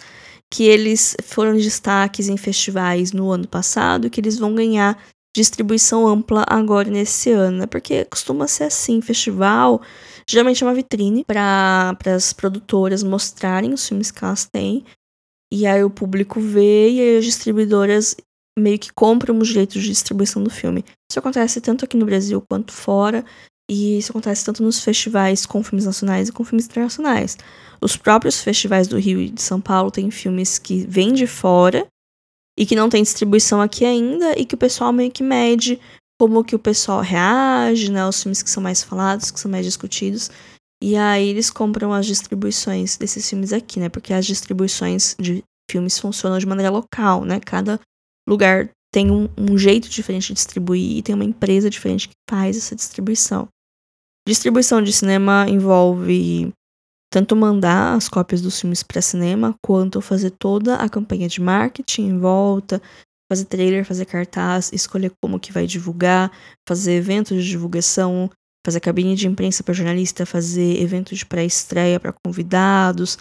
que 0.49 0.63
eles 0.63 1.17
foram 1.23 1.57
destaques 1.57 2.29
em 2.29 2.37
festivais 2.37 3.11
no 3.11 3.29
ano 3.29 3.45
passado, 3.45 4.09
que 4.09 4.21
eles 4.21 4.39
vão 4.39 4.55
ganhar 4.55 4.97
distribuição 5.35 6.07
ampla 6.07 6.45
agora 6.47 6.89
nesse 6.89 7.29
ano, 7.31 7.57
né? 7.57 7.65
Porque 7.65 8.05
costuma 8.05 8.47
ser 8.47 8.63
assim, 8.63 9.01
festival 9.01 9.81
geralmente 10.31 10.63
é 10.63 10.67
uma 10.67 10.73
vitrine 10.73 11.23
para 11.25 11.95
as 12.05 12.33
produtoras 12.33 13.03
mostrarem 13.03 13.73
os 13.73 13.87
filmes 13.87 14.11
que 14.11 14.23
elas 14.23 14.47
têm, 14.51 14.85
e 15.53 15.67
aí 15.67 15.83
o 15.83 15.89
público 15.89 16.39
vê 16.39 16.89
e 16.89 16.99
aí 17.01 17.17
as 17.17 17.25
distribuidoras 17.25 18.15
meio 18.57 18.79
que 18.79 18.91
compram 18.93 19.37
os 19.37 19.49
direitos 19.49 19.81
de 19.81 19.89
distribuição 19.89 20.43
do 20.43 20.49
filme. 20.49 20.83
Isso 21.09 21.19
acontece 21.19 21.59
tanto 21.59 21.85
aqui 21.85 21.97
no 21.97 22.05
Brasil 22.05 22.41
quanto 22.49 22.71
fora, 22.71 23.25
e 23.69 23.97
isso 23.97 24.11
acontece 24.11 24.43
tanto 24.43 24.63
nos 24.63 24.83
festivais 24.83 25.45
com 25.45 25.63
filmes 25.63 25.85
nacionais 25.85 26.29
e 26.29 26.31
com 26.31 26.43
filmes 26.43 26.65
internacionais. 26.65 27.37
Os 27.81 27.95
próprios 27.95 28.41
festivais 28.41 28.87
do 28.87 28.97
Rio 28.97 29.21
e 29.21 29.29
de 29.29 29.41
São 29.41 29.61
Paulo 29.61 29.91
têm 29.91 30.11
filmes 30.11 30.59
que 30.59 30.85
vêm 30.87 31.13
de 31.13 31.27
fora 31.27 31.87
e 32.57 32.65
que 32.65 32.75
não 32.75 32.89
tem 32.89 33.01
distribuição 33.01 33.61
aqui 33.61 33.85
ainda 33.85 34.37
e 34.37 34.45
que 34.45 34.55
o 34.55 34.57
pessoal 34.57 34.91
meio 34.91 35.09
que 35.09 35.23
mede 35.23 35.79
como 36.21 36.43
que 36.43 36.55
o 36.55 36.60
pessoal 36.60 37.01
reage, 37.01 37.91
né, 37.91 38.05
os 38.05 38.21
filmes 38.21 38.43
que 38.43 38.49
são 38.51 38.62
mais 38.62 38.84
falados, 38.84 39.31
que 39.31 39.39
são 39.39 39.49
mais 39.49 39.65
discutidos. 39.65 40.29
E 40.79 40.95
aí 40.95 41.27
eles 41.27 41.49
compram 41.49 41.91
as 41.91 42.05
distribuições 42.05 42.95
desses 42.95 43.27
filmes 43.27 43.51
aqui, 43.51 43.79
né? 43.79 43.89
Porque 43.89 44.13
as 44.13 44.23
distribuições 44.23 45.15
de 45.19 45.43
filmes 45.67 45.97
funcionam 45.97 46.38
de 46.38 46.45
maneira 46.45 46.69
local, 46.69 47.25
né? 47.25 47.39
Cada 47.39 47.79
lugar 48.29 48.69
tem 48.93 49.10
um, 49.10 49.27
um 49.36 49.57
jeito 49.57 49.89
diferente 49.89 50.27
de 50.27 50.36
distribuir 50.36 50.97
e 50.97 51.01
tem 51.01 51.15
uma 51.15 51.25
empresa 51.25 51.71
diferente 51.71 52.07
que 52.07 52.13
faz 52.29 52.55
essa 52.55 52.75
distribuição. 52.75 53.47
Distribuição 54.27 54.79
de 54.79 54.93
cinema 54.93 55.47
envolve 55.49 56.53
tanto 57.12 57.36
mandar 57.36 57.95
as 57.95 58.07
cópias 58.07 58.43
dos 58.43 58.62
filmes 58.62 58.84
para 58.84 59.01
cinema, 59.01 59.55
quanto 59.60 59.99
fazer 60.01 60.29
toda 60.29 60.75
a 60.75 60.88
campanha 60.88 61.27
de 61.27 61.41
marketing 61.41 62.10
em 62.10 62.19
volta, 62.19 62.79
fazer 63.31 63.45
trailer, 63.45 63.85
fazer 63.85 64.03
cartaz, 64.03 64.69
escolher 64.73 65.09
como 65.21 65.39
que 65.39 65.53
vai 65.53 65.65
divulgar, 65.65 66.29
fazer 66.67 66.95
eventos 66.95 67.41
de 67.41 67.49
divulgação, 67.49 68.29
fazer 68.65 68.81
cabine 68.81 69.15
de 69.15 69.25
imprensa 69.25 69.63
para 69.63 69.73
jornalista, 69.73 70.25
fazer 70.25 70.81
eventos 70.81 71.19
de 71.19 71.25
pré-estreia 71.25 71.97
para 71.97 72.13
convidados, 72.25 73.17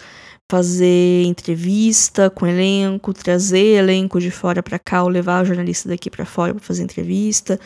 fazer 0.51 1.23
entrevista 1.23 2.29
com 2.29 2.45
elenco, 2.45 3.13
trazer 3.13 3.77
elenco 3.77 4.19
de 4.19 4.29
fora 4.29 4.61
para 4.61 4.77
cá 4.77 5.01
ou 5.01 5.07
levar 5.07 5.43
o 5.43 5.45
jornalista 5.45 5.87
daqui 5.87 6.09
para 6.09 6.25
fora 6.25 6.53
para 6.53 6.61
fazer 6.61 6.83
entrevista. 6.83 7.57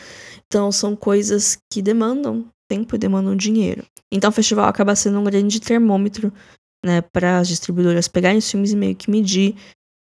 Então 0.46 0.70
são 0.70 0.94
coisas 0.94 1.58
que 1.68 1.82
demandam 1.82 2.46
tempo 2.70 2.94
e 2.94 2.98
demandam 2.98 3.34
dinheiro. 3.34 3.84
Então 4.12 4.30
o 4.30 4.32
festival 4.32 4.68
acaba 4.68 4.94
sendo 4.94 5.18
um 5.18 5.24
grande 5.24 5.58
termômetro, 5.58 6.32
né, 6.84 7.00
para 7.00 7.38
as 7.38 7.48
distribuidoras 7.48 8.06
pegarem 8.06 8.38
os 8.38 8.48
filmes 8.48 8.70
e 8.70 8.76
meio 8.76 8.94
que 8.94 9.10
medir 9.10 9.56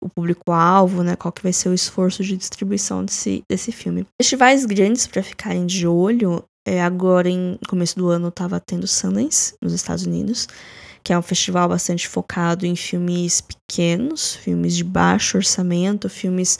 o 0.03 0.09
público-alvo, 0.09 1.03
né, 1.03 1.15
qual 1.15 1.31
que 1.31 1.43
vai 1.43 1.53
ser 1.53 1.69
o 1.69 1.75
esforço 1.75 2.25
de 2.25 2.37
distribuição 2.37 3.05
desse, 3.05 3.43
desse 3.49 3.71
filme. 3.71 4.07
Festivais 4.21 4.65
grandes 4.65 5.07
para 5.07 5.23
ficarem 5.23 5.67
de 5.67 5.87
olho, 5.87 6.43
é, 6.67 6.83
agora 6.83 7.29
em 7.29 7.59
começo 7.69 7.97
do 7.97 8.09
ano 8.09 8.29
estava 8.29 8.61
tendo 8.61 8.87
Sundance 8.87 9.55
nos 9.63 9.73
Estados 9.73 10.07
Unidos, 10.07 10.47
que 11.03 11.13
é 11.13 11.19
um 11.19 11.23
festival 11.23 11.69
bastante 11.69 12.07
focado 12.09 12.67
em 12.67 12.77
filmes 12.77 13.41
pequenos, 13.41 14.37
filmes 14.37 14.77
de 14.77 14.85
baixo 14.85 15.39
orçamento, 15.39 16.09
filmes 16.09 16.59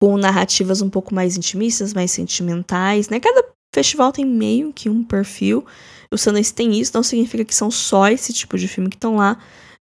com 0.00 0.16
narrativas 0.16 0.80
um 0.80 0.90
pouco 0.90 1.14
mais 1.14 1.36
intimistas, 1.36 1.92
mais 1.92 2.10
sentimentais, 2.10 3.08
né? 3.08 3.20
Cada 3.20 3.44
festival 3.74 4.12
tem 4.12 4.24
meio 4.24 4.72
que 4.72 4.88
um 4.88 5.02
perfil. 5.02 5.64
O 6.10 6.18
Sundance 6.18 6.52
tem 6.52 6.78
isso, 6.78 6.92
não 6.94 7.02
significa 7.02 7.44
que 7.44 7.54
são 7.54 7.70
só 7.70 8.08
esse 8.08 8.32
tipo 8.32 8.58
de 8.58 8.68
filme 8.68 8.90
que 8.90 8.96
estão 8.96 9.16
lá, 9.16 9.38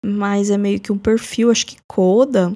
mas 0.05 0.49
é 0.49 0.57
meio 0.57 0.79
que 0.79 0.91
um 0.91 0.97
perfil. 0.97 1.49
Acho 1.49 1.65
que 1.65 1.77
Coda, 1.87 2.55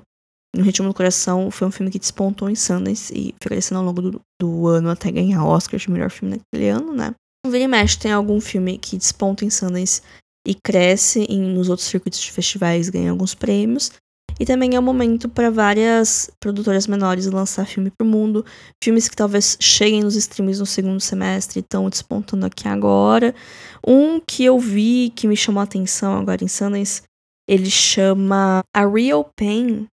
No 0.56 0.64
Ritmo 0.64 0.88
do 0.88 0.94
Coração, 0.94 1.50
foi 1.50 1.68
um 1.68 1.72
filme 1.72 1.92
que 1.92 2.00
despontou 2.00 2.50
em 2.50 2.56
Sundance 2.56 3.14
e 3.16 3.34
foi 3.42 3.50
crescendo 3.50 3.80
ao 3.80 3.86
longo 3.86 4.02
do, 4.02 4.22
do 4.40 4.68
ano 4.68 4.90
até 4.90 5.10
ganhar 5.10 5.46
Oscar 5.46 5.80
de 5.80 5.90
melhor 5.90 6.10
filme 6.10 6.36
naquele 6.36 6.70
ano, 6.70 6.92
né? 6.92 7.16
O 7.46 7.50
Vini 7.50 7.68
Mesh 7.68 7.96
tem 7.96 8.12
algum 8.12 8.40
filme 8.42 8.78
que 8.78 8.98
desponta 8.98 9.46
em 9.46 9.50
Sundance 9.50 10.02
e 10.46 10.54
cresce 10.54 11.22
em, 11.30 11.42
nos 11.42 11.70
outros 11.70 11.88
circuitos 11.88 12.20
de 12.20 12.32
festivais, 12.32 12.90
ganha 12.90 13.12
alguns 13.12 13.34
prêmios. 13.34 13.92
E 14.40 14.46
também 14.46 14.76
é 14.76 14.80
um 14.80 14.84
momento 14.84 15.30
para 15.30 15.52
várias 15.52 16.32
produtoras 16.40 16.88
menores 16.88 17.28
lançar 17.28 17.66
filme 17.66 17.92
pro 17.92 18.08
mundo. 18.08 18.44
Filmes 18.84 19.08
que 19.08 19.16
talvez 19.16 19.58
cheguem 19.60 20.02
nos 20.02 20.16
streams 20.16 20.60
no 20.60 20.66
segundo 20.66 21.00
semestre 21.00 21.60
e 21.60 21.62
estão 21.62 21.90
despontando 21.90 22.46
aqui 22.46 22.68
agora. 22.68 23.36
Um 23.86 24.20
que 24.20 24.44
eu 24.44 24.60
vi 24.60 25.12
que 25.16 25.28
me 25.28 25.38
chamou 25.38 25.62
a 25.62 25.64
atenção 25.64 26.18
agora 26.18 26.44
em 26.44 26.48
Sundance, 26.48 27.04
ele 27.48 27.70
chama 27.70 28.62
A 28.76 28.86
Real 28.86 29.30
Pain, 29.38 29.88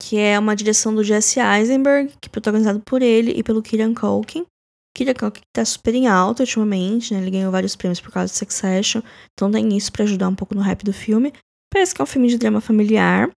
que 0.00 0.18
é 0.18 0.38
uma 0.38 0.54
direção 0.54 0.94
do 0.94 1.02
Jesse 1.02 1.40
Eisenberg, 1.40 2.12
que 2.20 2.28
é 2.28 2.30
protagonizado 2.30 2.80
por 2.80 3.02
ele 3.02 3.32
e 3.36 3.42
pelo 3.42 3.62
Kieran 3.62 3.94
Culkin. 3.94 4.44
Kieran 4.96 5.14
Culkin 5.14 5.42
tá 5.52 5.64
super 5.64 5.94
em 5.94 6.06
alta 6.06 6.42
ultimamente, 6.42 7.12
né? 7.12 7.20
Ele 7.20 7.30
ganhou 7.30 7.50
vários 7.50 7.76
prêmios 7.76 8.00
por 8.00 8.10
causa 8.10 8.32
de 8.32 8.38
Succession, 8.38 9.02
então 9.32 9.50
tem 9.50 9.76
isso 9.76 9.92
para 9.92 10.04
ajudar 10.04 10.28
um 10.28 10.34
pouco 10.34 10.54
no 10.54 10.60
hype 10.60 10.84
do 10.84 10.92
filme. 10.92 11.32
Parece 11.72 11.94
que 11.94 12.00
é 12.00 12.04
um 12.04 12.06
filme 12.06 12.28
de 12.28 12.38
drama 12.38 12.60
familiar. 12.60 13.30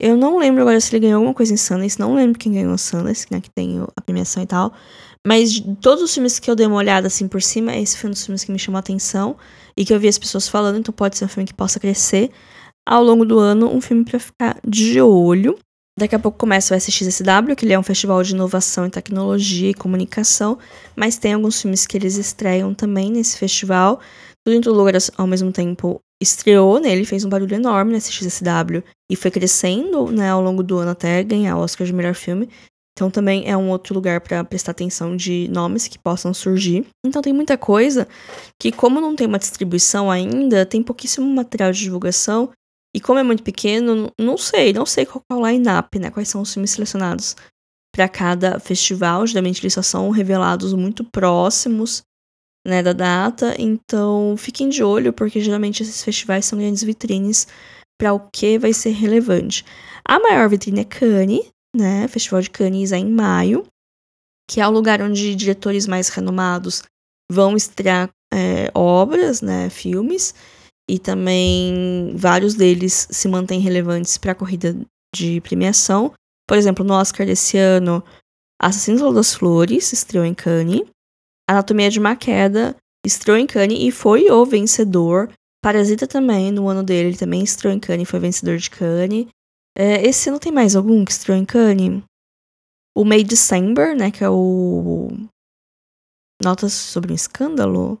Eu 0.00 0.16
não 0.16 0.38
lembro 0.38 0.62
agora 0.62 0.80
se 0.80 0.94
ele 0.94 1.06
ganhou 1.06 1.18
alguma 1.18 1.34
coisa 1.34 1.54
em 1.54 1.56
Sundance, 1.56 1.98
não 1.98 2.14
lembro 2.14 2.38
quem 2.38 2.52
ganhou 2.52 2.76
Sundance, 2.76 3.26
né, 3.30 3.40
que 3.40 3.50
tem 3.50 3.80
a 3.96 4.00
premiação 4.00 4.42
e 4.42 4.46
tal. 4.46 4.72
Mas 5.26 5.52
de 5.52 5.76
todos 5.76 6.02
os 6.02 6.12
filmes 6.12 6.38
que 6.40 6.50
eu 6.50 6.56
dei 6.56 6.66
uma 6.66 6.76
olhada 6.76 7.06
assim 7.06 7.28
por 7.28 7.40
cima, 7.40 7.76
esse 7.76 7.96
foi 7.96 8.08
um 8.08 8.12
dos 8.12 8.24
filmes 8.24 8.44
que 8.44 8.50
me 8.50 8.58
chamou 8.58 8.78
a 8.78 8.80
atenção 8.80 9.36
e 9.76 9.84
que 9.84 9.94
eu 9.94 10.00
vi 10.00 10.08
as 10.08 10.18
pessoas 10.18 10.48
falando, 10.48 10.78
então 10.78 10.92
pode 10.92 11.16
ser 11.16 11.24
um 11.24 11.28
filme 11.28 11.46
que 11.46 11.54
possa 11.54 11.78
crescer 11.78 12.30
ao 12.84 13.04
longo 13.04 13.24
do 13.24 13.38
ano, 13.38 13.68
um 13.72 13.80
filme 13.80 14.04
para 14.04 14.18
ficar 14.18 14.58
de 14.66 15.00
olho. 15.00 15.56
Daqui 15.98 16.14
a 16.14 16.18
pouco 16.18 16.38
começa 16.38 16.74
o 16.74 16.76
SXSW, 16.76 17.54
que 17.54 17.66
ele 17.66 17.74
é 17.74 17.78
um 17.78 17.82
festival 17.82 18.22
de 18.22 18.32
inovação 18.32 18.86
em 18.86 18.90
tecnologia 18.90 19.70
e 19.70 19.74
comunicação, 19.74 20.58
mas 20.96 21.18
tem 21.18 21.34
alguns 21.34 21.60
filmes 21.60 21.86
que 21.86 21.96
eles 21.96 22.16
estreiam 22.16 22.72
também 22.72 23.10
nesse 23.10 23.36
festival. 23.36 24.00
Tudo 24.44 24.56
em 24.56 24.60
todo 24.60 24.76
lugar 24.76 24.94
ao 25.18 25.26
mesmo 25.26 25.52
tempo 25.52 26.00
estreou 26.20 26.80
nele, 26.80 27.04
fez 27.04 27.24
um 27.24 27.28
barulho 27.28 27.54
enorme 27.54 27.92
nesse 27.92 28.10
XSW 28.10 28.82
e 29.10 29.16
foi 29.16 29.30
crescendo 29.30 30.10
né, 30.10 30.30
ao 30.30 30.40
longo 30.40 30.62
do 30.62 30.78
ano 30.78 30.92
até 30.92 31.22
ganhar 31.22 31.56
o 31.56 31.60
Oscar 31.60 31.86
de 31.86 31.92
melhor 31.92 32.14
filme. 32.14 32.48
Então 32.96 33.10
também 33.10 33.48
é 33.48 33.56
um 33.56 33.70
outro 33.70 33.94
lugar 33.94 34.20
para 34.20 34.44
prestar 34.44 34.72
atenção 34.72 35.16
de 35.16 35.48
nomes 35.50 35.88
que 35.88 35.98
possam 35.98 36.32
surgir. 36.32 36.86
Então 37.04 37.22
tem 37.22 37.32
muita 37.32 37.56
coisa 37.56 38.06
que, 38.60 38.70
como 38.70 39.00
não 39.00 39.16
tem 39.16 39.26
uma 39.26 39.38
distribuição 39.38 40.10
ainda, 40.10 40.64
tem 40.64 40.82
pouquíssimo 40.82 41.26
material 41.26 41.72
de 41.72 41.80
divulgação. 41.80 42.50
E 42.94 43.00
como 43.00 43.18
é 43.18 43.22
muito 43.22 43.42
pequeno, 43.42 44.12
não 44.18 44.36
sei, 44.36 44.72
não 44.72 44.84
sei 44.84 45.06
qual 45.06 45.24
é 45.30 45.34
o 45.34 45.46
line-up, 45.46 45.98
né? 45.98 46.10
Quais 46.10 46.28
são 46.28 46.42
os 46.42 46.52
filmes 46.52 46.72
selecionados 46.72 47.34
para 47.94 48.08
cada 48.08 48.58
festival. 48.58 49.26
Geralmente 49.26 49.62
eles 49.62 49.74
só 49.74 49.82
são 49.82 50.10
revelados 50.10 50.72
muito 50.74 51.04
próximos 51.04 52.02
né, 52.66 52.82
da 52.82 52.92
data. 52.92 53.54
Então 53.58 54.34
fiquem 54.36 54.68
de 54.68 54.82
olho, 54.82 55.12
porque 55.12 55.40
geralmente 55.40 55.82
esses 55.82 56.02
festivais 56.02 56.44
são 56.44 56.58
grandes 56.58 56.82
vitrines 56.82 57.46
para 57.98 58.12
o 58.12 58.28
que 58.30 58.58
vai 58.58 58.72
ser 58.72 58.90
relevante. 58.90 59.64
A 60.04 60.18
maior 60.18 60.48
vitrine 60.48 60.80
é 60.80 60.84
Cannes, 60.84 61.48
né? 61.74 62.08
Festival 62.08 62.40
de 62.40 62.50
Cannes 62.50 62.92
é 62.92 62.98
em 62.98 63.10
maio, 63.10 63.66
que 64.50 64.60
é 64.60 64.66
o 64.66 64.70
lugar 64.70 65.00
onde 65.00 65.34
diretores 65.34 65.86
mais 65.86 66.08
renomados 66.08 66.82
vão 67.30 67.56
estrear 67.56 68.10
é, 68.32 68.70
obras, 68.74 69.40
né, 69.40 69.70
filmes, 69.70 70.34
e 70.88 70.98
também 70.98 72.14
vários 72.16 72.54
deles 72.54 73.08
se 73.10 73.28
mantêm 73.28 73.60
relevantes 73.60 74.18
para 74.18 74.32
a 74.32 74.34
corrida 74.34 74.76
de 75.14 75.40
premiação. 75.40 76.12
Por 76.48 76.56
exemplo, 76.56 76.84
no 76.84 76.94
Oscar 76.94 77.26
desse 77.26 77.56
ano, 77.56 78.02
Assassinos 78.60 79.14
das 79.14 79.34
Flores 79.34 79.92
estreou 79.92 80.24
em 80.24 80.34
Cannes, 80.34 80.82
Anatomia 81.48 81.90
de 81.90 81.98
uma 81.98 82.16
Queda 82.16 82.76
estreou 83.04 83.36
em 83.36 83.46
Cannes 83.46 83.78
e 83.80 83.90
foi 83.90 84.30
o 84.30 84.44
vencedor. 84.44 85.32
Parasita 85.62 86.06
também, 86.06 86.50
no 86.50 86.68
ano 86.68 86.82
dele, 86.82 87.10
ele 87.10 87.18
também 87.18 87.42
estreou 87.42 87.74
em 87.74 87.80
Cannes 87.80 88.08
foi 88.08 88.20
vencedor 88.20 88.56
de 88.56 88.70
Cannes. 88.70 89.26
É, 89.76 90.06
esse 90.06 90.28
ano 90.28 90.38
tem 90.38 90.52
mais 90.52 90.76
algum 90.76 91.04
que 91.04 91.12
estreou 91.12 91.38
em 91.38 91.44
Cannes? 91.44 92.02
O 92.96 93.04
May 93.04 93.24
December, 93.24 93.96
né, 93.96 94.10
que 94.10 94.22
é 94.22 94.30
o... 94.30 95.08
Notas 96.42 96.72
sobre 96.72 97.12
um 97.12 97.14
escândalo? 97.14 97.98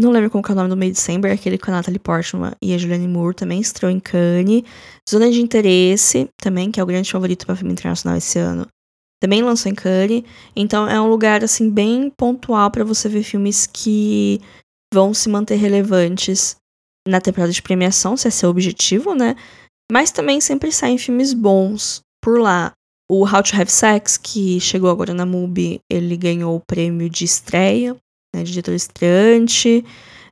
Não 0.00 0.10
lembro 0.10 0.30
como 0.30 0.42
é 0.48 0.52
o 0.52 0.54
nome 0.54 0.70
do 0.70 0.76
May 0.78 0.90
December, 0.90 1.30
aquele 1.30 1.58
com 1.58 1.70
a 1.70 1.74
Natalie 1.74 1.98
Portman 1.98 2.52
e 2.62 2.72
a 2.72 2.78
Julianne 2.78 3.06
Moore 3.06 3.34
também 3.34 3.60
estreou 3.60 3.92
em 3.92 4.00
Cannes. 4.00 4.64
Zona 5.08 5.30
de 5.30 5.42
Interesse, 5.42 6.26
também, 6.38 6.70
que 6.70 6.80
é 6.80 6.82
o 6.82 6.86
grande 6.86 7.12
favorito 7.12 7.44
para 7.44 7.54
filme 7.54 7.74
internacional 7.74 8.16
esse 8.16 8.38
ano, 8.38 8.66
também 9.22 9.42
lançou 9.42 9.70
em 9.70 9.74
Cannes. 9.74 10.24
Então 10.56 10.88
é 10.88 10.98
um 10.98 11.06
lugar, 11.06 11.44
assim, 11.44 11.68
bem 11.68 12.10
pontual 12.16 12.70
para 12.70 12.82
você 12.82 13.10
ver 13.10 13.22
filmes 13.22 13.66
que 13.66 14.40
vão 14.92 15.12
se 15.12 15.28
manter 15.28 15.56
relevantes 15.56 16.56
na 17.06 17.20
temporada 17.20 17.52
de 17.52 17.60
premiação, 17.60 18.16
se 18.16 18.26
é 18.26 18.30
seu 18.30 18.48
objetivo, 18.48 19.14
né? 19.14 19.36
Mas 19.92 20.10
também 20.10 20.40
sempre 20.40 20.72
saem 20.72 20.96
filmes 20.96 21.34
bons 21.34 22.00
por 22.22 22.40
lá. 22.40 22.72
O 23.10 23.26
How 23.26 23.42
to 23.42 23.54
Have 23.54 23.70
Sex, 23.70 24.16
que 24.16 24.58
chegou 24.60 24.88
agora 24.88 25.12
na 25.12 25.26
MUBI, 25.26 25.80
ele 25.90 26.16
ganhou 26.16 26.56
o 26.56 26.62
prêmio 26.66 27.10
de 27.10 27.24
estreia, 27.24 27.94
né, 28.34 28.42
de 28.42 28.52
diretor 28.52 28.74
estreante. 28.74 29.84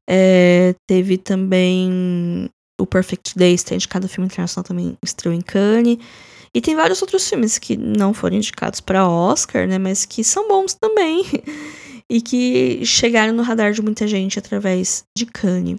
É, 0.08 0.74
teve 0.86 1.18
também 1.18 2.48
o 2.80 2.86
Perfect 2.86 3.36
Days, 3.36 3.62
tem 3.62 3.78
de 3.78 3.88
cada 3.88 4.08
filme 4.08 4.26
internacional 4.26 4.64
também 4.64 4.96
estreou 5.04 5.34
em 5.34 5.40
Cannes. 5.40 5.98
E 6.54 6.60
tem 6.60 6.74
vários 6.74 7.02
outros 7.02 7.28
filmes 7.28 7.58
que 7.58 7.76
não 7.76 8.14
foram 8.14 8.36
indicados 8.36 8.80
para 8.80 9.08
Oscar, 9.08 9.66
né, 9.66 9.78
mas 9.78 10.04
que 10.04 10.24
são 10.24 10.48
bons 10.48 10.74
também. 10.74 11.24
e 12.10 12.22
que 12.22 12.84
chegaram 12.86 13.34
no 13.34 13.42
radar 13.42 13.72
de 13.72 13.82
muita 13.82 14.08
gente 14.08 14.38
através 14.38 15.04
de 15.16 15.26
Cannes. 15.26 15.78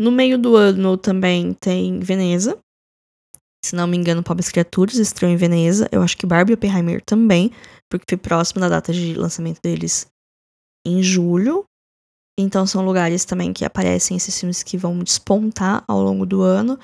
No 0.00 0.10
meio 0.10 0.38
do 0.38 0.56
ano 0.56 0.96
também 0.96 1.54
tem 1.60 2.00
Veneza, 2.00 2.58
se 3.64 3.76
não 3.76 3.86
me 3.86 3.96
engano, 3.96 4.22
Pobres 4.22 4.48
Criaturas 4.48 4.96
estreou 4.96 5.30
em 5.30 5.36
Veneza. 5.36 5.88
Eu 5.92 6.02
acho 6.02 6.16
que 6.16 6.26
Barbie 6.26 6.52
e 6.52 6.54
Oppenheimer 6.54 7.02
também, 7.04 7.52
porque 7.90 8.04
foi 8.08 8.18
próximo 8.18 8.60
da 8.60 8.68
data 8.68 8.92
de 8.92 9.14
lançamento 9.14 9.60
deles 9.62 10.09
em 10.90 11.02
julho. 11.02 11.64
Então 12.38 12.66
são 12.66 12.84
lugares 12.84 13.24
também 13.24 13.52
que 13.52 13.64
aparecem 13.64 14.16
esses 14.16 14.38
filmes 14.38 14.62
que 14.62 14.78
vão 14.78 14.98
despontar 15.00 15.84
ao 15.86 16.02
longo 16.02 16.24
do 16.24 16.42
ano. 16.42 16.78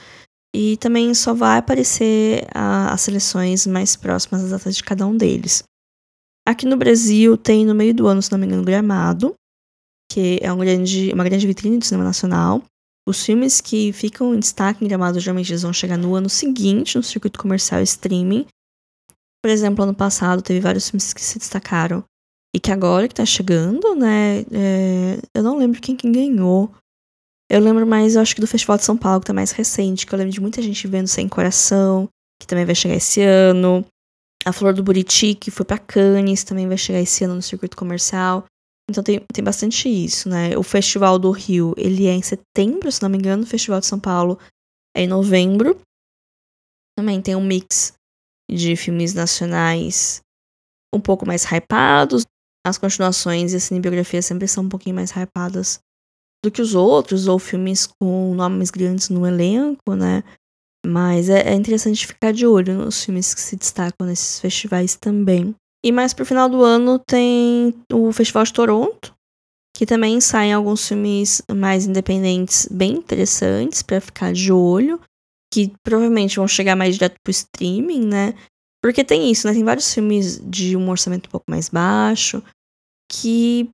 E 0.54 0.76
também 0.78 1.12
só 1.14 1.34
vai 1.34 1.58
aparecer 1.58 2.46
a, 2.54 2.92
as 2.92 3.00
seleções 3.02 3.66
mais 3.66 3.94
próximas 3.96 4.42
das 4.42 4.50
datas 4.50 4.76
de 4.76 4.82
cada 4.82 5.06
um 5.06 5.16
deles. 5.16 5.62
Aqui 6.46 6.64
no 6.64 6.76
Brasil 6.76 7.36
tem 7.36 7.66
no 7.66 7.74
meio 7.74 7.92
do 7.92 8.06
ano, 8.06 8.22
se 8.22 8.30
não 8.30 8.38
me 8.38 8.46
engano, 8.46 8.64
Gramado, 8.64 9.34
que 10.10 10.38
é 10.40 10.52
um 10.52 10.58
grande, 10.58 11.12
uma 11.12 11.24
grande 11.24 11.46
vitrine 11.46 11.78
do 11.78 11.84
cinema 11.84 12.04
nacional. 12.04 12.62
Os 13.08 13.24
filmes 13.24 13.60
que 13.60 13.92
ficam 13.92 14.34
em 14.34 14.38
destaque 14.38 14.84
em 14.84 14.88
Gramado 14.88 15.20
geralmente 15.20 15.52
eles 15.52 15.62
vão 15.62 15.72
chegar 15.72 15.96
no 15.96 16.14
ano 16.14 16.28
seguinte 16.28 16.96
no 16.96 17.02
circuito 17.02 17.38
comercial 17.38 17.82
streaming. 17.82 18.46
Por 19.42 19.50
exemplo, 19.50 19.84
ano 19.84 19.94
passado 19.94 20.42
teve 20.42 20.60
vários 20.60 20.88
filmes 20.88 21.12
que 21.12 21.20
se 21.20 21.38
destacaram 21.38 22.04
e 22.56 22.58
que 22.58 22.72
agora 22.72 23.06
que 23.06 23.14
tá 23.14 23.26
chegando, 23.26 23.94
né? 23.94 24.40
É, 24.50 25.20
eu 25.34 25.42
não 25.42 25.58
lembro 25.58 25.78
quem, 25.78 25.94
quem 25.94 26.10
ganhou. 26.10 26.72
Eu 27.50 27.60
lembro 27.60 27.86
mais, 27.86 28.14
eu 28.14 28.22
acho 28.22 28.34
que 28.34 28.40
do 28.40 28.46
Festival 28.46 28.78
de 28.78 28.84
São 28.84 28.96
Paulo, 28.96 29.20
que 29.20 29.26
tá 29.26 29.34
mais 29.34 29.50
recente, 29.50 30.06
que 30.06 30.14
eu 30.14 30.18
lembro 30.18 30.32
de 30.32 30.40
muita 30.40 30.62
gente 30.62 30.88
vendo 30.88 31.06
Sem 31.06 31.28
Coração, 31.28 32.08
que 32.40 32.46
também 32.46 32.64
vai 32.64 32.74
chegar 32.74 32.94
esse 32.94 33.20
ano. 33.20 33.84
A 34.42 34.54
Flor 34.54 34.72
do 34.72 34.82
Buriti, 34.82 35.34
que 35.34 35.50
foi 35.50 35.66
para 35.66 35.76
Cannes, 35.76 36.44
também 36.44 36.66
vai 36.66 36.78
chegar 36.78 36.98
esse 36.98 37.24
ano 37.24 37.34
no 37.34 37.42
circuito 37.42 37.76
comercial. 37.76 38.46
Então 38.88 39.04
tem, 39.04 39.20
tem 39.30 39.44
bastante 39.44 39.86
isso, 39.90 40.30
né? 40.30 40.56
O 40.56 40.62
Festival 40.62 41.18
do 41.18 41.30
Rio, 41.32 41.74
ele 41.76 42.06
é 42.06 42.14
em 42.14 42.22
setembro, 42.22 42.90
se 42.90 43.02
não 43.02 43.10
me 43.10 43.18
engano. 43.18 43.42
O 43.42 43.46
Festival 43.46 43.80
de 43.80 43.86
São 43.86 44.00
Paulo 44.00 44.38
é 44.96 45.02
em 45.02 45.06
novembro. 45.06 45.78
Também 46.98 47.20
tem 47.20 47.36
um 47.36 47.44
mix 47.44 47.92
de 48.50 48.74
filmes 48.76 49.12
nacionais 49.12 50.22
um 50.94 51.00
pouco 51.00 51.26
mais 51.26 51.44
hypados. 51.44 52.24
As 52.66 52.78
continuações 52.78 53.52
e 53.52 53.56
a 53.56 53.60
cinebiografia 53.60 54.20
sempre 54.20 54.48
são 54.48 54.64
um 54.64 54.68
pouquinho 54.68 54.96
mais 54.96 55.12
hypadas 55.12 55.78
do 56.44 56.50
que 56.50 56.60
os 56.60 56.74
outros, 56.74 57.28
ou 57.28 57.38
filmes 57.38 57.86
com 57.86 58.34
nomes 58.34 58.70
grandes 58.70 59.08
no 59.08 59.24
elenco, 59.24 59.94
né? 59.94 60.24
Mas 60.84 61.28
é, 61.28 61.42
é 61.48 61.54
interessante 61.54 62.04
ficar 62.04 62.32
de 62.32 62.44
olho 62.44 62.74
nos 62.74 63.04
filmes 63.04 63.32
que 63.32 63.40
se 63.40 63.54
destacam 63.54 64.04
nesses 64.04 64.40
festivais 64.40 64.96
também. 64.96 65.54
E 65.84 65.92
mais 65.92 66.12
pro 66.12 66.26
final 66.26 66.48
do 66.48 66.64
ano 66.64 66.98
tem 66.98 67.72
o 67.92 68.10
Festival 68.10 68.42
de 68.42 68.52
Toronto, 68.52 69.14
que 69.76 69.86
também 69.86 70.20
saem 70.20 70.52
alguns 70.52 70.88
filmes 70.88 71.42
mais 71.54 71.86
independentes 71.86 72.66
bem 72.68 72.94
interessantes 72.94 73.80
para 73.80 74.00
ficar 74.00 74.32
de 74.32 74.50
olho, 74.50 75.00
que 75.54 75.72
provavelmente 75.84 76.36
vão 76.36 76.48
chegar 76.48 76.74
mais 76.74 76.96
direto 76.96 77.14
pro 77.22 77.30
streaming, 77.30 78.06
né? 78.06 78.34
Porque 78.82 79.04
tem 79.04 79.30
isso, 79.30 79.46
né? 79.46 79.52
Tem 79.52 79.64
vários 79.64 79.92
filmes 79.92 80.40
de 80.44 80.76
um 80.76 80.88
orçamento 80.88 81.26
um 81.26 81.30
pouco 81.30 81.50
mais 81.50 81.68
baixo 81.68 82.42
que 83.10 83.68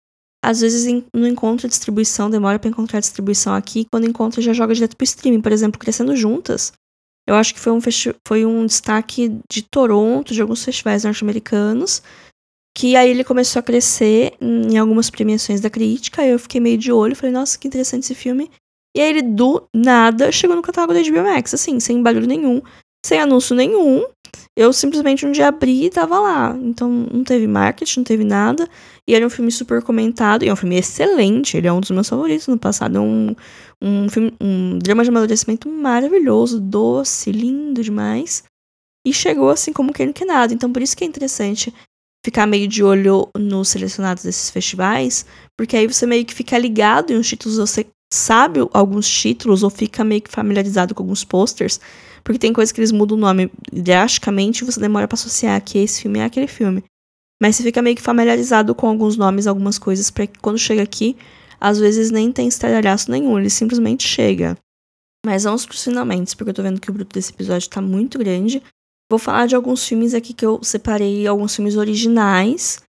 às 0.44 0.60
vezes 0.60 1.04
não 1.14 1.26
encontra 1.26 1.68
distribuição, 1.68 2.28
demora 2.28 2.58
para 2.58 2.68
encontrar 2.68 3.00
distribuição 3.00 3.54
aqui, 3.54 3.86
quando 3.90 4.08
encontra 4.08 4.42
já 4.42 4.52
joga 4.52 4.74
direto 4.74 4.96
pro 4.96 5.04
streaming. 5.04 5.40
Por 5.40 5.52
exemplo, 5.52 5.78
Crescendo 5.78 6.16
Juntas, 6.16 6.72
eu 7.28 7.34
acho 7.36 7.54
que 7.54 7.60
foi 7.60 7.72
um, 7.72 7.78
foi 8.26 8.44
um 8.44 8.66
destaque 8.66 9.38
de 9.48 9.62
Toronto, 9.62 10.34
de 10.34 10.42
alguns 10.42 10.64
festivais 10.64 11.04
norte-americanos, 11.04 12.02
que 12.76 12.96
aí 12.96 13.10
ele 13.10 13.22
começou 13.22 13.60
a 13.60 13.62
crescer 13.62 14.34
em 14.40 14.76
algumas 14.78 15.10
premiações 15.10 15.60
da 15.60 15.70
crítica, 15.70 16.26
eu 16.26 16.38
fiquei 16.38 16.60
meio 16.60 16.78
de 16.78 16.90
olho, 16.90 17.14
falei, 17.14 17.32
nossa, 17.32 17.56
que 17.56 17.68
interessante 17.68 18.04
esse 18.04 18.14
filme. 18.14 18.50
E 18.96 19.00
aí 19.00 19.10
ele, 19.10 19.22
do 19.22 19.68
nada, 19.74 20.32
chegou 20.32 20.56
no 20.56 20.62
catálogo 20.62 20.92
da 20.92 21.02
HBO 21.02 21.22
Max, 21.22 21.54
assim, 21.54 21.78
sem 21.78 22.02
barulho 22.02 22.26
nenhum, 22.26 22.60
sem 23.04 23.20
anúncio 23.20 23.54
nenhum. 23.54 24.04
Eu 24.56 24.72
simplesmente 24.72 25.24
um 25.24 25.32
dia 25.32 25.48
abri 25.48 25.86
e 25.86 25.90
tava 25.90 26.18
lá. 26.18 26.56
Então 26.62 26.88
não 26.90 27.24
teve 27.24 27.46
marketing, 27.46 28.00
não 28.00 28.04
teve 28.04 28.24
nada. 28.24 28.68
E 29.08 29.14
era 29.14 29.26
um 29.26 29.30
filme 29.30 29.50
super 29.50 29.82
comentado, 29.82 30.44
e 30.44 30.48
é 30.48 30.52
um 30.52 30.56
filme 30.56 30.76
excelente, 30.76 31.56
ele 31.56 31.66
é 31.66 31.72
um 31.72 31.80
dos 31.80 31.90
meus 31.90 32.08
favoritos 32.08 32.46
no 32.46 32.58
passado. 32.58 32.98
É 32.98 33.00
um, 33.00 33.34
um, 33.80 34.08
filme, 34.08 34.34
um 34.40 34.78
drama 34.78 35.02
de 35.02 35.10
amadurecimento 35.10 35.68
maravilhoso, 35.68 36.60
doce, 36.60 37.32
lindo 37.32 37.82
demais. 37.82 38.44
E 39.06 39.12
chegou 39.12 39.50
assim 39.50 39.72
como 39.72 39.92
quem 39.92 40.06
não 40.06 40.12
quer 40.12 40.26
nada. 40.26 40.54
Então, 40.54 40.72
por 40.72 40.82
isso 40.82 40.96
que 40.96 41.02
é 41.02 41.06
interessante 41.06 41.72
ficar 42.24 42.46
meio 42.46 42.68
de 42.68 42.84
olho 42.84 43.28
nos 43.36 43.68
selecionados 43.70 44.22
desses 44.22 44.48
festivais, 44.50 45.26
porque 45.58 45.76
aí 45.76 45.88
você 45.88 46.06
meio 46.06 46.24
que 46.24 46.32
fica 46.32 46.56
ligado 46.56 47.12
em 47.12 47.18
uns 47.18 47.26
títulos 47.26 47.58
você, 47.58 47.84
sabe 48.12 48.60
alguns 48.72 49.08
títulos 49.08 49.62
ou 49.62 49.70
fica 49.70 50.04
meio 50.04 50.20
que 50.20 50.30
familiarizado 50.30 50.94
com 50.94 51.02
alguns 51.02 51.24
posters, 51.24 51.80
porque 52.22 52.38
tem 52.38 52.52
coisas 52.52 52.72
que 52.72 52.80
eles 52.80 52.92
mudam 52.92 53.16
o 53.16 53.20
nome 53.20 53.50
drasticamente 53.72 54.62
e 54.62 54.66
você 54.66 54.80
demora 54.80 55.08
para 55.08 55.14
associar 55.14 55.60
que 55.62 55.78
esse 55.78 56.02
filme 56.02 56.18
é 56.18 56.24
aquele 56.24 56.46
filme. 56.46 56.84
Mas 57.40 57.56
você 57.56 57.64
fica 57.64 57.82
meio 57.82 57.96
que 57.96 58.02
familiarizado 58.02 58.74
com 58.74 58.86
alguns 58.86 59.16
nomes, 59.16 59.46
algumas 59.46 59.78
coisas, 59.78 60.10
para 60.10 60.26
que 60.26 60.38
quando 60.38 60.58
chega 60.58 60.82
aqui, 60.82 61.16
às 61.60 61.78
vezes 61.78 62.10
nem 62.10 62.30
tem 62.30 62.46
estradalhaço 62.46 63.10
nenhum, 63.10 63.38
ele 63.38 63.50
simplesmente 63.50 64.06
chega. 64.06 64.56
Mas 65.24 65.44
vamos 65.44 65.66
pros 65.66 65.82
finalmente, 65.82 66.36
porque 66.36 66.50
eu 66.50 66.54
tô 66.54 66.62
vendo 66.62 66.80
que 66.80 66.90
o 66.90 66.92
bruto 66.92 67.14
desse 67.14 67.32
episódio 67.32 67.68
tá 67.68 67.80
muito 67.80 68.18
grande. 68.18 68.62
Vou 69.10 69.18
falar 69.18 69.46
de 69.46 69.54
alguns 69.54 69.86
filmes 69.86 70.14
aqui 70.14 70.32
que 70.32 70.44
eu 70.44 70.62
separei, 70.62 71.26
alguns 71.26 71.54
filmes 71.54 71.76
originais, 71.76 72.80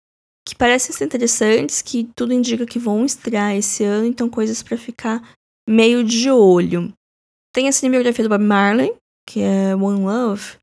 que 0.48 0.56
parecem 0.56 0.96
ser 0.96 1.06
interessantes, 1.06 1.82
que 1.82 2.10
tudo 2.16 2.34
indica 2.34 2.66
que 2.66 2.80
vão 2.80 3.06
estrear 3.06 3.56
esse 3.56 3.84
ano, 3.84 4.06
então 4.06 4.30
coisas 4.30 4.62
para 4.62 4.78
ficar 4.78 5.22
meio 5.68 6.04
de 6.04 6.30
olho. 6.30 6.94
Tem 7.54 7.68
a 7.68 7.72
cinematografia 7.72 8.24
do 8.24 8.30
Bob 8.30 8.44
Marley, 8.44 8.94
que 9.28 9.42
é 9.42 9.76
One 9.76 10.02
Love. 10.02 10.58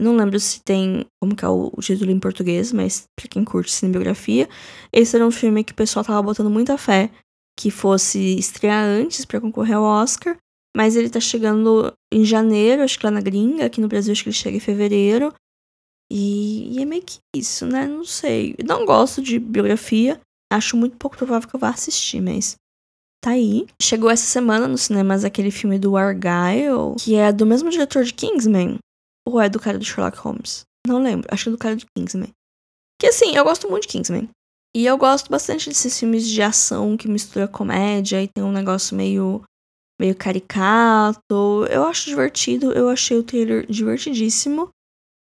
Não 0.00 0.16
lembro 0.16 0.38
se 0.40 0.62
tem 0.62 1.06
como 1.20 1.36
que 1.36 1.44
é 1.44 1.48
o, 1.48 1.70
título 1.80 2.10
em 2.10 2.18
português, 2.18 2.72
mas 2.72 3.04
pra 3.16 3.28
quem 3.28 3.44
curte 3.44 3.70
cinebiografia, 3.70 4.48
esse 4.92 5.14
era 5.14 5.26
um 5.26 5.30
filme 5.30 5.62
que 5.62 5.72
o 5.72 5.76
pessoal 5.76 6.04
tava 6.04 6.20
botando 6.20 6.50
muita 6.50 6.76
fé 6.76 7.10
que 7.56 7.70
fosse 7.70 8.36
estrear 8.36 8.84
antes 8.84 9.24
para 9.24 9.40
concorrer 9.40 9.76
ao 9.76 9.84
Oscar, 9.84 10.36
mas 10.76 10.96
ele 10.96 11.08
tá 11.08 11.20
chegando 11.20 11.92
em 12.12 12.24
janeiro, 12.24 12.82
acho 12.82 12.98
que 12.98 13.06
lá 13.06 13.12
na 13.12 13.20
gringa, 13.20 13.66
aqui 13.66 13.80
no 13.80 13.86
Brasil 13.86 14.12
acho 14.12 14.24
que 14.24 14.28
ele 14.28 14.36
chega 14.36 14.56
em 14.56 14.60
fevereiro. 14.60 15.32
E, 16.10 16.76
e 16.76 16.82
é 16.82 16.84
meio 16.84 17.02
que 17.02 17.18
isso, 17.34 17.64
né? 17.64 17.86
Não 17.86 18.04
sei. 18.04 18.56
Não 18.64 18.84
gosto 18.84 19.22
de 19.22 19.38
biografia, 19.38 20.20
acho 20.52 20.76
muito 20.76 20.96
pouco 20.96 21.16
provável 21.16 21.48
que 21.48 21.54
eu 21.54 21.60
vá 21.60 21.70
assistir, 21.70 22.20
mas 22.20 22.56
tá 23.24 23.30
aí. 23.30 23.66
Chegou 23.80 24.10
essa 24.10 24.26
semana 24.26 24.68
nos 24.68 24.82
cinemas 24.82 25.24
aquele 25.24 25.50
filme 25.50 25.78
do 25.78 25.96
Argyle, 25.96 26.94
que 26.98 27.14
é 27.14 27.32
do 27.32 27.46
mesmo 27.46 27.70
diretor 27.70 28.04
de 28.04 28.12
Kingsman. 28.12 28.76
Ou 29.26 29.40
é 29.40 29.48
do 29.48 29.58
cara 29.58 29.78
do 29.78 29.84
Sherlock 29.84 30.18
Holmes? 30.18 30.62
Não 30.86 31.02
lembro, 31.02 31.26
acho 31.30 31.44
que 31.44 31.48
é 31.48 31.52
do 31.52 31.58
cara 31.58 31.76
de 31.76 31.86
Kingsman. 31.96 32.28
Que 33.00 33.06
assim, 33.06 33.34
eu 33.34 33.42
gosto 33.42 33.68
muito 33.68 33.84
de 33.84 33.88
Kingsman. 33.88 34.28
E 34.76 34.84
eu 34.84 34.98
gosto 34.98 35.30
bastante 35.30 35.68
desses 35.68 35.98
filmes 35.98 36.28
de 36.28 36.42
ação 36.42 36.96
que 36.96 37.08
mistura 37.08 37.48
comédia 37.48 38.22
e 38.22 38.28
tem 38.28 38.44
um 38.44 38.52
negócio 38.52 38.96
meio 38.96 39.42
meio 39.98 40.14
caricato. 40.14 41.66
Eu 41.70 41.84
acho 41.84 42.10
divertido, 42.10 42.72
eu 42.72 42.88
achei 42.88 43.16
o 43.16 43.22
trailer 43.22 43.66
divertidíssimo. 43.66 44.68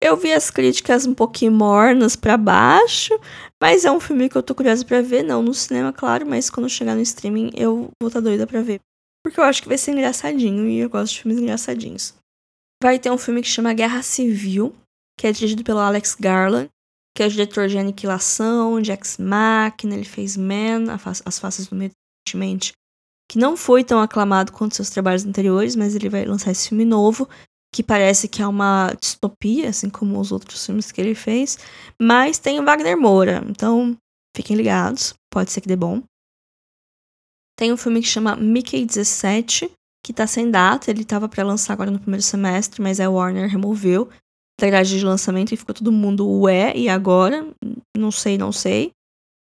Eu 0.05 0.17
vi 0.17 0.33
as 0.33 0.51
críticas 0.51 1.05
um 1.05 1.13
pouquinho 1.13 1.53
mornas 1.53 2.13
para 2.13 2.35
baixo, 2.35 3.17
mas 3.57 3.85
é 3.85 3.91
um 3.91 4.01
filme 4.01 4.27
que 4.27 4.37
eu 4.37 4.43
tô 4.43 4.53
curiosa 4.53 4.83
para 4.83 5.01
ver, 5.01 5.23
não 5.23 5.41
no 5.41 5.53
cinema, 5.53 5.93
claro, 5.93 6.27
mas 6.27 6.49
quando 6.49 6.67
chegar 6.67 6.93
no 6.93 6.99
streaming 6.99 7.51
eu 7.55 7.89
vou 8.01 8.09
estar 8.09 8.19
tá 8.19 8.25
doida 8.25 8.45
para 8.45 8.61
ver. 8.61 8.81
Porque 9.23 9.39
eu 9.39 9.45
acho 9.45 9.61
que 9.61 9.69
vai 9.69 9.77
ser 9.77 9.91
engraçadinho 9.91 10.67
e 10.67 10.79
eu 10.79 10.89
gosto 10.89 11.13
de 11.13 11.21
filmes 11.21 11.41
engraçadinhos. 11.41 12.13
Vai 12.83 12.99
ter 12.99 13.09
um 13.11 13.17
filme 13.17 13.41
que 13.41 13.47
chama 13.47 13.73
Guerra 13.73 14.03
Civil, 14.03 14.75
que 15.17 15.25
é 15.25 15.31
dirigido 15.31 15.63
pelo 15.63 15.79
Alex 15.79 16.15
Garland, 16.19 16.67
que 17.15 17.23
é 17.23 17.27
o 17.27 17.29
diretor 17.29 17.69
de 17.69 17.77
Aniquilação, 17.77 18.81
de 18.81 18.91
Ex 18.91 19.17
Machina, 19.17 19.95
ele 19.95 20.03
fez 20.03 20.35
Man, 20.35 20.83
As 21.25 21.39
Faces 21.39 21.67
do 21.67 21.77
Medo, 21.77 21.93
que 23.31 23.37
não 23.37 23.55
foi 23.55 23.85
tão 23.85 24.01
aclamado 24.01 24.51
quanto 24.51 24.75
seus 24.75 24.89
trabalhos 24.89 25.25
anteriores, 25.25 25.77
mas 25.77 25.95
ele 25.95 26.09
vai 26.09 26.25
lançar 26.25 26.51
esse 26.51 26.67
filme 26.67 26.83
novo, 26.83 27.29
que 27.73 27.81
parece 27.81 28.27
que 28.27 28.39
é 28.39 28.47
uma 28.47 28.93
distopia, 29.01 29.69
assim 29.69 29.89
como 29.89 30.19
os 30.19 30.31
outros 30.31 30.63
filmes 30.63 30.91
que 30.91 31.01
ele 31.01 31.15
fez, 31.15 31.57
mas 31.99 32.37
tem 32.37 32.59
o 32.59 32.63
Wagner 32.63 32.95
Moura, 32.95 33.43
então 33.49 33.97
fiquem 34.37 34.55
ligados, 34.55 35.15
pode 35.31 35.51
ser 35.51 35.59
que 35.59 35.67
dê 35.67 35.75
bom. 35.75 36.03
Tem 37.57 37.73
um 37.73 37.77
filme 37.77 37.99
que 37.99 38.07
chama 38.07 38.35
Mickey 38.35 38.85
17, 38.85 39.71
que 40.05 40.13
tá 40.13 40.27
sem 40.27 40.51
data, 40.51 40.91
ele 40.91 41.03
tava 41.03 41.27
para 41.27 41.43
lançar 41.43 41.73
agora 41.73 41.89
no 41.89 41.99
primeiro 41.99 42.21
semestre, 42.21 42.79
mas 42.79 42.99
a 42.99 43.09
Warner 43.09 43.49
removeu 43.49 44.07
da 44.61 44.67
grade 44.67 44.99
de 44.99 45.03
lançamento 45.03 45.51
e 45.51 45.57
ficou 45.57 45.73
todo 45.73 45.91
mundo 45.91 46.29
ué, 46.41 46.77
e 46.77 46.87
agora? 46.87 47.47
Não 47.97 48.11
sei, 48.11 48.37
não 48.37 48.51
sei. 48.51 48.91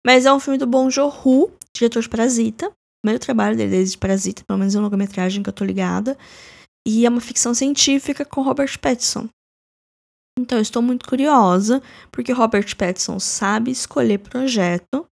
Mas 0.07 0.25
é 0.25 0.33
um 0.33 0.41
filme 0.41 0.59
do 0.59 0.67
Bong 0.67 0.91
Joon-ho, 0.91 1.53
diretor 1.77 2.01
de 2.01 2.09
Parasita. 2.09 2.73
Primeiro 3.05 3.23
trabalho 3.23 3.57
dele 3.57 3.71
desde 3.71 3.99
Parasita, 3.99 4.43
pelo 4.47 4.59
menos 4.59 4.75
é 4.75 4.79
uma 4.79 4.85
longa-metragem 4.85 5.43
que 5.43 5.49
eu 5.49 5.53
tô 5.53 5.65
ligada. 5.65 6.17
E 6.87 7.07
é 7.07 7.09
uma 7.09 7.21
ficção 7.21 7.55
científica 7.55 8.25
com 8.25 8.43
Robert 8.43 8.79
Pattinson. 8.79 9.29
Então 10.39 10.59
estou 10.59 10.83
muito 10.83 11.07
curiosa, 11.07 11.83
porque 12.11 12.33
Robert 12.33 12.77
Pattinson 12.77 13.19
sabe 13.19 13.71
escolher 13.71 14.19
projeto. 14.19 15.07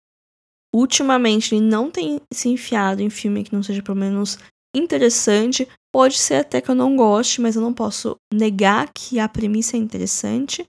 Ultimamente 0.74 1.54
ele 1.54 1.64
não 1.64 1.90
tem 1.90 2.20
se 2.32 2.48
enfiado 2.48 3.02
em 3.02 3.10
filme 3.10 3.44
que 3.44 3.52
não 3.52 3.62
seja 3.62 3.82
pelo 3.82 3.98
menos 3.98 4.38
interessante. 4.74 5.68
Pode 5.92 6.18
ser 6.18 6.36
até 6.36 6.60
que 6.60 6.70
eu 6.70 6.74
não 6.74 6.96
goste, 6.96 7.40
mas 7.40 7.56
eu 7.56 7.62
não 7.62 7.74
posso 7.74 8.16
negar 8.32 8.90
que 8.92 9.18
a 9.18 9.28
premissa 9.28 9.76
é 9.76 9.80
interessante. 9.80 10.64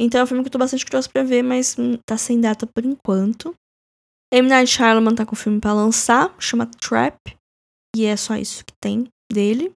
Então 0.00 0.20
é 0.20 0.24
um 0.24 0.26
filme 0.26 0.42
que 0.42 0.48
eu 0.48 0.52
tô 0.52 0.58
bastante 0.58 0.84
curiosa 0.84 1.08
pra 1.08 1.22
ver, 1.22 1.42
mas 1.42 1.76
hum, 1.78 1.98
tá 2.06 2.16
sem 2.16 2.40
data 2.40 2.66
por 2.66 2.84
enquanto. 2.84 3.54
M. 4.32 4.48
Night 4.48 4.70
Shyamalan 4.70 5.14
tá 5.14 5.26
com 5.26 5.34
o 5.34 5.38
filme 5.38 5.60
pra 5.60 5.74
lançar, 5.74 6.34
chama 6.38 6.66
Trap. 6.66 7.18
E 7.94 8.06
é 8.06 8.16
só 8.16 8.36
isso 8.36 8.64
que 8.64 8.72
tem 8.80 9.06
dele. 9.30 9.72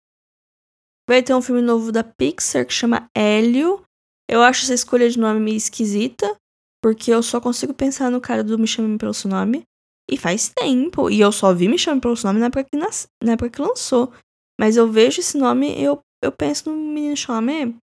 Vai 1.08 1.22
ter 1.22 1.34
um 1.34 1.42
filme 1.42 1.62
novo 1.62 1.92
da 1.92 2.02
Pixar 2.02 2.66
que 2.66 2.72
chama 2.72 3.08
Hélio. 3.14 3.82
Eu 4.28 4.42
acho 4.42 4.64
essa 4.64 4.74
escolha 4.74 5.08
de 5.08 5.18
nome 5.18 5.38
meio 5.38 5.56
esquisita, 5.56 6.36
porque 6.82 7.12
eu 7.12 7.22
só 7.22 7.40
consigo 7.40 7.72
pensar 7.72 8.10
no 8.10 8.20
cara 8.20 8.42
do 8.42 8.58
Me 8.58 8.66
Chame 8.66 8.98
Pelo 8.98 9.14
Seu 9.14 9.30
Nome. 9.30 9.62
E 10.10 10.16
faz 10.16 10.48
tempo. 10.48 11.08
E 11.08 11.20
eu 11.20 11.30
só 11.30 11.54
vi 11.54 11.68
Me 11.68 11.78
Chame 11.78 12.00
Pelo 12.00 12.16
Seu 12.16 12.28
Nome 12.28 12.40
na 12.40 12.46
época 12.46 12.64
que, 12.64 12.76
nas... 12.76 13.06
na 13.22 13.32
época 13.32 13.50
que 13.50 13.62
lançou. 13.62 14.12
Mas 14.60 14.76
eu 14.76 14.90
vejo 14.90 15.20
esse 15.20 15.38
nome 15.38 15.78
e 15.78 15.84
eu, 15.84 16.00
eu 16.22 16.32
penso 16.32 16.70
no 16.70 16.76
Menino 16.76 17.16
Chame. 17.16 17.76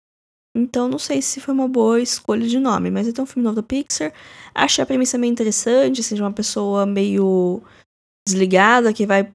Então 0.56 0.88
não 0.88 1.00
sei 1.00 1.22
se 1.22 1.40
foi 1.40 1.54
uma 1.54 1.68
boa 1.68 2.02
escolha 2.02 2.46
de 2.46 2.60
nome. 2.60 2.92
Mas 2.92 3.08
é 3.08 3.22
um 3.22 3.26
filme 3.26 3.44
novo 3.44 3.56
da 3.56 3.64
Pixar. 3.64 4.14
Achei 4.54 4.84
a 4.84 4.86
premissa 4.86 5.18
meio 5.18 5.32
interessante, 5.32 6.02
assim, 6.02 6.16
de 6.16 6.22
uma 6.22 6.34
pessoa 6.34 6.86
meio 6.86 7.62
desligada 8.28 8.94
que 8.94 9.06
vai 9.06 9.32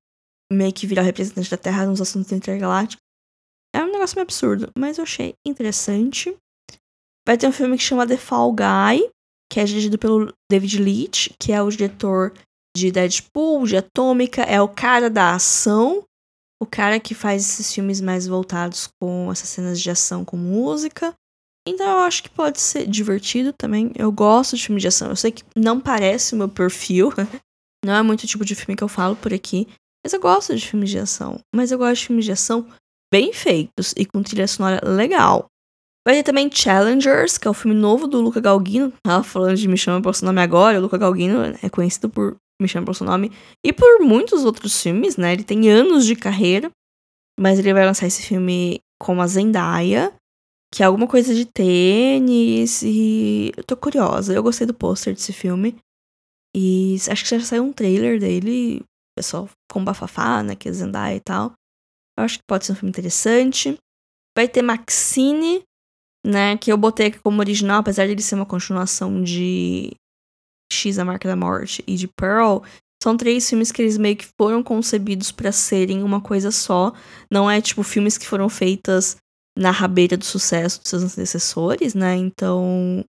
meio 0.52 0.72
que 0.72 0.86
virar 0.86 1.02
representante 1.02 1.50
da 1.50 1.56
Terra 1.56 1.86
nos 1.86 2.00
assuntos 2.00 2.32
intergalácticos. 2.32 3.07
É 3.78 3.84
um 3.84 3.92
negócio 3.92 4.16
meio 4.16 4.24
absurdo, 4.24 4.72
mas 4.76 4.98
eu 4.98 5.04
achei 5.04 5.34
interessante. 5.46 6.36
Vai 7.24 7.38
ter 7.38 7.46
um 7.46 7.52
filme 7.52 7.78
que 7.78 7.84
chama 7.84 8.04
The 8.04 8.16
Fall 8.16 8.52
Guy, 8.52 9.08
que 9.48 9.60
é 9.60 9.64
dirigido 9.64 9.96
pelo 9.96 10.34
David 10.50 10.82
Leitch, 10.82 11.28
que 11.38 11.52
é 11.52 11.62
o 11.62 11.70
diretor 11.70 12.34
de 12.76 12.90
Deadpool, 12.90 13.68
de 13.68 13.76
Atômica, 13.76 14.42
é 14.42 14.60
o 14.60 14.68
cara 14.68 15.08
da 15.08 15.32
ação, 15.32 16.02
o 16.60 16.66
cara 16.66 16.98
que 16.98 17.14
faz 17.14 17.42
esses 17.42 17.72
filmes 17.72 18.00
mais 18.00 18.26
voltados 18.26 18.88
com 19.00 19.30
essas 19.30 19.48
cenas 19.48 19.80
de 19.80 19.88
ação 19.88 20.24
com 20.24 20.36
música. 20.36 21.14
Então 21.64 21.86
eu 21.86 21.98
acho 21.98 22.24
que 22.24 22.30
pode 22.30 22.60
ser 22.60 22.84
divertido 22.84 23.52
também. 23.52 23.92
Eu 23.94 24.10
gosto 24.10 24.56
de 24.56 24.66
filme 24.66 24.80
de 24.80 24.88
ação. 24.88 25.10
Eu 25.10 25.16
sei 25.16 25.30
que 25.30 25.44
não 25.54 25.80
parece 25.80 26.34
o 26.34 26.36
meu 26.36 26.48
perfil, 26.48 27.12
não 27.86 27.94
é 27.94 28.02
muito 28.02 28.24
o 28.24 28.26
tipo 28.26 28.44
de 28.44 28.56
filme 28.56 28.74
que 28.74 28.82
eu 28.82 28.88
falo 28.88 29.14
por 29.14 29.32
aqui, 29.32 29.68
mas 30.04 30.12
eu 30.12 30.18
gosto 30.20 30.56
de 30.56 30.66
filmes 30.66 30.90
de 30.90 30.98
ação. 30.98 31.38
Mas 31.54 31.70
eu 31.70 31.78
gosto 31.78 32.00
de 32.00 32.06
filmes 32.08 32.24
de 32.24 32.32
ação 32.32 32.66
bem 33.12 33.32
feitos 33.32 33.94
e 33.96 34.04
com 34.04 34.22
trilha 34.22 34.46
sonora 34.46 34.80
legal. 34.88 35.46
Vai 36.06 36.16
ter 36.16 36.22
também 36.22 36.50
Challengers, 36.50 37.36
que 37.36 37.46
é 37.46 37.50
o 37.50 37.54
filme 37.54 37.76
novo 37.76 38.06
do 38.06 38.20
Luca 38.20 38.40
Galguino. 38.40 38.92
Tava 39.04 39.22
falando 39.22 39.56
de 39.56 39.68
Me 39.68 39.76
Chama 39.76 40.00
Pelo 40.00 40.14
Seu 40.14 40.24
Nome 40.24 40.40
agora. 40.40 40.78
O 40.78 40.80
Luca 40.80 40.96
Galguino 40.96 41.54
é 41.62 41.68
conhecido 41.68 42.08
por 42.08 42.36
Me 42.60 42.66
Chama 42.66 42.86
Pelo 42.86 42.94
Seu 42.94 43.06
Nome 43.06 43.30
e 43.64 43.72
por 43.72 44.00
muitos 44.00 44.44
outros 44.44 44.80
filmes, 44.82 45.18
né? 45.18 45.34
Ele 45.34 45.44
tem 45.44 45.68
anos 45.68 46.06
de 46.06 46.16
carreira, 46.16 46.70
mas 47.38 47.58
ele 47.58 47.74
vai 47.74 47.84
lançar 47.84 48.06
esse 48.06 48.22
filme 48.22 48.80
com 48.98 49.20
a 49.20 49.26
Zendaya, 49.26 50.14
que 50.74 50.82
é 50.82 50.86
alguma 50.86 51.06
coisa 51.06 51.34
de 51.34 51.44
tênis 51.44 52.82
e 52.82 53.52
eu 53.54 53.64
tô 53.64 53.76
curiosa. 53.76 54.32
Eu 54.32 54.42
gostei 54.42 54.66
do 54.66 54.72
pôster 54.72 55.12
desse 55.12 55.32
filme. 55.32 55.76
E 56.56 56.96
acho 57.08 57.24
que 57.24 57.38
já 57.38 57.40
saiu 57.40 57.64
um 57.64 57.72
trailer 57.72 58.18
dele, 58.18 58.82
pessoal 59.14 59.48
com 59.70 59.84
bafafá, 59.84 60.42
né, 60.42 60.56
que 60.56 60.68
é 60.68 60.72
Zendaya 60.72 61.16
e 61.16 61.20
tal. 61.20 61.52
Eu 62.18 62.24
acho 62.24 62.38
que 62.38 62.44
pode 62.48 62.66
ser 62.66 62.72
um 62.72 62.74
filme 62.74 62.90
interessante. 62.90 63.78
Vai 64.36 64.48
ter 64.48 64.60
Maxine, 64.60 65.62
né? 66.26 66.56
Que 66.56 66.72
eu 66.72 66.76
botei 66.76 67.06
aqui 67.06 67.20
como 67.20 67.38
original, 67.38 67.78
apesar 67.78 68.06
de 68.06 68.12
ele 68.12 68.22
ser 68.22 68.34
uma 68.34 68.44
continuação 68.44 69.22
de 69.22 69.92
X, 70.72 70.98
a 70.98 71.04
Marca 71.04 71.28
da 71.28 71.36
Morte 71.36 71.84
e 71.86 71.94
de 71.94 72.08
Pearl. 72.08 72.58
São 73.00 73.16
três 73.16 73.48
filmes 73.48 73.70
que 73.70 73.80
eles 73.80 73.96
meio 73.96 74.16
que 74.16 74.26
foram 74.36 74.64
concebidos 74.64 75.30
para 75.30 75.52
serem 75.52 76.02
uma 76.02 76.20
coisa 76.20 76.50
só. 76.50 76.92
Não 77.32 77.48
é 77.48 77.60
tipo 77.60 77.84
filmes 77.84 78.18
que 78.18 78.26
foram 78.26 78.48
feitas 78.48 79.16
na 79.56 79.70
rabeira 79.70 80.16
do 80.16 80.24
sucesso 80.24 80.80
dos 80.80 80.90
seus 80.90 81.04
antecessores, 81.04 81.94
né? 81.94 82.16
Então. 82.16 83.04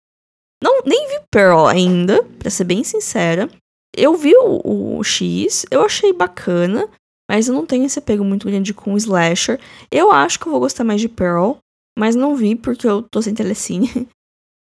Não, 0.63 0.81
nem 0.87 1.09
vi 1.09 1.27
Pearl 1.31 1.67
ainda, 1.67 2.25
pra 2.39 2.49
ser 2.49 2.65
bem 2.65 2.83
sincera. 2.83 3.51
Eu 3.95 4.17
vi 4.17 4.35
o, 4.35 4.97
o 4.99 5.05
X, 5.05 5.67
eu 5.71 5.85
achei 5.85 6.11
bacana. 6.15 6.89
Mas 7.31 7.49
eu 7.49 7.55
não 7.55 7.67
tenho 7.67 7.85
esse 7.85 7.99
apego 7.99 8.25
muito 8.25 8.47
grande 8.47 8.75
com 8.75 8.97
slasher. 8.97 9.61
Eu 9.91 10.11
acho 10.11 10.39
que 10.39 10.47
eu 10.47 10.53
vou 10.53 10.61
gostar 10.61 10.85
mais 10.85 11.01
de 11.01 11.09
Pearl, 11.09 11.57
mas 11.99 12.15
não 12.15 12.37
vi 12.37 12.55
porque 12.55 12.87
eu 12.87 13.03
tô 13.03 13.23
sem 13.23 13.35
telecine. 13.35 13.89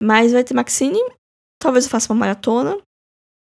Mas 0.01 0.31
vai 0.31 0.45
ter 0.45 0.53
Maxine. 0.53 0.97
Talvez 1.61 1.83
eu 1.83 1.91
faça 1.91 2.13
uma 2.13 2.19
maratona 2.19 2.77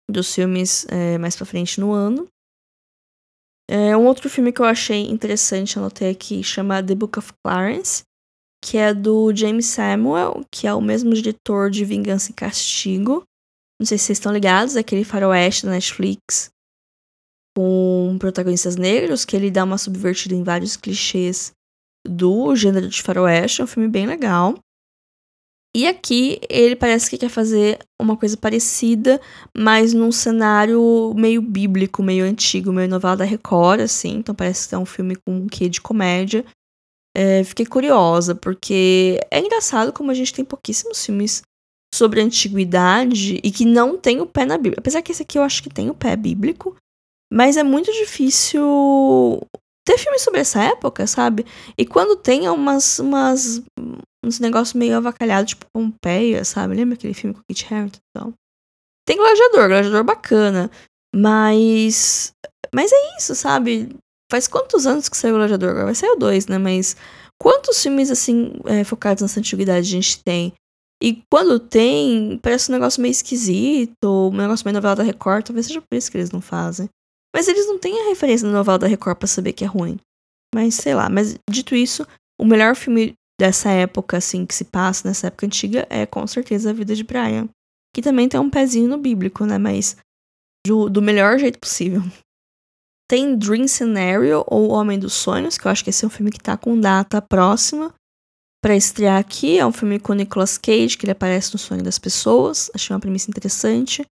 dos 0.09 0.33
filmes 0.33 0.85
é, 0.87 1.17
mais 1.17 1.35
pra 1.35 1.45
frente 1.45 1.77
no 1.77 1.91
ano. 1.91 2.25
É, 3.69 3.97
um 3.97 4.05
outro 4.05 4.29
filme 4.29 4.53
que 4.53 4.61
eu 4.61 4.65
achei 4.65 5.01
interessante, 5.09 5.77
anotei 5.77 6.09
aqui, 6.09 6.41
chama 6.41 6.81
The 6.81 6.95
Book 6.95 7.19
of 7.19 7.33
Clarence, 7.43 8.03
que 8.63 8.77
é 8.77 8.93
do 8.93 9.35
James 9.35 9.65
Samuel, 9.65 10.45
que 10.49 10.65
é 10.65 10.73
o 10.73 10.79
mesmo 10.79 11.13
diretor 11.13 11.69
de 11.69 11.83
Vingança 11.83 12.31
e 12.31 12.33
Castigo. 12.33 13.23
Não 13.77 13.85
sei 13.85 13.97
se 13.97 14.05
vocês 14.05 14.17
estão 14.17 14.31
ligados, 14.31 14.77
é 14.77 14.79
aquele 14.79 15.03
faroeste 15.03 15.65
da 15.65 15.73
Netflix 15.73 16.49
com 17.57 18.17
protagonistas 18.19 18.75
negros, 18.75 19.25
que 19.25 19.35
ele 19.35 19.49
dá 19.49 19.63
uma 19.63 19.79
subvertida 19.79 20.35
em 20.35 20.43
vários 20.43 20.77
clichês 20.77 21.51
do 22.07 22.55
gênero 22.55 22.87
de 22.87 23.01
faroeste. 23.01 23.61
É 23.61 23.63
um 23.63 23.67
filme 23.67 23.89
bem 23.89 24.05
legal. 24.05 24.53
E 25.75 25.87
aqui 25.87 26.39
ele 26.47 26.75
parece 26.75 27.09
que 27.09 27.17
quer 27.17 27.29
fazer 27.29 27.79
uma 27.99 28.15
coisa 28.15 28.37
parecida, 28.37 29.19
mas 29.57 29.91
num 29.91 30.11
cenário 30.11 31.11
meio 31.15 31.41
bíblico, 31.41 32.03
meio 32.03 32.25
antigo, 32.25 32.71
meio 32.71 32.87
novela 32.87 33.17
da 33.17 33.25
Record, 33.25 33.81
assim. 33.81 34.17
Então 34.17 34.35
parece 34.35 34.69
que 34.69 34.75
é 34.75 34.77
um 34.77 34.85
filme 34.85 35.15
com 35.15 35.35
um 35.35 35.47
quê 35.47 35.67
de 35.67 35.81
comédia. 35.81 36.45
É, 37.15 37.43
fiquei 37.43 37.65
curiosa, 37.65 38.35
porque 38.35 39.19
é 39.31 39.39
engraçado 39.39 39.91
como 39.91 40.11
a 40.11 40.13
gente 40.13 40.31
tem 40.31 40.45
pouquíssimos 40.45 41.03
filmes 41.03 41.41
sobre 41.91 42.21
a 42.21 42.23
antiguidade 42.23 43.39
e 43.43 43.49
que 43.49 43.65
não 43.65 43.97
tem 43.97 44.21
o 44.21 44.27
pé 44.27 44.45
na 44.45 44.59
Bíblia. 44.59 44.77
Apesar 44.77 45.01
que 45.01 45.11
esse 45.11 45.23
aqui 45.23 45.39
eu 45.39 45.43
acho 45.43 45.63
que 45.63 45.71
tem 45.71 45.89
o 45.89 45.95
pé 45.95 46.15
bíblico, 46.15 46.77
mas 47.31 47.57
é 47.57 47.63
muito 47.63 47.91
difícil 47.91 49.41
ter 49.85 49.97
filme 49.97 50.19
sobre 50.19 50.41
essa 50.41 50.61
época, 50.61 51.07
sabe? 51.07 51.45
E 51.77 51.85
quando 51.85 52.15
tem 52.15 52.45
é 52.45 52.51
umas, 52.51 52.99
umas 52.99 53.63
uns 54.23 54.39
negócios 54.39 54.73
meio 54.73 54.97
avacalhados, 54.97 55.51
tipo 55.51 55.65
Pompeia, 55.73 56.43
sabe? 56.43 56.75
Lembra 56.75 56.95
aquele 56.95 57.13
filme 57.13 57.33
com 57.33 57.41
Kit 57.49 57.73
Harington 57.73 57.97
e 57.97 58.19
tal? 58.19 58.33
Tem 59.07 59.15
gladiador, 59.15 59.69
gladiador 59.69 60.03
bacana. 60.03 60.69
Mas. 61.15 62.33
Mas 62.75 62.91
é 62.91 63.17
isso, 63.17 63.33
sabe? 63.33 63.95
Faz 64.29 64.47
quantos 64.47 64.85
anos 64.85 65.07
que 65.07 65.15
saiu 65.15 65.35
o 65.35 65.37
gladiador? 65.37 65.69
Agora 65.69 65.85
vai 65.85 65.95
sair 65.95 66.09
o 66.09 66.17
dois, 66.17 66.47
né? 66.47 66.57
Mas 66.57 66.97
quantos 67.41 67.81
filmes, 67.81 68.11
assim, 68.11 68.51
é, 68.65 68.83
focados 68.83 69.21
nessa 69.21 69.39
antiguidade 69.39 69.87
a 69.87 69.91
gente 69.91 70.21
tem? 70.23 70.53
E 71.01 71.21
quando 71.31 71.59
tem, 71.59 72.39
parece 72.41 72.69
um 72.69 72.73
negócio 72.73 73.01
meio 73.01 73.11
esquisito, 73.11 74.29
um 74.33 74.35
negócio 74.35 74.65
meio 74.65 74.73
novela 74.73 74.95
da 74.95 75.03
Record, 75.03 75.45
talvez 75.45 75.67
seja 75.67 75.79
por 75.79 75.95
isso 75.95 76.11
que 76.11 76.17
eles 76.17 76.31
não 76.31 76.41
fazem. 76.41 76.89
Mas 77.37 77.47
eles 77.47 77.67
não 77.67 77.77
têm 77.77 78.01
a 78.01 78.09
referência 78.09 78.47
da 78.47 78.51
novela 78.51 78.79
da 78.79 78.87
Record 78.87 79.19
pra 79.19 79.27
saber 79.27 79.53
que 79.53 79.63
é 79.63 79.67
ruim. 79.67 79.99
Mas 80.55 80.73
sei 80.73 80.95
lá, 80.95 81.07
mas 81.07 81.37
dito 81.47 81.75
isso, 81.75 82.03
o 82.41 82.43
melhor 82.43 82.75
filme 82.75 83.13
dessa 83.39 83.69
época, 83.69 84.17
assim, 84.17 84.43
que 84.43 84.55
se 84.55 84.65
passa 84.65 85.07
nessa 85.07 85.27
época 85.27 85.45
antiga, 85.45 85.85
é 85.87 86.07
com 86.07 86.25
certeza 86.25 86.71
a 86.71 86.73
vida 86.73 86.95
de 86.95 87.03
Brian. 87.03 87.47
Que 87.93 88.01
também 88.01 88.27
tem 88.27 88.39
um 88.39 88.49
pezinho 88.49 88.89
no 88.89 88.97
bíblico, 88.97 89.45
né? 89.45 89.59
Mas 89.59 89.95
do, 90.65 90.89
do 90.89 90.99
melhor 90.99 91.37
jeito 91.37 91.59
possível. 91.59 92.01
Tem 93.07 93.37
Dream 93.37 93.67
Scenario, 93.67 94.43
ou 94.47 94.71
Homem 94.71 94.97
dos 94.97 95.13
Sonhos, 95.13 95.59
que 95.59 95.67
eu 95.67 95.71
acho 95.71 95.83
que 95.83 95.91
esse 95.91 96.03
é 96.03 96.07
um 96.07 96.11
filme 96.11 96.31
que 96.31 96.39
tá 96.39 96.57
com 96.57 96.77
data 96.77 97.21
próxima 97.21 97.93
para 98.63 98.75
estrear 98.75 99.19
aqui. 99.19 99.59
É 99.59 99.65
um 99.65 99.71
filme 99.71 99.99
com 99.99 100.13
Nicolas 100.13 100.57
Cage, 100.57 100.97
que 100.97 101.05
ele 101.05 101.11
aparece 101.11 101.53
no 101.53 101.59
sonho 101.59 101.83
das 101.83 101.99
pessoas. 101.99 102.71
Achei 102.73 102.95
uma 102.95 102.99
premissa 102.99 103.29
interessante. 103.29 104.03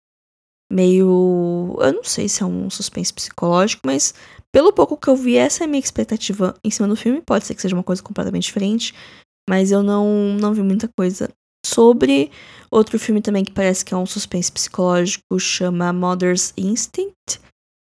Meio. 0.72 1.76
Eu 1.80 1.94
não 1.94 2.04
sei 2.04 2.28
se 2.28 2.42
é 2.42 2.46
um 2.46 2.70
suspense 2.70 3.14
psicológico, 3.14 3.84
mas 3.86 4.14
pelo 4.52 4.72
pouco 4.72 4.98
que 4.98 5.10
eu 5.10 5.16
vi, 5.16 5.38
essa 5.38 5.64
é 5.64 5.66
a 5.66 5.68
minha 5.68 5.80
expectativa 5.80 6.56
em 6.64 6.72
cima 6.72 6.88
do 6.88 6.96
filme. 6.96 7.22
Pode 7.22 7.46
ser 7.46 7.56
que 7.56 7.62
seja 7.62 7.76
uma 7.76 7.84
coisa 7.84 8.02
completamente 8.02 8.44
diferente, 8.44 8.94
mas 9.50 9.72
eu 9.72 9.84
não, 9.84 10.36
não 10.40 10.54
vi 10.54 10.62
muita 10.62 10.88
coisa 10.98 11.30
sobre. 11.66 12.32
Outro 12.72 12.98
filme 13.00 13.22
também 13.22 13.44
que 13.44 13.52
parece 13.52 13.84
que 13.84 13.94
é 13.94 13.98
um 13.98 14.06
suspense 14.06 14.52
psicológico 14.52 15.40
chama 15.40 15.92
Mother's 15.92 16.54
Instinct, 16.58 17.40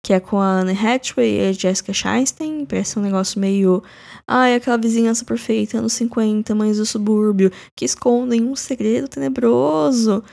que 0.06 0.14
é 0.14 0.20
com 0.20 0.40
a 0.40 0.60
Anne 0.62 0.74
Hathaway 0.74 1.40
e 1.40 1.50
a 1.50 1.52
Jessica 1.52 1.94
Chastain. 1.94 2.66
Parece 2.66 2.98
um 2.98 3.02
negócio 3.02 3.40
meio. 3.40 3.84
Ai, 4.28 4.54
ah, 4.54 4.58
aquela 4.58 4.78
vizinhança 4.78 5.24
perfeita, 5.24 5.78
anos 5.78 5.94
50, 5.94 6.54
mães 6.56 6.78
do 6.78 6.86
subúrbio, 6.86 7.52
que 7.78 7.86
escondem 7.86 8.44
um 8.44 8.56
segredo 8.56 9.08
tenebroso. 9.08 10.24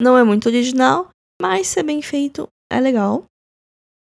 Não 0.00 0.16
é 0.16 0.22
muito 0.22 0.46
original, 0.46 1.08
mas 1.40 1.68
se 1.68 1.80
é 1.80 1.82
bem 1.82 2.02
feito, 2.02 2.48
é 2.70 2.80
legal. 2.80 3.24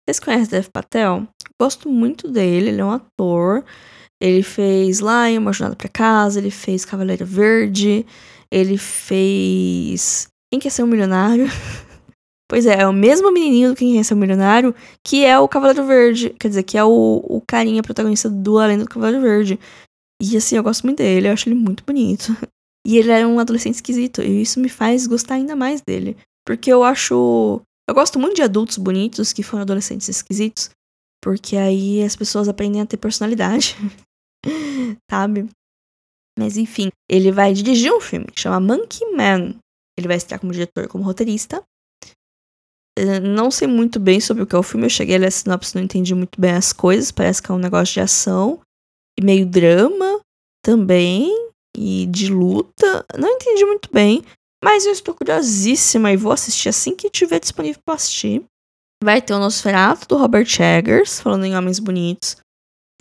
Vocês 0.05 0.19
conhecem 0.19 0.47
Dev 0.47 0.67
Patel? 0.67 1.27
Gosto 1.59 1.89
muito 1.89 2.29
dele, 2.29 2.69
ele 2.69 2.81
é 2.81 2.85
um 2.85 2.91
ator. 2.91 3.63
Ele 4.21 4.43
fez 4.43 4.99
Lion, 4.99 5.41
Uma 5.41 5.53
Jornada 5.53 5.75
para 5.75 5.89
Casa, 5.89 6.39
ele 6.39 6.51
fez 6.51 6.85
Cavaleiro 6.85 7.25
Verde, 7.25 8.05
ele 8.51 8.77
fez 8.77 10.27
Quem 10.51 10.59
Quer 10.59 10.69
Ser 10.69 10.83
um 10.83 10.87
Milionário? 10.87 11.45
pois 12.49 12.65
é, 12.65 12.81
é 12.81 12.87
o 12.87 12.93
mesmo 12.93 13.31
menininho 13.31 13.71
do 13.71 13.75
Quem 13.75 13.93
Quer 13.93 14.03
Ser 14.03 14.13
um 14.13 14.17
Milionário, 14.17 14.75
que 15.05 15.25
é 15.25 15.37
o 15.37 15.47
Cavaleiro 15.47 15.85
Verde, 15.85 16.29
quer 16.39 16.47
dizer, 16.47 16.63
que 16.63 16.77
é 16.77 16.83
o, 16.83 17.23
o 17.27 17.41
carinha 17.45 17.83
protagonista 17.83 18.29
do 18.29 18.59
Além 18.59 18.77
do 18.77 18.85
Cavaleiro 18.85 19.21
Verde. 19.21 19.59
E 20.21 20.37
assim, 20.37 20.55
eu 20.55 20.63
gosto 20.63 20.83
muito 20.83 20.99
dele, 20.99 21.27
eu 21.27 21.33
acho 21.33 21.49
ele 21.49 21.55
muito 21.55 21.83
bonito. 21.83 22.35
E 22.85 22.97
ele 22.97 23.11
é 23.11 23.25
um 23.25 23.39
adolescente 23.39 23.75
esquisito, 23.75 24.21
e 24.21 24.41
isso 24.41 24.59
me 24.59 24.67
faz 24.67 25.07
gostar 25.07 25.35
ainda 25.35 25.55
mais 25.55 25.79
dele. 25.79 26.17
Porque 26.45 26.71
eu 26.71 26.83
acho 26.83 27.61
eu 27.87 27.93
gosto 27.93 28.17
muito 28.17 28.35
de 28.35 28.41
adultos 28.41 28.77
bonitos 28.77 29.33
que 29.33 29.43
foram 29.43 29.63
adolescentes 29.63 30.07
esquisitos, 30.07 30.69
porque 31.21 31.57
aí 31.57 32.01
as 32.01 32.15
pessoas 32.15 32.47
aprendem 32.47 32.81
a 32.81 32.85
ter 32.85 32.97
personalidade, 32.97 33.75
sabe? 35.11 35.49
Mas 36.37 36.57
enfim, 36.57 36.89
ele 37.09 37.31
vai 37.31 37.53
dirigir 37.53 37.93
um 37.93 38.01
filme 38.01 38.25
que 38.25 38.39
chama 38.39 38.59
Monkey 38.59 39.05
Man. 39.15 39.55
Ele 39.97 40.07
vai 40.07 40.17
estar 40.17 40.39
como 40.39 40.51
diretor, 40.51 40.87
como 40.87 41.03
roteirista. 41.03 41.63
Eu 42.97 43.21
não 43.21 43.51
sei 43.51 43.67
muito 43.67 43.99
bem 43.99 44.19
sobre 44.19 44.43
o 44.43 44.47
que 44.47 44.55
é 44.55 44.57
o 44.57 44.63
filme. 44.63 44.85
Eu 44.85 44.89
cheguei 44.89 45.15
a 45.15 45.19
ler 45.19 45.27
a 45.27 45.31
sinopse, 45.31 45.75
não 45.75 45.83
entendi 45.83 46.15
muito 46.15 46.39
bem 46.39 46.51
as 46.51 46.73
coisas. 46.73 47.11
Parece 47.11 47.41
que 47.41 47.51
é 47.51 47.53
um 47.53 47.59
negócio 47.59 47.93
de 47.93 47.99
ação 47.99 48.61
e 49.19 49.23
meio 49.23 49.45
drama 49.45 50.21
também 50.63 51.29
e 51.75 52.05
de 52.07 52.31
luta. 52.31 53.05
Não 53.17 53.29
entendi 53.29 53.65
muito 53.65 53.89
bem. 53.91 54.23
Mas 54.63 54.85
eu 54.85 54.93
estou 54.93 55.13
curiosíssima 55.13 56.13
e 56.13 56.15
vou 56.15 56.31
assistir 56.31 56.69
assim 56.69 56.95
que 56.95 57.09
tiver 57.09 57.37
disponível 57.37 57.81
para 57.85 57.95
assistir. 57.95 58.45
Vai 59.03 59.21
ter 59.21 59.33
o 59.33 59.39
Nosferatu 59.39 60.07
do 60.07 60.15
Robert 60.15 60.47
Eggers, 60.57 61.19
falando 61.19 61.43
em 61.43 61.53
Homens 61.53 61.79
Bonitos. 61.79 62.37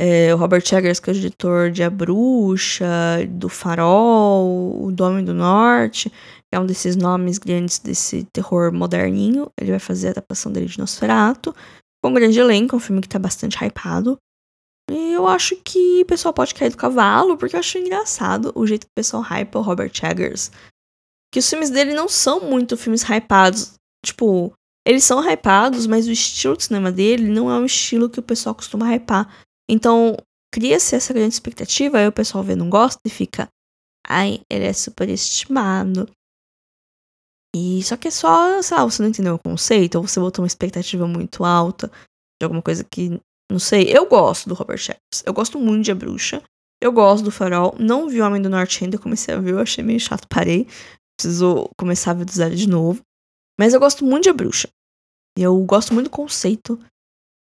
É, 0.01 0.35
o 0.35 0.37
Robert 0.37 0.65
Eggers, 0.73 0.99
que 0.99 1.09
é 1.09 1.13
o 1.13 1.15
diretor 1.15 1.71
de 1.71 1.85
A 1.85 1.89
Bruxa, 1.89 3.25
do 3.29 3.49
Farol, 3.49 4.83
O 4.83 4.91
Dome 4.91 5.23
do 5.23 5.33
Norte, 5.33 6.13
é 6.53 6.59
um 6.59 6.67
desses 6.67 6.97
nomes 6.97 7.39
grandes 7.39 7.79
desse 7.79 8.25
terror 8.33 8.73
moderninho. 8.73 9.49
Ele 9.57 9.71
vai 9.71 9.79
fazer 9.79 10.09
a 10.09 10.11
adaptação 10.11 10.51
dele 10.51 10.67
de 10.67 10.81
Nosferatu. 10.81 11.55
Com 12.03 12.11
um 12.11 12.15
grande 12.15 12.41
elenco, 12.41 12.75
um 12.75 12.81
filme 12.81 13.01
que 13.01 13.09
tá 13.09 13.21
bastante 13.21 13.57
hypado. 13.65 14.19
E 14.91 15.13
eu 15.13 15.29
acho 15.29 15.55
que 15.65 16.03
o 16.03 16.07
pessoal 16.07 16.35
pode 16.35 16.57
cair 16.57 16.71
do 16.71 16.77
cavalo, 16.77 17.37
porque 17.37 17.55
eu 17.55 17.61
acho 17.61 17.79
engraçado 17.79 18.51
o 18.57 18.67
jeito 18.67 18.87
que 18.87 18.91
o 18.91 19.01
pessoal 19.01 19.23
hypa 19.23 19.61
o 19.61 19.63
Robert 19.63 19.93
Eggers 20.03 20.51
que 21.33 21.39
os 21.39 21.49
filmes 21.49 21.71
dele 21.71 21.95
não 21.95 22.09
são 22.09 22.41
muito 22.41 22.77
filmes 22.77 23.03
hypados. 23.03 23.75
Tipo, 24.05 24.53
eles 24.87 25.03
são 25.03 25.19
hypados, 25.27 25.87
mas 25.87 26.07
o 26.07 26.13
estilo 26.13 26.57
de 26.57 26.65
cinema 26.65 26.93
dele 26.93 27.29
não 27.29 27.51
é 27.51 27.59
um 27.59 27.65
estilo 27.65 28.11
que 28.11 28.21
o 28.21 28.23
pessoal 28.23 28.55
costuma 28.55 28.93
hypar. 28.93 29.27
Então, 29.69 30.15
cria-se 30.53 30.95
essa 30.95 31.15
grande 31.15 31.33
expectativa, 31.33 31.99
aí 31.99 32.07
o 32.07 32.13
pessoal 32.13 32.45
vê 32.45 32.55
não 32.55 32.69
gosta 32.69 33.01
e 33.07 33.11
fica. 33.11 33.49
Ai, 34.07 34.43
ele 34.51 34.67
é 34.67 34.73
superestimado. 34.73 36.07
E 37.55 37.83
só 37.83 37.97
que 37.97 38.09
é 38.09 38.11
só, 38.11 38.61
sei 38.61 38.77
lá, 38.77 38.85
você 38.85 39.03
não 39.03 39.09
entendeu 39.09 39.35
o 39.35 39.39
conceito, 39.39 39.97
ou 39.97 40.07
você 40.07 40.21
botou 40.21 40.43
uma 40.43 40.49
expectativa 40.49 41.07
muito 41.07 41.45
alta 41.45 41.91
de 42.41 42.45
alguma 42.45 42.63
coisa 42.63 42.85
que. 42.85 43.19
Não 43.51 43.59
sei. 43.59 43.85
Eu 43.85 44.07
gosto 44.07 44.49
do 44.49 44.55
Robert 44.55 44.81
Eggers. 44.81 45.23
Eu 45.25 45.33
gosto 45.33 45.59
muito 45.59 45.85
de 45.85 45.93
A 45.93 45.95
Bruxa. 45.95 46.43
Eu 46.81 46.91
gosto 46.91 47.25
do 47.25 47.31
Farol. 47.31 47.77
Não 47.79 48.09
vi 48.09 48.21
o 48.21 48.27
Homem 48.27 48.41
do 48.41 48.49
Norte 48.49 48.83
ainda, 48.83 48.99
comecei 48.99 49.35
a 49.35 49.39
ver, 49.39 49.53
eu 49.53 49.61
achei 49.61 49.85
meio 49.85 50.01
chato, 50.01 50.27
parei 50.27 50.67
preciso 51.23 51.71
começar 51.79 52.11
a 52.11 52.15
ver 52.15 52.25
do 52.25 52.33
zero 52.33 52.57
de 52.57 52.69
novo. 52.69 53.01
Mas 53.59 53.73
eu 53.73 53.81
gosto 53.81 54.05
muito 54.05 54.25
de 54.25 54.31
A 54.31 54.33
Bruxa. 54.33 54.69
Eu 55.39 55.59
gosto 55.65 55.95
muito 55.95 56.09
do 56.09 56.11
conceito 56.11 56.79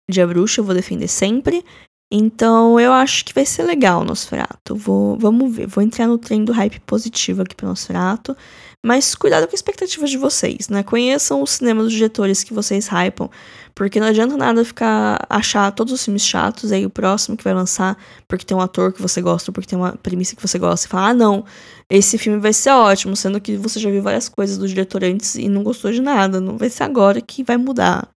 de 0.09 0.21
A 0.21 0.27
Bruxa, 0.27 0.61
eu 0.61 0.65
vou 0.65 0.75
defender 0.75 1.09
sempre. 1.09 1.65
Então 2.11 2.79
eu 2.79 2.93
acho 2.93 3.25
que 3.25 3.35
vai 3.35 3.45
ser 3.45 3.65
legal 3.65 4.03
o 4.03 4.05
Nosferatu. 4.05 4.77
Vou, 4.77 5.19
vamos 5.19 5.55
ver. 5.55 5.67
Vou 5.67 5.83
entrar 5.83 6.07
no 6.07 6.19
trem 6.19 6.45
do 6.45 6.53
hype 6.53 6.81
positivo 6.81 7.43
aqui 7.43 7.55
pro 7.55 7.67
Nosferatu. 7.67 8.37
Mas 8.85 9.15
cuidado 9.15 9.45
com 9.45 9.55
as 9.55 9.61
expectativas 9.61 10.11
de 10.11 10.19
vocês, 10.19 10.69
né? 10.69 10.83
Conheçam 10.83 11.41
o 11.41 11.47
cinema 11.47 11.83
dos 11.83 11.93
diretores 11.93 12.45
que 12.45 12.53
vocês 12.53 12.87
hypam. 12.87 13.31
Porque 13.75 13.99
não 13.99 14.07
adianta 14.07 14.37
nada 14.37 14.63
ficar 14.63 15.27
achar 15.29 15.73
todos 15.73 15.93
os 15.95 16.05
filmes 16.05 16.23
chatos, 16.23 16.71
aí 16.71 16.85
o 16.85 16.91
próximo 16.91 17.37
que 17.37 17.43
vai 17.43 17.55
lançar, 17.55 17.97
porque 18.29 18.45
tem 18.45 18.57
um 18.57 18.61
ator 18.61 18.93
que 18.93 19.03
você 19.03 19.23
gosta, 19.23 19.51
porque 19.51 19.67
tem 19.67 19.79
uma 19.79 19.97
premissa 19.97 20.37
que 20.37 20.43
você 20.43 20.59
gosta, 20.59 20.87
e 20.87 20.89
falar, 20.91 21.09
ah, 21.09 21.15
não, 21.15 21.45
esse 21.91 22.17
filme 22.19 22.39
vai 22.39 22.53
ser 22.53 22.71
ótimo, 22.71 23.17
sendo 23.17 23.41
que 23.41 23.57
você 23.57 23.81
já 23.81 23.91
viu 23.91 24.03
várias 24.03 24.29
coisas 24.29 24.59
do 24.59 24.69
diretor 24.69 25.03
antes 25.03 25.35
e 25.35 25.49
não 25.49 25.65
gostou 25.65 25.91
de 25.91 26.03
nada. 26.03 26.41
Não 26.41 26.59
vai 26.59 26.69
ser 26.69 26.85
agora 26.85 27.21
que 27.23 27.43
vai 27.43 27.57
mudar. 27.57 28.09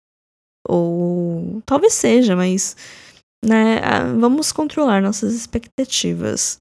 Ou 0.67 1.61
talvez 1.65 1.93
seja, 1.93 2.35
mas 2.35 2.75
né, 3.47 3.79
ah, 3.83 4.03
vamos 4.19 4.51
controlar 4.51 5.01
nossas 5.01 5.33
expectativas. 5.33 6.57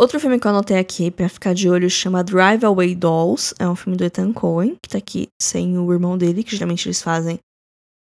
Outro 0.00 0.20
filme 0.20 0.38
que 0.38 0.46
eu 0.46 0.50
anotei 0.50 0.78
aqui 0.78 1.10
pra 1.10 1.28
ficar 1.28 1.52
de 1.54 1.68
olho 1.68 1.90
chama 1.90 2.22
Drive 2.22 2.64
Away 2.64 2.94
Dolls. 2.94 3.54
É 3.58 3.68
um 3.68 3.74
filme 3.74 3.96
do 3.96 4.04
Ethan 4.04 4.32
Cohen, 4.32 4.76
que 4.80 4.88
tá 4.88 4.98
aqui 4.98 5.28
sem 5.40 5.76
o 5.76 5.92
irmão 5.92 6.16
dele, 6.16 6.44
que 6.44 6.52
geralmente 6.52 6.86
eles 6.86 7.02
fazem 7.02 7.38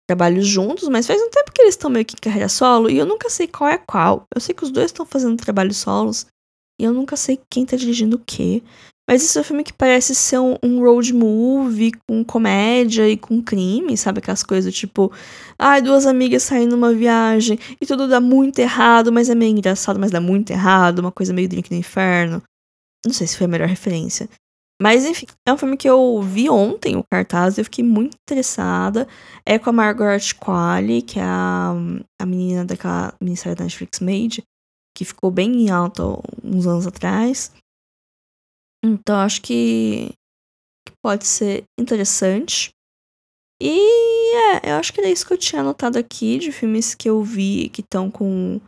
trabalhos 0.07 0.45
juntos, 0.45 0.89
mas 0.89 1.07
faz 1.07 1.21
um 1.21 1.29
tempo 1.29 1.51
que 1.51 1.61
eles 1.61 1.75
estão 1.75 1.89
meio 1.89 2.05
que 2.05 2.15
em 2.15 2.19
carreira 2.19 2.49
solo 2.49 2.89
e 2.89 2.97
eu 2.97 3.05
nunca 3.05 3.29
sei 3.29 3.47
qual 3.47 3.69
é 3.69 3.77
qual. 3.77 4.25
Eu 4.33 4.41
sei 4.41 4.53
que 4.53 4.63
os 4.63 4.71
dois 4.71 4.87
estão 4.87 5.05
fazendo 5.05 5.37
trabalhos 5.37 5.77
solos 5.77 6.25
e 6.79 6.83
eu 6.83 6.91
nunca 6.91 7.15
sei 7.15 7.39
quem 7.49 7.65
tá 7.65 7.77
dirigindo 7.77 8.17
o 8.17 8.23
quê. 8.25 8.61
Mas 9.09 9.21
esse 9.21 9.37
é 9.37 9.41
um 9.41 9.43
filme 9.43 9.63
que 9.63 9.73
parece 9.73 10.15
ser 10.15 10.39
um, 10.39 10.55
um, 10.63 10.79
road 10.79 11.13
movie 11.13 11.91
com 12.07 12.23
comédia 12.23 13.07
e 13.07 13.17
com 13.17 13.41
crime, 13.41 13.97
sabe? 13.97 14.19
Aquelas 14.19 14.43
coisas 14.43 14.73
tipo, 14.73 15.11
ai, 15.59 15.79
ah, 15.79 15.81
duas 15.81 16.05
amigas 16.05 16.43
saindo 16.43 16.71
numa 16.77 16.93
viagem 16.93 17.59
e 17.81 17.85
tudo 17.85 18.07
dá 18.07 18.21
muito 18.21 18.59
errado, 18.59 19.11
mas 19.11 19.29
é 19.29 19.35
meio 19.35 19.51
engraçado, 19.51 19.99
mas 19.99 20.11
dá 20.11 20.21
muito 20.21 20.51
errado, 20.51 20.99
uma 20.99 21.11
coisa 21.11 21.33
meio 21.33 21.49
drink 21.49 21.69
no 21.69 21.77
inferno. 21.77 22.41
Não 23.05 23.13
sei 23.13 23.27
se 23.27 23.37
foi 23.37 23.45
a 23.45 23.49
melhor 23.49 23.67
referência. 23.67 24.29
Mas 24.81 25.05
enfim, 25.05 25.27
é 25.47 25.53
um 25.53 25.57
filme 25.57 25.77
que 25.77 25.89
eu 25.89 26.21
vi 26.21 26.49
ontem, 26.49 26.95
o 26.95 27.03
cartaz, 27.11 27.57
e 27.57 27.61
eu 27.61 27.65
fiquei 27.65 27.83
muito 27.83 28.17
interessada. 28.21 29.07
É 29.45 29.59
com 29.59 29.69
a 29.69 29.73
Margaret 29.73 30.33
Qualley, 30.39 31.01
que 31.01 31.19
é 31.19 31.23
a, 31.23 31.73
a 32.21 32.25
menina 32.25 32.65
daquela 32.65 33.13
minissérie 33.21 33.55
da 33.55 33.63
Netflix 33.63 33.99
Made, 33.99 34.43
que 34.95 35.05
ficou 35.05 35.29
bem 35.31 35.65
em 35.65 35.69
alta 35.69 36.03
uns 36.43 36.65
anos 36.67 36.87
atrás. 36.87 37.51
Então 38.83 39.15
acho 39.17 39.41
que, 39.41 40.09
que 40.85 40.93
pode 41.01 41.25
ser 41.25 41.63
interessante. 41.79 42.71
E 43.61 44.35
é, 44.35 44.71
eu 44.71 44.75
acho 44.75 44.91
que 44.91 44.99
era 44.99 45.09
isso 45.09 45.25
que 45.25 45.33
eu 45.33 45.37
tinha 45.37 45.61
anotado 45.61 45.97
aqui 45.97 46.37
de 46.37 46.51
filmes 46.51 46.93
que 46.93 47.09
eu 47.09 47.23
vi 47.23 47.69
que 47.69 47.81
estão 47.81 48.11
com. 48.11 48.59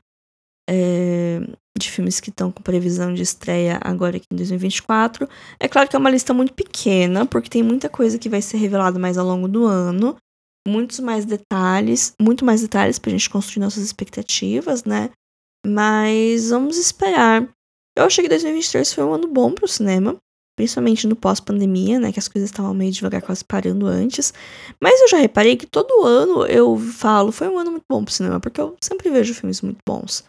É, 0.70 1.39
de 1.78 1.91
filmes 1.91 2.22
que 2.22 2.30
estão 2.30 2.51
com 2.51 2.63
previsão 2.63 3.13
de 3.13 3.22
estreia 3.22 3.78
agora 3.84 4.16
aqui 4.16 4.26
em 4.32 4.36
2024. 4.36 5.28
É 5.59 5.68
claro 5.68 5.89
que 5.89 5.95
é 5.95 5.99
uma 5.99 6.09
lista 6.09 6.34
muito 6.34 6.53
pequena, 6.53 7.26
porque 7.26 7.49
tem 7.49 7.61
muita 7.61 7.89
coisa 7.89 8.18
que 8.18 8.30
vai 8.30 8.41
ser 8.41 8.57
revelada 8.57 8.97
mais 8.97 9.18
ao 9.18 9.26
longo 9.26 9.47
do 9.47 9.66
ano. 9.66 10.16
Muitos 10.68 10.99
mais 10.99 11.26
detalhes, 11.26 12.13
muito 12.20 12.45
mais 12.45 12.61
detalhes 12.61 12.97
pra 12.97 13.11
gente 13.11 13.30
construir 13.30 13.61
nossas 13.61 13.84
expectativas, 13.84 14.86
né? 14.86 15.11
Mas 15.68 16.49
vamos 16.49 16.78
esperar. 16.78 17.47
Eu 17.98 18.06
achei 18.06 18.24
que 18.24 18.30
2023 18.30 18.93
foi 18.93 19.04
um 19.04 19.14
ano 19.14 19.28
bom 19.28 19.52
pro 19.52 19.68
cinema, 19.68 20.18
principalmente 20.58 21.08
no 21.08 21.16
pós-pandemia, 21.16 22.00
né? 22.00 22.12
Que 22.12 22.20
as 22.20 22.28
coisas 22.28 22.50
estavam 22.50 22.74
meio 22.74 22.91
devagar, 22.91 23.22
quase 23.22 23.43
parando 23.43 23.88
antes. 23.88 24.34
Mas 24.82 25.00
eu 25.02 25.08
já 25.08 25.18
reparei 25.18 25.56
que 25.56 25.66
todo 25.66 26.06
ano 26.06 26.46
eu 26.46 26.78
falo, 26.78 27.32
foi 27.32 27.48
um 27.48 27.58
ano 27.58 27.72
muito 27.72 27.86
bom 27.89 28.04
pro 28.04 28.14
cinema, 28.14 28.39
porque 28.39 28.60
eu 28.60 28.76
sempre 28.82 29.10
vejo 29.10 29.34
filmes 29.34 29.62
muito 29.62 29.80
bons. 29.88 30.24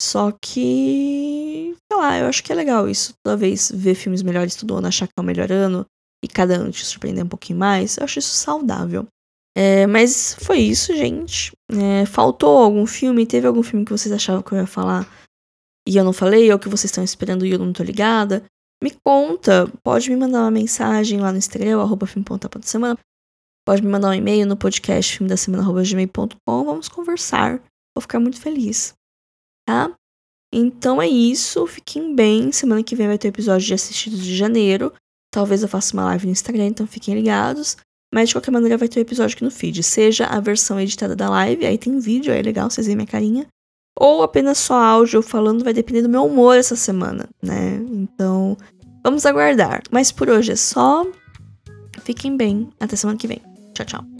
Só 0.00 0.32
que, 0.32 1.74
sei 1.90 2.00
lá, 2.00 2.18
eu 2.18 2.26
acho 2.26 2.42
que 2.42 2.52
é 2.52 2.54
legal 2.54 2.88
isso. 2.88 3.14
Toda 3.24 3.36
vez 3.36 3.70
ver 3.74 3.94
filmes 3.94 4.22
melhores 4.22 4.54
todo 4.54 4.76
ano, 4.76 4.86
achar 4.86 5.06
que 5.06 5.12
é 5.16 5.20
o 5.20 5.24
melhor 5.24 5.50
ano 5.50 5.84
e 6.24 6.28
cada 6.28 6.54
ano 6.54 6.70
te 6.70 6.84
surpreender 6.84 7.24
um 7.24 7.28
pouquinho 7.28 7.58
mais, 7.58 7.96
eu 7.96 8.04
acho 8.04 8.18
isso 8.18 8.34
saudável. 8.34 9.06
É, 9.56 9.86
mas 9.88 10.36
foi 10.40 10.58
isso, 10.58 10.94
gente. 10.96 11.52
É, 11.72 12.06
faltou 12.06 12.58
algum 12.58 12.86
filme? 12.86 13.26
Teve 13.26 13.46
algum 13.46 13.62
filme 13.62 13.84
que 13.84 13.90
vocês 13.90 14.12
achavam 14.12 14.42
que 14.42 14.52
eu 14.52 14.58
ia 14.58 14.66
falar 14.66 15.08
e 15.88 15.96
eu 15.96 16.04
não 16.04 16.12
falei? 16.12 16.52
Ou 16.52 16.58
que 16.58 16.68
vocês 16.68 16.90
estão 16.90 17.02
esperando 17.02 17.46
e 17.46 17.52
eu 17.52 17.58
não 17.58 17.72
tô 17.72 17.82
ligada? 17.82 18.44
Me 18.82 18.90
conta. 19.04 19.66
Pode 19.82 20.10
me 20.10 20.16
mandar 20.16 20.42
uma 20.42 20.50
mensagem 20.50 21.18
lá 21.18 21.32
no 21.32 21.38
Instagram, 21.38 21.80
arroba 21.80 22.06
semana. 22.62 22.98
Pode 23.66 23.82
me 23.82 23.88
mandar 23.88 24.10
um 24.10 24.14
e-mail 24.14 24.46
no 24.46 24.56
podcast 24.56 25.16
filme 25.16 25.28
da 25.28 25.36
semana, 25.36 25.64
gmail.com. 25.64 26.64
Vamos 26.64 26.88
conversar. 26.88 27.60
Vou 27.94 28.02
ficar 28.02 28.20
muito 28.20 28.40
feliz 28.40 28.94
tá? 29.68 29.94
Então 30.50 31.00
é 31.02 31.06
isso, 31.06 31.66
fiquem 31.66 32.14
bem. 32.14 32.50
Semana 32.50 32.82
que 32.82 32.96
vem 32.96 33.06
vai 33.06 33.18
ter 33.18 33.28
episódio 33.28 33.66
de 33.66 33.74
assistidos 33.74 34.24
de 34.24 34.34
janeiro. 34.34 34.94
Talvez 35.30 35.62
eu 35.62 35.68
faça 35.68 35.92
uma 35.92 36.06
live 36.06 36.24
no 36.24 36.32
Instagram, 36.32 36.68
então 36.68 36.86
fiquem 36.86 37.14
ligados. 37.14 37.76
Mas 38.12 38.30
de 38.30 38.34
qualquer 38.34 38.50
maneira 38.50 38.78
vai 38.78 38.88
ter 38.88 38.98
um 38.98 39.02
episódio 39.02 39.36
aqui 39.36 39.44
no 39.44 39.50
feed. 39.50 39.82
Seja 39.82 40.24
a 40.24 40.40
versão 40.40 40.80
editada 40.80 41.14
da 41.14 41.28
live, 41.28 41.66
aí 41.66 41.76
tem 41.76 41.98
vídeo, 41.98 42.32
aí 42.32 42.38
é 42.38 42.42
legal, 42.42 42.70
vocês 42.70 42.86
veem 42.86 42.96
minha 42.96 43.06
carinha. 43.06 43.46
Ou 44.00 44.22
apenas 44.22 44.58
só 44.58 44.80
áudio 44.80 45.20
falando, 45.22 45.64
vai 45.64 45.72
depender 45.72 46.02
do 46.02 46.08
meu 46.08 46.24
humor 46.24 46.56
essa 46.56 46.76
semana, 46.76 47.28
né? 47.42 47.80
Então, 47.90 48.56
vamos 49.02 49.26
aguardar. 49.26 49.82
Mas 49.90 50.12
por 50.12 50.28
hoje 50.30 50.52
é 50.52 50.56
só. 50.56 51.04
Fiquem 52.04 52.36
bem. 52.36 52.70
Até 52.78 52.94
semana 52.94 53.18
que 53.18 53.26
vem. 53.26 53.42
Tchau, 53.74 53.86
tchau. 53.86 54.17